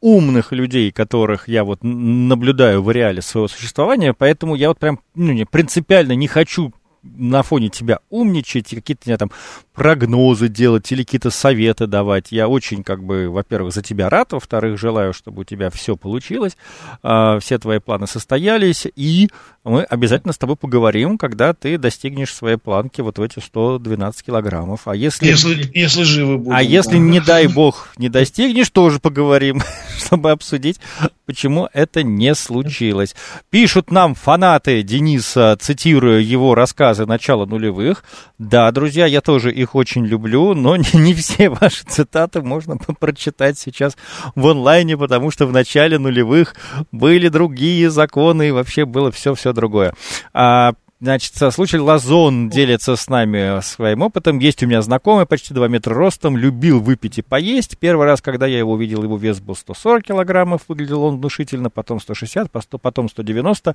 умных 0.00 0.52
людей, 0.52 0.90
которых 0.90 1.48
я 1.48 1.64
вот 1.64 1.78
наблюдаю 1.82 2.82
в 2.82 2.90
реале 2.90 3.22
своего 3.22 3.48
существования, 3.48 4.12
поэтому 4.12 4.56
я 4.56 4.68
вот 4.68 4.78
прям 4.78 4.98
ну, 5.14 5.32
не, 5.32 5.46
принципиально 5.46 6.12
не 6.12 6.26
хочу 6.26 6.72
на 7.02 7.42
фоне 7.42 7.68
тебя 7.68 7.98
умничать, 8.10 8.68
какие-то 8.68 9.16
там 9.16 9.30
прогнозы 9.74 10.48
делать 10.48 10.90
или 10.92 11.02
какие-то 11.02 11.30
советы 11.30 11.86
давать. 11.86 12.30
Я 12.30 12.48
очень, 12.48 12.82
как 12.82 13.02
бы, 13.02 13.28
во-первых, 13.28 13.72
за 13.72 13.82
тебя 13.82 14.08
рад, 14.10 14.32
во-вторых, 14.32 14.78
желаю, 14.78 15.12
чтобы 15.12 15.42
у 15.42 15.44
тебя 15.44 15.70
все 15.70 15.96
получилось, 15.96 16.56
э, 17.02 17.38
все 17.40 17.58
твои 17.58 17.78
планы 17.78 18.06
состоялись, 18.06 18.86
и 18.94 19.30
мы 19.64 19.82
обязательно 19.84 20.32
с 20.32 20.38
тобой 20.38 20.56
поговорим, 20.56 21.18
когда 21.18 21.54
ты 21.54 21.78
достигнешь 21.78 22.34
своей 22.34 22.56
планки 22.56 23.00
вот 23.00 23.18
в 23.18 23.22
эти 23.22 23.38
112 23.38 24.24
килограммов. 24.24 24.82
А 24.86 24.94
если... 24.94 25.26
Если, 25.26 25.70
если 25.72 26.02
живы 26.02 26.38
будем. 26.38 26.56
А 26.56 26.62
если, 26.62 26.98
не 26.98 27.20
дай 27.20 27.46
бог, 27.46 27.88
не 27.96 28.08
достигнешь, 28.08 28.70
тоже 28.70 28.98
поговорим, 28.98 29.62
чтобы 29.98 30.32
обсудить, 30.32 30.80
почему 31.26 31.68
это 31.72 32.02
не 32.02 32.34
случилось. 32.34 33.14
Пишут 33.50 33.90
нам 33.90 34.14
фанаты 34.14 34.82
Дениса, 34.82 35.56
цитируя 35.60 36.18
его 36.18 36.54
рассказы 36.92 37.06
начала 37.06 37.46
нулевых. 37.46 38.04
Да, 38.38 38.70
друзья, 38.70 39.06
я 39.06 39.20
тоже 39.20 39.52
их 39.52 39.74
очень 39.74 40.04
люблю, 40.06 40.54
но 40.54 40.76
не, 40.76 40.98
не 40.98 41.14
все 41.14 41.48
ваши 41.48 41.84
цитаты 41.84 42.42
можно 42.42 42.76
прочитать 43.00 43.58
сейчас 43.58 43.96
в 44.34 44.46
онлайне, 44.46 44.96
потому 44.96 45.30
что 45.30 45.46
в 45.46 45.52
начале 45.52 45.98
нулевых 45.98 46.54
были 46.92 47.28
другие 47.28 47.90
законы, 47.90 48.48
и 48.48 48.50
вообще 48.50 48.84
было 48.84 49.10
все-все 49.10 49.52
другое. 49.52 49.94
А, 50.34 50.74
Значит, 51.02 51.34
случай 51.52 51.78
Лазон 51.78 52.48
делится 52.48 52.94
с 52.94 53.08
нами 53.08 53.60
своим 53.62 54.02
опытом. 54.02 54.38
Есть 54.38 54.62
у 54.62 54.68
меня 54.68 54.82
знакомый, 54.82 55.26
почти 55.26 55.52
2 55.52 55.66
метра 55.66 55.96
ростом, 55.96 56.36
любил 56.36 56.78
выпить 56.78 57.18
и 57.18 57.22
поесть. 57.22 57.76
Первый 57.76 58.06
раз, 58.06 58.22
когда 58.22 58.46
я 58.46 58.58
его 58.58 58.74
увидел, 58.74 59.02
его 59.02 59.16
вес 59.16 59.40
был 59.40 59.56
140 59.56 60.04
килограммов, 60.04 60.60
выглядел 60.68 61.02
он 61.02 61.16
внушительно, 61.16 61.70
потом 61.70 62.00
160, 62.00 62.48
потом 62.52 63.08
190. 63.08 63.74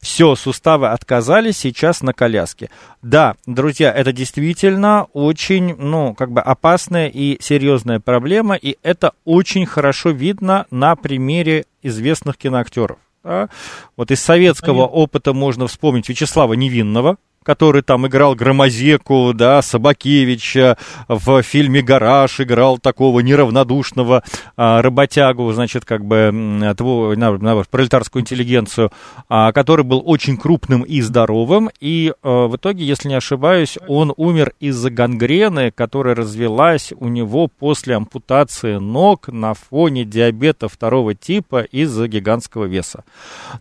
Все, 0.00 0.34
суставы 0.34 0.88
отказались, 0.88 1.58
сейчас 1.58 2.02
на 2.02 2.12
коляске. 2.12 2.70
Да, 3.02 3.36
друзья, 3.46 3.92
это 3.92 4.12
действительно 4.12 5.04
очень, 5.12 5.76
ну, 5.76 6.12
как 6.14 6.32
бы 6.32 6.40
опасная 6.40 7.06
и 7.06 7.40
серьезная 7.40 8.00
проблема, 8.00 8.56
и 8.56 8.78
это 8.82 9.12
очень 9.24 9.64
хорошо 9.64 10.10
видно 10.10 10.66
на 10.72 10.96
примере 10.96 11.66
известных 11.82 12.36
киноактеров. 12.36 12.98
Да? 13.24 13.48
Вот 13.96 14.10
из 14.10 14.20
советского 14.20 14.86
опыта 14.86 15.32
можно 15.32 15.66
вспомнить 15.66 16.08
Вячеслава 16.08 16.52
Невинного, 16.52 17.16
который 17.44 17.82
там 17.82 18.06
играл 18.06 18.34
Громозеку, 18.34 19.32
да, 19.34 19.62
Собакевича, 19.62 20.76
в 21.06 21.42
фильме 21.42 21.82
«Гараж» 21.82 22.40
играл 22.40 22.78
такого 22.78 23.20
неравнодушного 23.20 24.24
а, 24.56 24.82
работягу, 24.82 25.52
значит, 25.52 25.84
как 25.84 26.04
бы, 26.04 26.74
того, 26.76 27.14
на, 27.14 27.38
на 27.38 27.62
пролетарскую 27.62 28.22
интеллигенцию, 28.22 28.90
а, 29.28 29.52
который 29.52 29.84
был 29.84 30.02
очень 30.04 30.36
крупным 30.36 30.82
и 30.82 31.00
здоровым, 31.00 31.70
и 31.80 32.12
а, 32.22 32.48
в 32.48 32.56
итоге, 32.56 32.84
если 32.84 33.08
не 33.08 33.14
ошибаюсь, 33.14 33.78
он 33.86 34.12
умер 34.16 34.52
из-за 34.58 34.90
гангрены, 34.90 35.70
которая 35.70 36.14
развелась 36.14 36.92
у 36.98 37.08
него 37.08 37.48
после 37.48 37.96
ампутации 37.96 38.76
ног 38.76 39.28
на 39.28 39.54
фоне 39.54 40.04
диабета 40.04 40.68
второго 40.68 41.14
типа 41.14 41.62
из-за 41.62 42.08
гигантского 42.08 42.64
веса. 42.64 43.04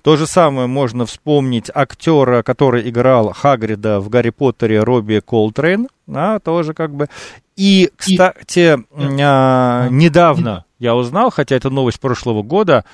То 0.01 0.15
же 0.15 0.27
самое 0.27 0.67
можно 0.67 1.05
вспомнить 1.05 1.69
актера, 1.73 2.43
который 2.43 2.89
играл 2.89 3.33
Хагрид 3.33 3.72
Хагрида 3.73 3.99
в 3.99 4.09
Гарри 4.09 4.29
Поттере 4.29 4.83
Робби 4.83 5.21
Колтрейн, 5.25 5.87
а, 6.07 6.39
тоже 6.39 6.73
как 6.73 6.93
бы. 6.93 7.07
И, 7.55 7.89
кстати, 7.95 8.77
И... 8.77 9.21
А, 9.21 9.87
недавно 9.89 10.65
я 10.79 10.95
узнал, 10.95 11.31
хотя 11.31 11.55
это 11.55 11.69
новость 11.69 11.99
прошлого 11.99 12.43
года, 12.43 12.85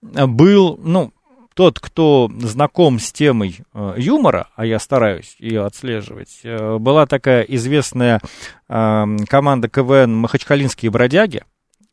был, 0.00 0.78
ну, 0.82 1.12
тот, 1.54 1.80
кто 1.80 2.30
знаком 2.40 3.00
с 3.00 3.10
темой 3.10 3.58
э, 3.74 3.94
юмора, 3.96 4.46
а 4.54 4.64
я 4.64 4.78
стараюсь 4.78 5.34
ее 5.40 5.64
отслеживать, 5.64 6.38
э, 6.44 6.78
была 6.78 7.06
такая 7.06 7.42
известная 7.42 8.20
команда 8.68 9.68
КВН 9.68 10.14
«Махачкалинские 10.14 10.90
бродяги», 10.90 11.42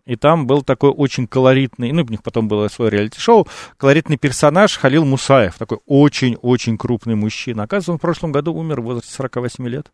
и 0.05 0.15
там 0.15 0.45
был 0.45 0.61
такой 0.61 0.91
очень 0.91 1.27
колоритный, 1.27 1.91
ну, 1.91 2.03
у 2.03 2.11
них 2.11 2.21
потом 2.21 2.47
было 2.47 2.67
свое 2.67 2.91
реалити-шоу, 2.91 3.47
колоритный 3.77 4.17
персонаж 4.17 4.77
Халил 4.77 5.05
Мусаев, 5.05 5.55
такой 5.55 5.79
очень-очень 5.85 6.77
крупный 6.77 7.15
мужчина. 7.15 7.63
Оказывается, 7.63 7.91
он 7.93 7.97
в 7.97 8.01
прошлом 8.01 8.31
году 8.31 8.53
умер 8.53 8.81
в 8.81 8.85
возрасте 8.85 9.11
48 9.13 9.67
лет. 9.67 9.91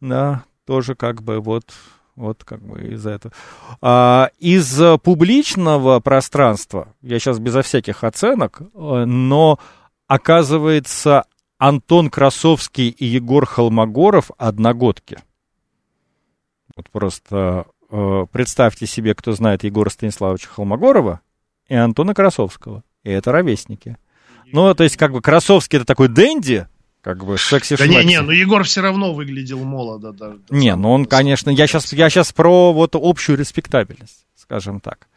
Да, 0.00 0.44
тоже 0.66 0.94
как 0.94 1.22
бы 1.22 1.40
вот 1.40 1.64
вот 2.14 2.44
как 2.44 2.62
бы 2.62 2.80
из-за 2.92 3.10
этого. 3.10 3.32
А, 3.80 4.30
из 4.38 4.80
публичного 5.02 6.00
пространства, 6.00 6.94
я 7.00 7.18
сейчас 7.18 7.38
безо 7.38 7.62
всяких 7.62 8.04
оценок, 8.04 8.60
э, 8.60 9.04
но 9.06 9.58
оказывается 10.06 11.24
Антон 11.58 12.10
Красовский 12.10 12.88
и 12.90 13.06
Егор 13.06 13.46
Холмогоров 13.46 14.30
одногодки. 14.36 15.18
Вот 16.76 16.90
просто 16.90 17.66
представьте 18.32 18.86
себе, 18.86 19.14
кто 19.14 19.32
знает 19.32 19.64
Егора 19.64 19.90
Станиславовича 19.90 20.48
Холмогорова 20.48 21.20
и 21.68 21.74
Антона 21.74 22.14
Красовского. 22.14 22.84
И 23.04 23.10
это 23.10 23.32
ровесники. 23.32 23.96
Ну, 24.52 24.74
то 24.74 24.84
есть, 24.84 24.96
как 24.96 25.12
бы, 25.12 25.20
Красовский 25.20 25.78
это 25.78 25.86
такой 25.86 26.08
денди, 26.08 26.66
как 27.02 27.24
бы 27.24 27.36
секси 27.36 27.76
Да 27.76 27.86
не, 27.86 28.04
не, 28.04 28.20
но 28.20 28.30
Егор 28.30 28.62
все 28.62 28.80
равно 28.80 29.12
выглядел 29.12 29.58
молодо. 29.64 30.12
Да, 30.12 30.28
да, 30.28 30.56
не, 30.56 30.74
ну 30.76 30.92
он, 30.92 31.06
конечно, 31.06 31.50
я 31.50 31.66
сейчас, 31.66 31.92
я 31.92 32.08
сейчас 32.08 32.32
про 32.32 32.72
вот 32.72 32.94
общую 32.94 33.36
респектабельность, 33.36 34.24
скажем 34.36 34.78
так. 34.78 35.08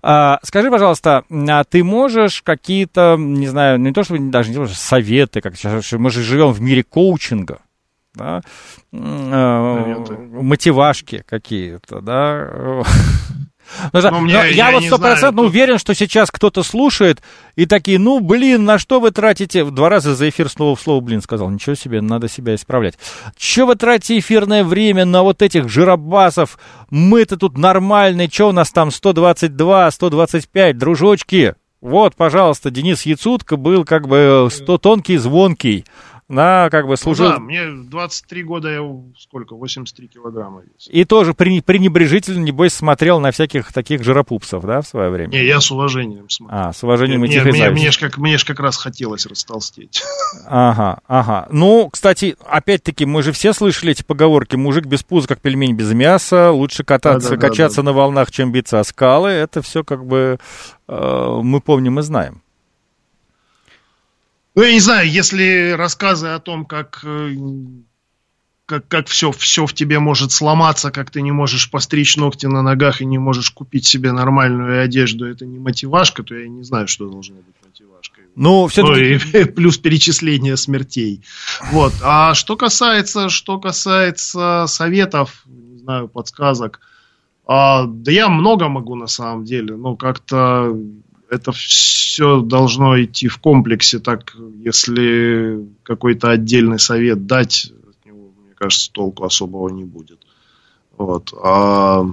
А, 0.00 0.38
скажи, 0.44 0.70
пожалуйста, 0.70 1.24
а 1.30 1.64
ты 1.64 1.82
можешь 1.82 2.40
какие-то, 2.42 3.16
не 3.18 3.48
знаю, 3.48 3.80
не 3.80 3.92
то 3.92 4.04
чтобы 4.04 4.30
даже 4.30 4.50
не 4.50 4.56
то, 4.56 4.66
что 4.66 4.76
советы, 4.76 5.40
как 5.40 5.56
сейчас, 5.56 5.90
мы 5.92 6.10
же 6.10 6.22
живем 6.22 6.52
в 6.52 6.60
мире 6.60 6.84
коучинга, 6.84 7.58
да, 8.14 8.40
э, 8.92 10.04
мотивашки 10.40 11.22
какие-то, 11.26 12.00
да, 12.00 12.82
Но, 13.92 14.00
но, 14.00 14.20
мне, 14.20 14.32
я, 14.32 14.44
я 14.44 14.70
вот 14.72 14.84
стопроцентно 14.84 15.42
уверен, 15.42 15.78
что 15.78 15.94
сейчас 15.94 16.30
кто-то 16.30 16.62
слушает 16.62 17.22
и 17.56 17.66
такие, 17.66 17.98
ну, 17.98 18.20
блин, 18.20 18.64
на 18.64 18.78
что 18.78 19.00
вы 19.00 19.10
тратите... 19.10 19.64
Два 19.64 19.88
раза 19.88 20.14
за 20.14 20.28
эфир 20.28 20.48
слово 20.48 20.76
в 20.76 20.80
слово, 20.80 21.00
блин, 21.00 21.22
сказал. 21.22 21.50
Ничего 21.50 21.74
себе, 21.74 22.00
надо 22.00 22.28
себя 22.28 22.54
исправлять. 22.54 22.98
Че 23.36 23.64
вы 23.64 23.74
тратите 23.76 24.18
эфирное 24.18 24.64
время 24.64 25.04
на 25.04 25.22
вот 25.22 25.42
этих 25.42 25.68
жиробасов? 25.68 26.58
Мы-то 26.90 27.36
тут 27.36 27.56
нормальные, 27.56 28.28
что 28.30 28.50
у 28.50 28.52
нас 28.52 28.70
там 28.70 28.90
122, 28.90 29.90
125, 29.90 30.78
дружочки? 30.78 31.54
Вот, 31.80 32.14
пожалуйста, 32.16 32.70
Денис 32.70 33.02
Яцутко 33.02 33.56
был 33.56 33.84
как 33.84 34.08
бы 34.08 34.48
100 34.50 34.78
тонкий, 34.78 35.18
звонкий 35.18 35.84
на 36.28 36.70
как 36.70 36.86
бы 36.86 36.96
служил... 36.96 37.28
Да, 37.28 37.38
мне 37.38 37.66
23 37.70 38.42
года, 38.44 38.70
я 38.70 38.80
сколько, 39.18 39.54
83 39.54 40.08
килограмма 40.08 40.62
весил. 40.62 40.92
И 40.92 41.04
тоже 41.04 41.34
пренебрежительно, 41.34 42.42
небось, 42.42 42.72
смотрел 42.72 43.20
на 43.20 43.30
всяких 43.30 43.72
таких 43.72 44.02
жиропупсов, 44.02 44.64
да, 44.64 44.80
в 44.80 44.86
свое 44.86 45.10
время? 45.10 45.30
Не, 45.30 45.44
я 45.44 45.60
с 45.60 45.70
уважением 45.70 46.30
смотрел. 46.30 46.60
А, 46.60 46.72
с 46.72 46.82
уважением 46.82 47.20
мне, 47.20 47.36
этих 47.36 47.44
мне, 47.44 47.70
мне, 47.70 47.90
ж 47.90 47.98
как, 47.98 48.16
мне 48.16 48.38
ж 48.38 48.44
как 48.44 48.60
раз 48.60 48.76
хотелось 48.76 49.26
растолстеть. 49.26 50.02
Ага, 50.46 50.98
ага. 51.06 51.46
Ну, 51.50 51.88
кстати, 51.90 52.36
опять-таки, 52.46 53.06
мы 53.06 53.22
же 53.22 53.32
все 53.32 53.52
слышали 53.52 53.92
эти 53.92 54.02
поговорки, 54.02 54.56
мужик 54.56 54.84
без 54.86 55.02
пуза, 55.02 55.28
как 55.28 55.40
пельмень 55.40 55.74
без 55.74 55.92
мяса, 55.92 56.50
лучше 56.50 56.84
кататься, 56.84 57.30
да, 57.30 57.36
да, 57.36 57.48
качаться 57.48 57.76
да, 57.76 57.82
да. 57.82 57.90
на 57.90 57.92
волнах, 57.92 58.30
чем 58.30 58.52
биться 58.52 58.80
о 58.80 58.84
скалы, 58.84 59.30
это 59.30 59.62
все 59.62 59.84
как 59.84 60.04
бы 60.04 60.38
э, 60.88 61.40
мы 61.42 61.60
помним 61.60 61.98
и 61.98 62.02
знаем. 62.02 62.43
Ну, 64.54 64.62
я 64.62 64.72
не 64.72 64.80
знаю, 64.80 65.10
если 65.10 65.72
рассказы 65.72 66.28
о 66.28 66.38
том, 66.38 66.64
как, 66.64 67.00
э, 67.02 67.34
как, 68.66 68.86
как 68.86 69.08
все, 69.08 69.32
все 69.32 69.66
в 69.66 69.74
тебе 69.74 69.98
может 69.98 70.30
сломаться, 70.30 70.92
как 70.92 71.10
ты 71.10 71.22
не 71.22 71.32
можешь 71.32 71.70
постричь 71.70 72.16
ногти 72.16 72.46
на 72.46 72.62
ногах 72.62 73.00
и 73.00 73.04
не 73.04 73.18
можешь 73.18 73.50
купить 73.50 73.84
себе 73.84 74.12
нормальную 74.12 74.82
одежду, 74.82 75.26
это 75.26 75.44
не 75.44 75.58
мотивашка, 75.58 76.22
то 76.22 76.36
я 76.36 76.48
не 76.48 76.62
знаю, 76.62 76.86
что 76.86 77.08
должно 77.08 77.36
быть 77.36 77.56
мотивашкой. 77.64 78.24
Ну, 78.36 78.68
все-таки... 78.68 79.20
Ну, 79.32 79.40
и 79.40 79.44
плюс 79.56 79.78
перечисление 79.78 80.56
смертей. 80.56 81.22
Вот. 81.72 81.92
А 82.02 82.34
что 82.34 82.56
касается, 82.56 83.30
что 83.30 83.58
касается 83.58 84.66
советов, 84.68 85.42
не 85.46 85.78
знаю, 85.78 86.06
подсказок, 86.06 86.80
а, 87.46 87.86
да 87.86 88.12
я 88.12 88.28
много 88.28 88.68
могу 88.68 88.94
на 88.94 89.08
самом 89.08 89.44
деле, 89.44 89.76
но 89.76 89.96
как-то 89.96 90.74
это 91.34 91.52
все 91.52 92.40
должно 92.40 93.02
идти 93.02 93.28
в 93.28 93.38
комплексе, 93.38 93.98
так 93.98 94.36
если 94.62 95.66
какой-то 95.82 96.30
отдельный 96.30 96.78
совет 96.78 97.26
дать, 97.26 97.72
от 97.88 98.06
него, 98.06 98.32
мне 98.44 98.54
кажется, 98.54 98.90
толку 98.92 99.24
особого 99.24 99.68
не 99.68 99.84
будет. 99.84 100.20
Вот. 100.96 101.34
А... 101.42 102.04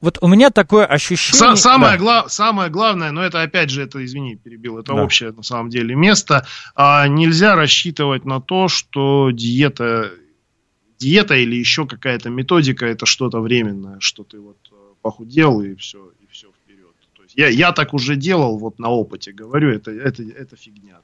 Вот 0.00 0.18
у 0.20 0.28
меня 0.28 0.50
такое 0.50 0.84
ощущение... 0.86 1.56
Самое, 1.56 1.92
да. 1.92 1.98
гла... 1.98 2.28
Самое 2.28 2.70
главное, 2.70 3.10
но 3.10 3.22
это 3.22 3.42
опять 3.42 3.70
же, 3.70 3.82
это, 3.82 4.04
извини, 4.04 4.36
перебил, 4.36 4.78
это 4.78 4.94
да. 4.94 5.02
общее 5.02 5.32
на 5.32 5.42
самом 5.42 5.70
деле 5.70 5.94
место. 5.94 6.46
А 6.74 7.06
нельзя 7.08 7.54
рассчитывать 7.54 8.24
на 8.24 8.40
то, 8.40 8.68
что 8.68 9.30
диета, 9.30 10.10
диета 10.98 11.34
или 11.36 11.56
еще 11.56 11.86
какая-то 11.86 12.30
методика 12.30 12.86
это 12.86 13.06
что-то 13.06 13.40
временное, 13.40 13.96
что 14.00 14.24
ты 14.24 14.40
вот 14.40 14.58
э, 14.70 14.74
похудел 15.00 15.60
и 15.60 15.74
все, 15.76 16.10
я, 17.36 17.48
я 17.48 17.72
так 17.72 17.94
уже 17.94 18.16
делал, 18.16 18.58
вот 18.58 18.78
на 18.78 18.90
опыте 18.90 19.32
говорю, 19.32 19.70
это, 19.70 19.90
это, 19.90 20.22
это 20.22 20.56
фигня. 20.56 20.98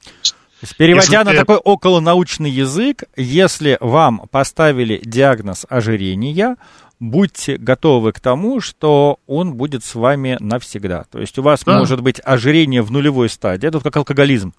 Есть, 0.61 0.77
Переводя 0.77 1.01
если 1.01 1.15
на 1.15 1.31
ты... 1.31 1.37
такой 1.37 1.57
околонаучный 1.57 2.49
язык, 2.49 3.03
если 3.15 3.77
вам 3.81 4.27
поставили 4.29 5.01
диагноз 5.03 5.65
ожирения, 5.67 6.57
будьте 6.99 7.57
готовы 7.57 8.11
к 8.11 8.19
тому, 8.19 8.61
что 8.61 9.19
он 9.27 9.55
будет 9.55 9.83
с 9.83 9.95
вами 9.95 10.37
навсегда. 10.39 11.05
То 11.11 11.19
есть 11.19 11.37
у 11.39 11.41
вас 11.41 11.63
да. 11.65 11.79
может 11.79 12.01
быть 12.01 12.21
ожирение 12.23 12.83
в 12.83 12.91
нулевой 12.91 13.29
стадии, 13.29 13.67
это 13.67 13.79
как 13.79 13.97
алкоголизм. 13.97 14.53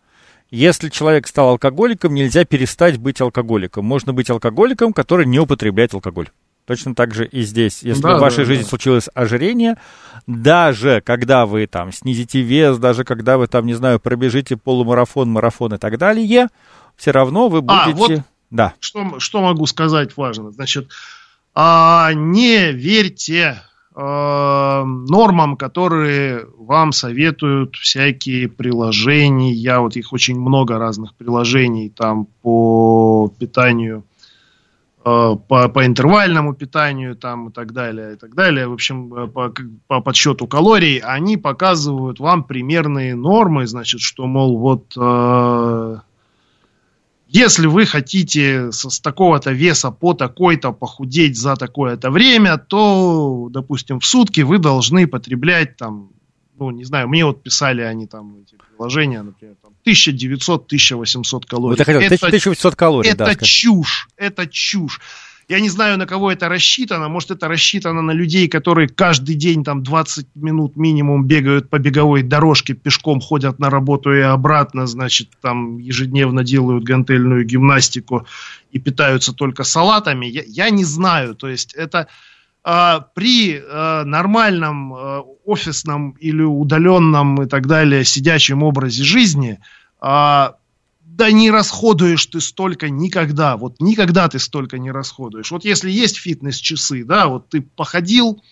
Если 0.50 0.90
человек 0.90 1.26
стал 1.28 1.50
алкоголиком, 1.50 2.14
нельзя 2.14 2.44
перестать 2.44 2.98
быть 2.98 3.22
алкоголиком. 3.22 3.86
Можно 3.86 4.12
быть 4.12 4.28
алкоголиком, 4.28 4.92
который 4.92 5.24
не 5.24 5.38
употребляет 5.38 5.94
алкоголь. 5.94 6.28
Точно 6.66 6.94
так 6.94 7.12
же 7.12 7.26
и 7.26 7.42
здесь. 7.42 7.82
Если 7.82 8.02
да, 8.02 8.16
в 8.16 8.20
вашей 8.20 8.38
да, 8.38 8.44
жизни 8.44 8.62
да. 8.62 8.68
случилось 8.68 9.08
ожирение, 9.14 9.76
даже 10.26 11.02
когда 11.04 11.44
вы 11.44 11.66
там 11.66 11.90
снизите 11.92 12.40
вес, 12.40 12.78
даже 12.78 13.04
когда 13.04 13.36
вы 13.36 13.48
там, 13.48 13.66
не 13.66 13.74
знаю, 13.74 13.98
пробежите 13.98 14.56
полумарафон, 14.56 15.30
марафон 15.30 15.74
и 15.74 15.78
так 15.78 15.98
далее, 15.98 16.48
все 16.96 17.10
равно 17.10 17.48
вы 17.48 17.62
будете... 17.62 17.90
А, 17.90 17.94
вот 17.94 18.20
да. 18.50 18.74
что, 18.78 19.18
что 19.18 19.40
могу 19.40 19.66
сказать 19.66 20.16
важно. 20.16 20.52
Значит, 20.52 20.88
а, 21.54 22.12
не 22.14 22.70
верьте 22.70 23.60
а, 23.94 24.84
нормам, 24.84 25.56
которые 25.56 26.46
вам 26.56 26.92
советуют 26.92 27.74
всякие 27.74 28.48
приложения. 28.48 29.78
Вот 29.80 29.96
их 29.96 30.12
очень 30.12 30.38
много 30.38 30.78
разных 30.78 31.14
приложений 31.14 31.92
там 31.96 32.26
по 32.40 33.32
питанию 33.38 34.04
по, 35.02 35.68
по 35.68 35.86
интервальному 35.86 36.54
питанию 36.54 37.16
там, 37.16 37.48
и 37.48 37.52
так 37.52 37.72
далее, 37.72 38.14
и 38.14 38.16
так 38.16 38.34
далее, 38.34 38.68
в 38.68 38.72
общем, 38.72 39.14
э, 39.14 39.26
по, 39.26 39.52
по 39.88 40.00
подсчету 40.00 40.46
калорий, 40.46 40.98
они 40.98 41.36
показывают 41.36 42.20
вам 42.20 42.44
примерные 42.44 43.14
нормы, 43.14 43.66
значит, 43.66 44.00
что, 44.00 44.26
мол, 44.26 44.58
вот 44.58 44.94
э, 44.96 45.98
если 47.26 47.66
вы 47.66 47.86
хотите 47.86 48.70
с, 48.70 48.90
с 48.90 49.00
такого-то 49.00 49.52
веса 49.52 49.90
по 49.90 50.14
такой-то 50.14 50.72
похудеть 50.72 51.36
за 51.38 51.56
такое-то 51.56 52.10
время, 52.10 52.58
то, 52.58 53.48
допустим, 53.50 54.00
в 54.00 54.06
сутки 54.06 54.42
вы 54.42 54.58
должны 54.58 55.06
потреблять 55.06 55.76
там, 55.76 56.10
ну, 56.58 56.70
не 56.70 56.84
знаю, 56.84 57.08
мне 57.08 57.24
вот 57.24 57.42
писали 57.42 57.80
они 57.82 58.06
там 58.06 58.36
эти 58.36 58.56
приложения, 58.56 59.22
например, 59.22 59.56
1900-1800 59.86 61.42
калорий. 61.46 61.76
Вот 61.76 61.86
хотел, 61.86 62.00
это 62.00 62.14
1800 62.14 62.74
калорий, 62.76 63.10
Это 63.10 63.24
да, 63.24 63.34
чушь, 63.34 64.08
это 64.16 64.46
чушь. 64.46 65.00
Я 65.48 65.60
не 65.60 65.68
знаю, 65.68 65.98
на 65.98 66.06
кого 66.06 66.30
это 66.30 66.48
рассчитано. 66.48 67.08
Может, 67.08 67.32
это 67.32 67.48
рассчитано 67.48 68.00
на 68.00 68.12
людей, 68.12 68.48
которые 68.48 68.88
каждый 68.88 69.34
день 69.34 69.64
там 69.64 69.82
20 69.82 70.28
минут 70.34 70.76
минимум 70.76 71.26
бегают 71.26 71.68
по 71.68 71.78
беговой 71.78 72.22
дорожке, 72.22 72.74
пешком 72.74 73.20
ходят 73.20 73.58
на 73.58 73.68
работу 73.68 74.14
и 74.14 74.20
обратно, 74.20 74.86
значит, 74.86 75.28
там 75.40 75.78
ежедневно 75.78 76.44
делают 76.44 76.84
гантельную 76.84 77.44
гимнастику 77.44 78.26
и 78.70 78.78
питаются 78.78 79.32
только 79.32 79.64
салатами. 79.64 80.26
Я, 80.26 80.42
я 80.46 80.70
не 80.70 80.84
знаю. 80.84 81.34
То 81.34 81.48
есть 81.48 81.74
это 81.74 82.08
при 82.62 83.60
а, 83.60 84.04
нормальном 84.04 84.94
а, 84.94 85.20
офисном 85.44 86.12
или 86.12 86.42
удаленном 86.42 87.42
и 87.42 87.46
так 87.46 87.66
далее 87.66 88.04
сидячем 88.04 88.62
образе 88.62 89.02
жизни, 89.02 89.58
да 90.00 91.30
не 91.30 91.50
расходуешь 91.50 92.26
ты 92.26 92.40
столько 92.40 92.88
никогда. 92.88 93.56
Вот 93.56 93.80
никогда 93.80 94.28
ты 94.28 94.38
столько 94.38 94.78
не 94.78 94.90
расходуешь. 94.90 95.50
Вот 95.50 95.64
если 95.64 95.90
есть 95.90 96.16
фитнес-часы, 96.16 97.04
да, 97.04 97.28
вот 97.28 97.48
ты 97.50 97.60
походил, 97.60 98.42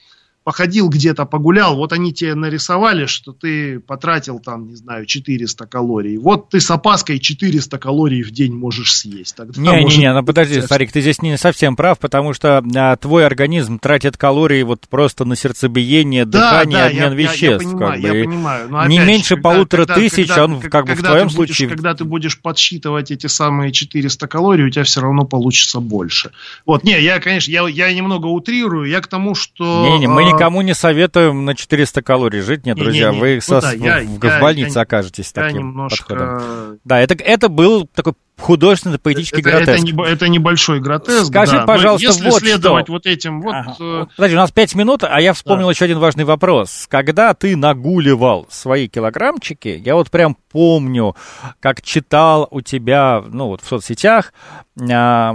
походил 0.45 0.88
где-то, 0.88 1.26
погулял, 1.26 1.76
вот 1.76 1.93
они 1.93 2.12
тебе 2.12 2.34
нарисовали, 2.34 3.07
что 3.07 3.32
ты 3.32 3.78
потратил 3.78 4.38
там, 4.38 4.68
не 4.68 4.74
знаю, 4.74 5.05
400 5.05 5.66
калорий. 5.66 6.16
Вот 6.16 6.49
ты 6.49 6.61
с 6.61 6.70
опаской 6.70 7.18
400 7.18 7.78
калорий 7.78 8.22
в 8.22 8.30
день 8.30 8.55
можешь 8.55 8.95
съесть. 8.95 9.36
Не-не-не, 9.57 10.12
ну 10.14 10.24
подожди, 10.24 10.61
Старик, 10.62 10.93
ты 10.93 11.03
здесь 11.03 11.20
не 11.20 11.36
совсем 11.36 11.76
прав, 11.76 11.99
потому 11.99 12.32
что 12.32 12.64
а, 12.74 12.97
твой 12.97 13.26
организм 13.26 13.78
тратит 13.78 14.16
калории 14.16 14.62
вот 14.62 14.88
просто 14.88 15.24
на 15.24 15.36
сердцебиение, 15.36 16.24
да, 16.24 16.51
дыхание, 16.51 16.78
да, 16.78 16.86
обмен 16.86 17.03
я, 17.03 17.14
веществ. 17.14 17.43
Я, 17.43 17.51
я 17.51 17.59
понимаю, 17.59 17.93
как 17.93 18.01
бы. 18.01 18.16
я 18.16 18.24
понимаю. 18.24 18.68
Но 18.70 18.86
не 18.86 18.99
меньше 18.99 19.36
же, 19.36 19.43
полутора 19.43 19.82
когда, 19.82 19.95
тысяч, 19.97 20.28
когда, 20.28 20.45
он 20.45 20.61
как 20.61 20.86
бы 20.86 20.95
в 20.95 21.03
твоем 21.03 21.24
будешь, 21.24 21.34
случае... 21.34 21.68
Когда 21.68 21.95
ты 21.95 22.05
будешь 22.05 22.41
подсчитывать 22.41 23.11
эти 23.11 23.26
самые 23.26 23.72
400 23.72 24.26
калорий, 24.26 24.64
у 24.64 24.70
тебя 24.70 24.84
все 24.84 25.03
равно 25.03 25.24
получится 25.24 25.80
больше. 25.80 26.30
Вот, 26.64 26.82
не, 26.82 26.99
я, 26.99 27.20
конечно, 27.20 27.51
я, 27.51 27.68
я 27.68 27.93
немного 27.93 28.26
утрирую, 28.26 28.88
я 28.88 29.01
к 29.01 29.07
тому, 29.07 29.34
что... 29.34 29.86
Не-не, 29.86 30.09
мы 30.09 30.30
никому 30.41 30.62
не 30.62 30.74
советуем 30.74 31.45
на 31.45 31.55
400 31.55 32.03
калорий 32.03 32.41
жить. 32.41 32.64
Нет, 32.64 32.76
друзья, 32.76 33.11
не, 33.11 33.16
не, 33.16 33.20
вы 33.20 33.34
ну, 33.36 33.41
со, 33.41 33.61
да, 33.61 33.70
в, 33.70 33.74
я, 33.74 34.01
в, 34.01 34.18
в 34.18 34.41
больнице 34.41 34.78
я, 34.78 34.82
окажетесь 34.82 35.32
я 35.34 35.43
таким 35.43 35.59
немножко... 35.59 36.14
подходом. 36.14 36.78
Да, 36.84 37.01
это, 37.01 37.14
это 37.14 37.49
был 37.49 37.86
такой 37.86 38.14
художественный 38.41 38.99
поэтический 38.99 39.41
это, 39.41 39.51
гротеск. 39.51 39.84
Это, 39.84 39.97
не, 39.97 40.09
это 40.09 40.28
небольшой 40.28 40.80
гротеск. 40.80 41.26
Скажи, 41.26 41.53
да. 41.53 41.64
пожалуйста, 41.64 42.09
если 42.09 42.30
вот 42.30 42.41
следовать 42.41 42.86
что. 42.86 42.93
вот 42.93 43.07
этим 43.07 43.41
вот. 43.41 43.55
Ага. 43.55 43.76
Э... 43.80 44.07
Подожди, 44.16 44.36
у 44.36 44.38
нас 44.38 44.51
пять 44.51 44.74
минут, 44.74 45.05
а 45.05 45.20
я 45.20 45.32
вспомнил 45.32 45.66
да. 45.66 45.72
еще 45.72 45.84
один 45.84 45.99
важный 45.99 46.24
вопрос. 46.24 46.86
Когда 46.88 47.34
ты 47.34 47.57
нагуливал 47.57 48.47
свои 48.51 48.88
килограммчики, 48.88 49.80
я 49.84 49.95
вот 49.95 50.11
прям 50.11 50.36
помню, 50.51 51.14
как 51.61 51.82
читал 51.82 52.49
у 52.51 52.61
тебя, 52.61 53.22
ну 53.26 53.47
вот 53.49 53.62
в 53.62 53.68
соцсетях, 53.68 54.32
э, 54.76 55.32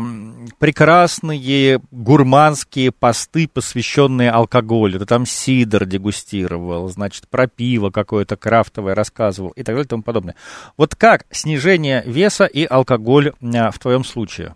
прекрасные 0.59 1.79
гурманские 1.91 2.91
посты, 2.91 3.47
посвященные 3.47 4.31
алкоголю. 4.31 4.99
Ты 4.99 5.05
там 5.05 5.25
сидр 5.25 5.85
дегустировал, 5.85 6.89
значит, 6.89 7.27
про 7.29 7.47
пиво 7.47 7.89
какое-то 7.89 8.35
крафтовое 8.35 8.95
рассказывал 8.95 9.49
и 9.51 9.63
так 9.63 9.75
далее 9.75 9.85
и 9.85 9.87
тому 9.87 10.03
подобное. 10.03 10.35
Вот 10.77 10.95
как 10.95 11.25
снижение 11.31 12.03
веса 12.05 12.45
и 12.45 12.65
алкоголь 12.95 13.33
а, 13.41 13.71
в 13.71 13.79
твоем 13.79 14.03
случае? 14.03 14.55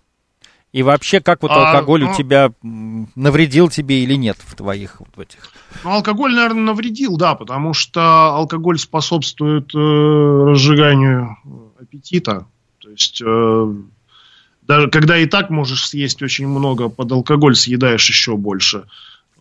И 0.71 0.83
вообще, 0.83 1.19
как 1.19 1.41
вот 1.41 1.51
а, 1.51 1.71
алкоголь 1.71 2.03
ну, 2.03 2.11
у 2.11 2.13
тебя 2.13 2.51
навредил 2.61 3.69
тебе 3.69 4.03
или 4.03 4.13
нет 4.13 4.37
в 4.39 4.55
твоих 4.55 4.99
вот 4.99 5.17
этих? 5.17 5.51
Ну, 5.83 5.91
алкоголь, 5.91 6.35
наверное, 6.35 6.61
навредил, 6.61 7.17
да, 7.17 7.33
потому 7.33 7.73
что 7.73 8.35
алкоголь 8.35 8.77
способствует 8.77 9.73
э, 9.73 9.77
разжиганию 9.77 11.37
аппетита. 11.81 12.45
То 12.77 12.91
есть, 12.91 13.19
э, 13.25 13.73
даже 14.61 14.89
когда 14.91 15.17
и 15.17 15.25
так 15.25 15.49
можешь 15.49 15.87
съесть 15.87 16.21
очень 16.21 16.47
много, 16.47 16.89
под 16.89 17.11
алкоголь 17.11 17.55
съедаешь 17.55 18.07
еще 18.07 18.37
больше. 18.37 18.85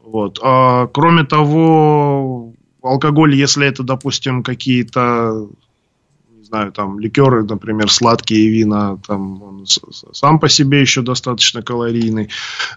Вот. 0.02 0.38
А, 0.42 0.86
кроме 0.86 1.24
того, 1.24 2.54
алкоголь, 2.82 3.34
если 3.34 3.66
это, 3.66 3.82
допустим, 3.82 4.42
какие-то 4.42 5.46
знаю, 6.48 6.72
там, 6.72 6.98
ликеры, 6.98 7.44
например, 7.44 7.90
сладкие 7.90 8.48
вина, 8.48 8.98
там, 9.06 9.42
он 9.42 9.66
сам 9.66 10.38
по 10.38 10.48
себе 10.48 10.80
еще 10.80 11.02
достаточно 11.02 11.62
калорийный. 11.62 12.30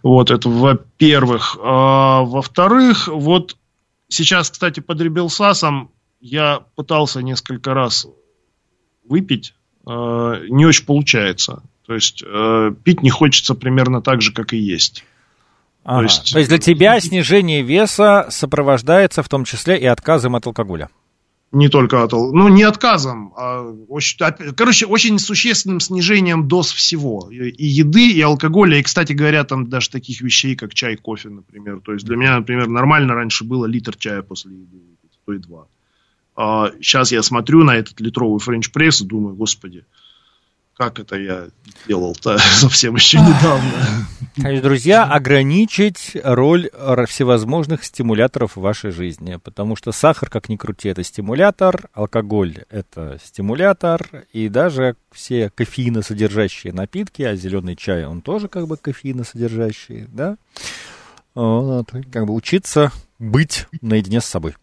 Вот, 0.03 0.30
это 0.30 0.49
во-первых. 0.49 1.57
А, 1.61 2.22
во-вторых, 2.22 3.07
вот 3.07 3.55
сейчас, 4.09 4.49
кстати, 4.51 4.80
под 4.82 5.01
Ребелсасом 5.01 5.89
я 6.19 6.61
пытался 6.76 7.22
несколько 7.22 7.74
раз 7.74 8.07
выпить, 9.07 9.53
а, 9.86 10.39
не 10.49 10.65
очень 10.65 10.86
получается. 10.86 11.63
То 11.88 11.95
есть, 11.95 12.24
а, 12.26 12.72
пить 12.72 13.01
не 13.01 13.09
хочется 13.09 13.55
примерно 13.55 14.01
так 14.01 14.22
же, 14.22 14.34
как 14.34 14.53
и 14.53 14.57
есть. 14.57 15.05
Ага. 15.84 15.97
То, 15.97 16.03
есть... 16.03 16.34
То 16.34 16.39
есть 16.39 16.49
для 16.49 16.59
тебя 16.59 16.99
снижение 16.99 17.61
веса 17.61 18.28
сопровождается 18.30 19.24
в 19.24 19.30
том 19.30 19.45
числе 19.45 19.80
и 19.80 19.86
отказом 19.86 20.36
от 20.36 20.45
алкоголя? 20.45 20.89
Не 21.52 21.68
только 21.70 22.04
от, 22.04 22.14
ну 22.14 22.47
не 22.47 22.64
отказом, 22.64 23.34
а 23.36 23.62
очень, 23.89 24.18
короче, 24.56 24.86
очень 24.86 25.20
существенным 25.20 25.80
снижением 25.80 26.47
доз 26.47 26.72
всего. 26.72 27.30
И 27.32 27.66
еды, 27.66 28.12
и 28.12 28.22
алкоголя, 28.22 28.78
и, 28.78 28.84
кстати 28.84 29.14
говоря, 29.14 29.43
там 29.43 29.70
даже 29.70 29.89
таких 29.89 30.22
вещей, 30.22 30.56
как 30.56 30.74
чай, 30.74 30.95
кофе, 30.95 31.30
например. 31.30 31.82
То 31.82 31.93
есть 31.93 32.06
для 32.06 32.16
меня, 32.16 32.38
например, 32.38 32.68
нормально 32.68 33.16
раньше 33.16 33.43
было 33.43 33.66
литр 33.66 33.95
чая 33.97 34.22
после 34.22 34.54
еды 34.54 34.78
то 35.26 35.34
и 35.34 35.38
два. 35.38 35.68
А 36.36 36.72
сейчас 36.82 37.12
я 37.12 37.22
смотрю 37.22 37.64
на 37.64 37.76
этот 37.76 37.99
литровый 37.99 38.39
френч-пресс 38.39 39.02
и 39.02 39.06
думаю, 39.06 39.36
господи, 39.36 39.86
как 40.82 40.97
это 40.97 41.15
я 41.15 41.47
делал-то 41.88 42.38
совсем 42.39 42.95
еще 42.95 43.19
недавно. 43.19 44.07
То 44.36 44.61
друзья, 44.61 45.03
ограничить 45.03 46.17
роль 46.23 46.71
всевозможных 47.07 47.84
стимуляторов 47.84 48.55
в 48.55 48.61
вашей 48.61 48.89
жизни, 48.89 49.36
потому 49.36 49.75
что 49.75 49.91
сахар, 49.91 50.32
как 50.32 50.49
ни 50.49 50.55
крути, 50.55 50.89
это 50.89 51.03
стимулятор, 51.03 51.88
алкоголь 51.93 52.63
это 52.71 53.19
стимулятор, 53.23 54.25
и 54.34 54.49
даже 54.49 54.95
все 55.11 55.51
кофеиносодержащие 55.51 56.73
напитки, 56.73 57.21
а 57.21 57.36
зеленый 57.36 57.75
чай, 57.75 58.05
он 58.05 58.21
тоже 58.21 58.47
как 58.47 58.65
бы 58.65 58.75
кофеиносодержащий, 58.75 60.07
да? 60.07 60.38
Вот, 61.36 61.91
как 62.11 62.25
бы 62.25 62.34
учиться 62.34 62.91
быть 63.19 63.67
наедине 63.82 64.19
с 64.19 64.25
собой. 64.25 64.55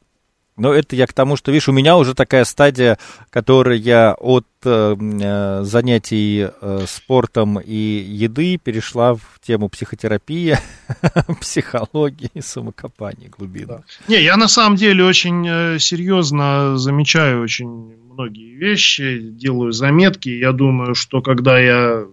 Но 0.58 0.72
это 0.72 0.96
я 0.96 1.06
к 1.06 1.12
тому, 1.12 1.36
что, 1.36 1.52
видишь, 1.52 1.68
у 1.68 1.72
меня 1.72 1.96
уже 1.96 2.14
такая 2.14 2.44
стадия, 2.44 2.98
которая 3.30 4.14
от 4.14 4.46
э, 4.64 4.96
э, 4.98 5.62
занятий 5.62 6.48
э, 6.50 6.84
спортом 6.86 7.60
и 7.60 7.74
еды 7.74 8.58
перешла 8.58 9.14
в 9.14 9.40
тему 9.40 9.68
психотерапии, 9.68 10.56
психологии, 11.40 12.40
самокопания 12.40 13.30
глубины. 13.30 13.84
Не, 14.08 14.22
я 14.22 14.36
на 14.36 14.48
самом 14.48 14.76
деле 14.76 15.04
очень 15.04 15.46
э, 15.48 15.78
серьезно 15.78 16.76
замечаю 16.76 17.42
очень 17.42 17.94
многие 18.10 18.56
вещи, 18.56 19.20
делаю 19.20 19.70
заметки. 19.70 20.28
Я 20.28 20.52
думаю, 20.52 20.96
что 20.96 21.22
когда 21.22 21.58
я 21.60 22.04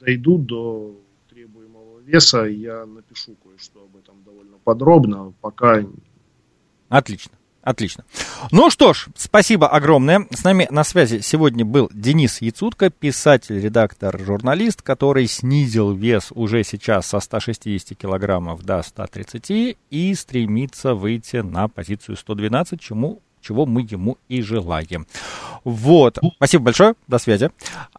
дойду 0.00 0.38
до 0.38 0.94
требуемого 1.30 1.98
веса, 2.06 2.44
я 2.44 2.86
напишу 2.86 3.34
кое-что 3.42 3.80
об 3.80 3.96
этом 3.96 4.22
довольно 4.24 4.56
подробно, 4.62 5.32
пока... 5.40 5.82
Отлично. 6.88 7.32
Отлично. 7.68 8.04
Ну 8.50 8.70
что 8.70 8.94
ж, 8.94 9.08
спасибо 9.14 9.68
огромное. 9.68 10.26
С 10.30 10.42
нами 10.42 10.66
на 10.70 10.84
связи 10.84 11.20
сегодня 11.20 11.66
был 11.66 11.90
Денис 11.92 12.40
Яцутко, 12.40 12.88
писатель, 12.88 13.60
редактор, 13.60 14.18
журналист, 14.18 14.80
который 14.80 15.26
снизил 15.26 15.92
вес 15.92 16.28
уже 16.34 16.64
сейчас 16.64 17.08
со 17.08 17.20
160 17.20 17.94
килограммов 17.94 18.62
до 18.62 18.82
130 18.82 19.76
и 19.90 20.14
стремится 20.14 20.94
выйти 20.94 21.36
на 21.36 21.68
позицию 21.68 22.16
112, 22.16 22.80
чему 22.80 23.20
чего 23.42 23.66
мы 23.66 23.82
ему 23.82 24.16
и 24.28 24.40
желаем. 24.40 25.06
Вот. 25.62 26.18
Спасибо 26.36 26.64
большое. 26.64 26.94
До 27.06 27.18
связи. 27.18 27.50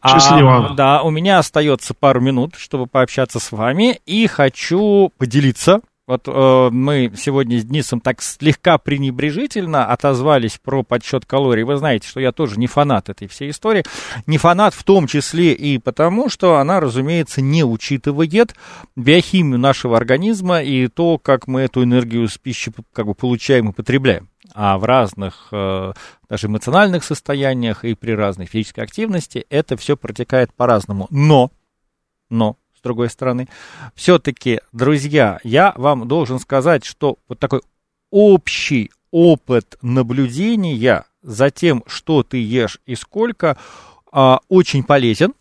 Счастливо. 0.06 0.72
А, 0.72 0.74
да, 0.74 1.04
у 1.04 1.12
меня 1.12 1.38
остается 1.38 1.94
пару 1.94 2.22
минут, 2.22 2.56
чтобы 2.58 2.88
пообщаться 2.88 3.40
с 3.40 3.52
вами. 3.52 4.00
И 4.06 4.28
хочу 4.28 5.12
поделиться 5.18 5.82
вот 6.10 6.28
э, 6.28 6.70
мы 6.72 7.14
сегодня 7.16 7.60
с 7.60 7.66
Денисом 7.66 8.02
так 8.02 8.24
слегка 8.24 8.80
пренебрежительно 8.80 9.86
отозвались 9.86 10.58
про 10.58 10.82
подсчет 10.82 11.24
калорий. 11.28 11.62
Вы 11.62 11.78
знаете, 11.78 12.08
что 12.08 12.20
я 12.20 12.32
тоже 12.32 12.60
не 12.60 12.66
фанат 12.66 13.10
этой 13.10 13.28
всей 13.28 13.52
истории. 13.52 13.84
Не 14.26 14.40
фанат 14.40 14.74
в 14.74 14.84
том 14.84 15.06
числе 15.06 15.54
и 15.54 15.78
потому, 15.78 16.28
что 16.28 16.58
она, 16.58 16.80
разумеется, 16.80 17.42
не 17.42 17.64
учитывает 17.64 18.56
биохимию 18.96 19.60
нашего 19.60 19.98
организма 19.98 20.64
и 20.64 20.88
то, 20.88 21.20
как 21.20 21.48
мы 21.48 21.62
эту 21.62 21.84
энергию 21.84 22.28
с 22.28 22.40
пищи 22.40 22.72
как 22.92 23.06
бы 23.06 23.14
получаем 23.14 23.70
и 23.70 23.74
потребляем. 23.74 24.30
А 24.56 24.80
в 24.80 24.86
разных 24.86 25.50
э, 25.52 25.94
даже 26.28 26.48
эмоциональных 26.48 27.04
состояниях 27.04 27.86
и 27.86 27.94
при 27.94 28.14
разной 28.14 28.48
физической 28.48 28.84
активности 28.84 29.46
это 29.52 29.78
все 29.78 29.96
протекает 29.96 30.56
по-разному. 30.56 31.06
Но, 31.12 31.52
но 32.32 32.58
с 32.80 32.82
другой 32.82 33.10
стороны. 33.10 33.48
Все-таки, 33.94 34.62
друзья, 34.72 35.40
я 35.44 35.74
вам 35.76 36.08
должен 36.08 36.40
сказать, 36.40 36.86
что 36.86 37.18
вот 37.28 37.38
такой 37.40 37.62
общий 38.10 38.92
опыт 39.12 39.78
наблюдения 39.82 41.04
за 41.22 41.52
тем, 41.52 41.84
что 41.88 42.24
ты 42.24 42.38
ешь 42.38 42.80
и 42.86 42.96
сколько, 42.96 43.58
а, 44.12 44.40
очень 44.48 44.84
полезен, 44.84 45.34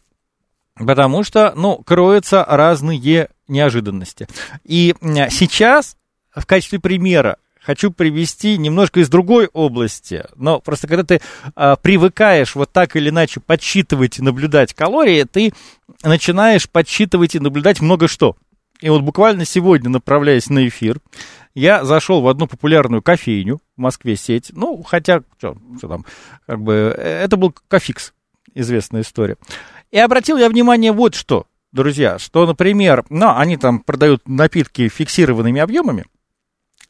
потому 0.74 1.22
что, 1.22 1.52
ну, 1.54 1.78
кроются 1.78 2.44
разные 2.44 3.28
неожиданности. 3.46 4.26
И 4.64 4.94
сейчас, 5.30 5.96
в 6.34 6.44
качестве 6.44 6.80
примера, 6.80 7.38
хочу 7.68 7.90
привести 7.90 8.56
немножко 8.56 9.00
из 9.00 9.10
другой 9.10 9.50
области. 9.52 10.24
Но 10.36 10.58
просто 10.58 10.86
когда 10.86 11.04
ты 11.04 11.20
а, 11.54 11.76
привыкаешь 11.76 12.54
вот 12.54 12.72
так 12.72 12.96
или 12.96 13.10
иначе 13.10 13.40
подсчитывать 13.40 14.18
и 14.18 14.22
наблюдать 14.22 14.72
калории, 14.72 15.24
ты 15.24 15.52
начинаешь 16.02 16.66
подсчитывать 16.66 17.34
и 17.34 17.40
наблюдать 17.40 17.82
много 17.82 18.08
что. 18.08 18.36
И 18.80 18.88
вот 18.88 19.02
буквально 19.02 19.44
сегодня, 19.44 19.90
направляясь 19.90 20.48
на 20.48 20.66
эфир, 20.66 20.98
я 21.54 21.84
зашел 21.84 22.22
в 22.22 22.28
одну 22.28 22.46
популярную 22.46 23.02
кофейню 23.02 23.58
в 23.76 23.80
Москве 23.80 24.16
сеть. 24.16 24.50
Ну, 24.54 24.82
хотя, 24.82 25.20
что, 25.36 25.58
что 25.76 25.88
там, 25.88 26.06
как 26.46 26.62
бы, 26.62 26.72
это 26.96 27.36
был 27.36 27.54
кофикс, 27.68 28.14
известная 28.54 29.02
история. 29.02 29.36
И 29.90 29.98
обратил 29.98 30.38
я 30.38 30.48
внимание 30.48 30.92
вот 30.92 31.14
что, 31.14 31.44
друзья, 31.72 32.18
что, 32.18 32.46
например, 32.46 33.04
ну, 33.10 33.36
они 33.36 33.58
там 33.58 33.80
продают 33.80 34.26
напитки 34.26 34.88
фиксированными 34.88 35.60
объемами, 35.60 36.06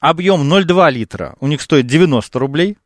объем 0.01 0.53
0,2 0.53 0.91
литра 0.91 1.37
у 1.41 1.47
них 1.47 1.61
стоит 1.63 1.87
90 1.87 2.39
рублей, 2.39 2.79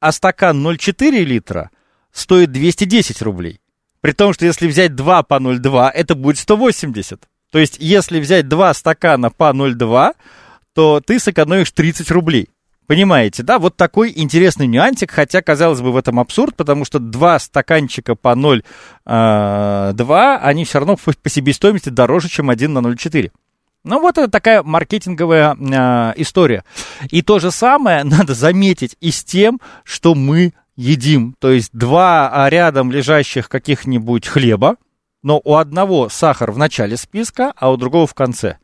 а 0.00 0.12
стакан 0.12 0.66
0,4 0.66 1.10
литра 1.24 1.70
стоит 2.12 2.52
210 2.52 3.22
рублей. 3.22 3.60
При 4.00 4.12
том, 4.12 4.32
что 4.34 4.44
если 4.44 4.66
взять 4.66 4.94
2 4.94 5.22
по 5.22 5.34
0,2, 5.34 5.90
это 5.90 6.14
будет 6.14 6.38
180. 6.38 7.22
То 7.50 7.58
есть, 7.58 7.76
если 7.78 8.20
взять 8.20 8.48
2 8.48 8.74
стакана 8.74 9.30
по 9.30 9.50
0,2, 9.52 10.14
то 10.74 11.00
ты 11.00 11.18
сэкономишь 11.18 11.70
30 11.70 12.10
рублей. 12.10 12.50
Понимаете, 12.86 13.42
да? 13.42 13.58
Вот 13.58 13.76
такой 13.76 14.12
интересный 14.14 14.66
нюансик, 14.66 15.10
хотя, 15.10 15.40
казалось 15.40 15.80
бы, 15.80 15.90
в 15.90 15.96
этом 15.96 16.20
абсурд, 16.20 16.54
потому 16.54 16.84
что 16.84 16.98
два 16.98 17.38
стаканчика 17.38 18.14
по 18.14 18.34
0,2, 18.34 18.62
а, 19.06 20.38
они 20.42 20.66
все 20.66 20.80
равно 20.80 20.96
по 20.96 21.30
себестоимости 21.30 21.88
дороже, 21.88 22.28
чем 22.28 22.50
один 22.50 22.74
на 22.74 22.80
0,4. 22.80 23.30
Ну, 23.84 24.00
вот 24.00 24.16
это 24.16 24.28
такая 24.28 24.62
маркетинговая 24.62 25.54
э, 25.54 26.12
история. 26.16 26.64
И 27.10 27.20
то 27.22 27.38
же 27.38 27.50
самое 27.50 28.02
надо 28.04 28.34
заметить 28.34 28.96
и 29.00 29.10
с 29.10 29.22
тем, 29.22 29.60
что 29.84 30.14
мы 30.14 30.54
едим. 30.74 31.36
То 31.38 31.50
есть 31.50 31.70
два 31.72 32.30
а, 32.32 32.48
рядом 32.48 32.90
лежащих 32.90 33.48
каких-нибудь 33.48 34.26
хлеба, 34.26 34.76
но 35.22 35.40
у 35.44 35.54
одного 35.54 36.08
сахар 36.08 36.50
в 36.50 36.58
начале 36.58 36.96
списка, 36.96 37.52
а 37.56 37.70
у 37.70 37.76
другого 37.76 38.06
в 38.06 38.14
конце 38.14 38.58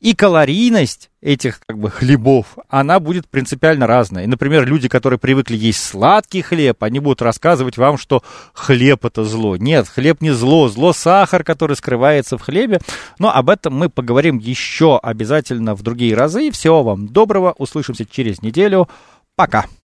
и 0.00 0.14
калорийность 0.14 1.10
этих 1.20 1.60
как 1.66 1.78
бы 1.78 1.90
хлебов, 1.90 2.58
она 2.68 3.00
будет 3.00 3.28
принципиально 3.28 3.86
разная. 3.86 4.24
И, 4.24 4.26
например, 4.26 4.66
люди, 4.66 4.88
которые 4.88 5.18
привыкли 5.18 5.56
есть 5.56 5.82
сладкий 5.82 6.42
хлеб, 6.42 6.82
они 6.82 7.00
будут 7.00 7.22
рассказывать 7.22 7.76
вам, 7.76 7.98
что 7.98 8.22
хлеб 8.52 9.04
это 9.04 9.24
зло. 9.24 9.56
Нет, 9.56 9.88
хлеб 9.88 10.20
не 10.20 10.30
зло, 10.30 10.68
зло 10.68 10.92
сахар, 10.92 11.44
который 11.44 11.76
скрывается 11.76 12.38
в 12.38 12.42
хлебе. 12.42 12.80
Но 13.18 13.34
об 13.34 13.50
этом 13.50 13.74
мы 13.74 13.88
поговорим 13.88 14.38
еще 14.38 14.98
обязательно 14.98 15.74
в 15.74 15.82
другие 15.82 16.14
разы. 16.14 16.50
Всего 16.50 16.82
вам 16.82 17.08
доброго, 17.08 17.54
услышимся 17.58 18.04
через 18.04 18.42
неделю. 18.42 18.88
Пока. 19.34 19.66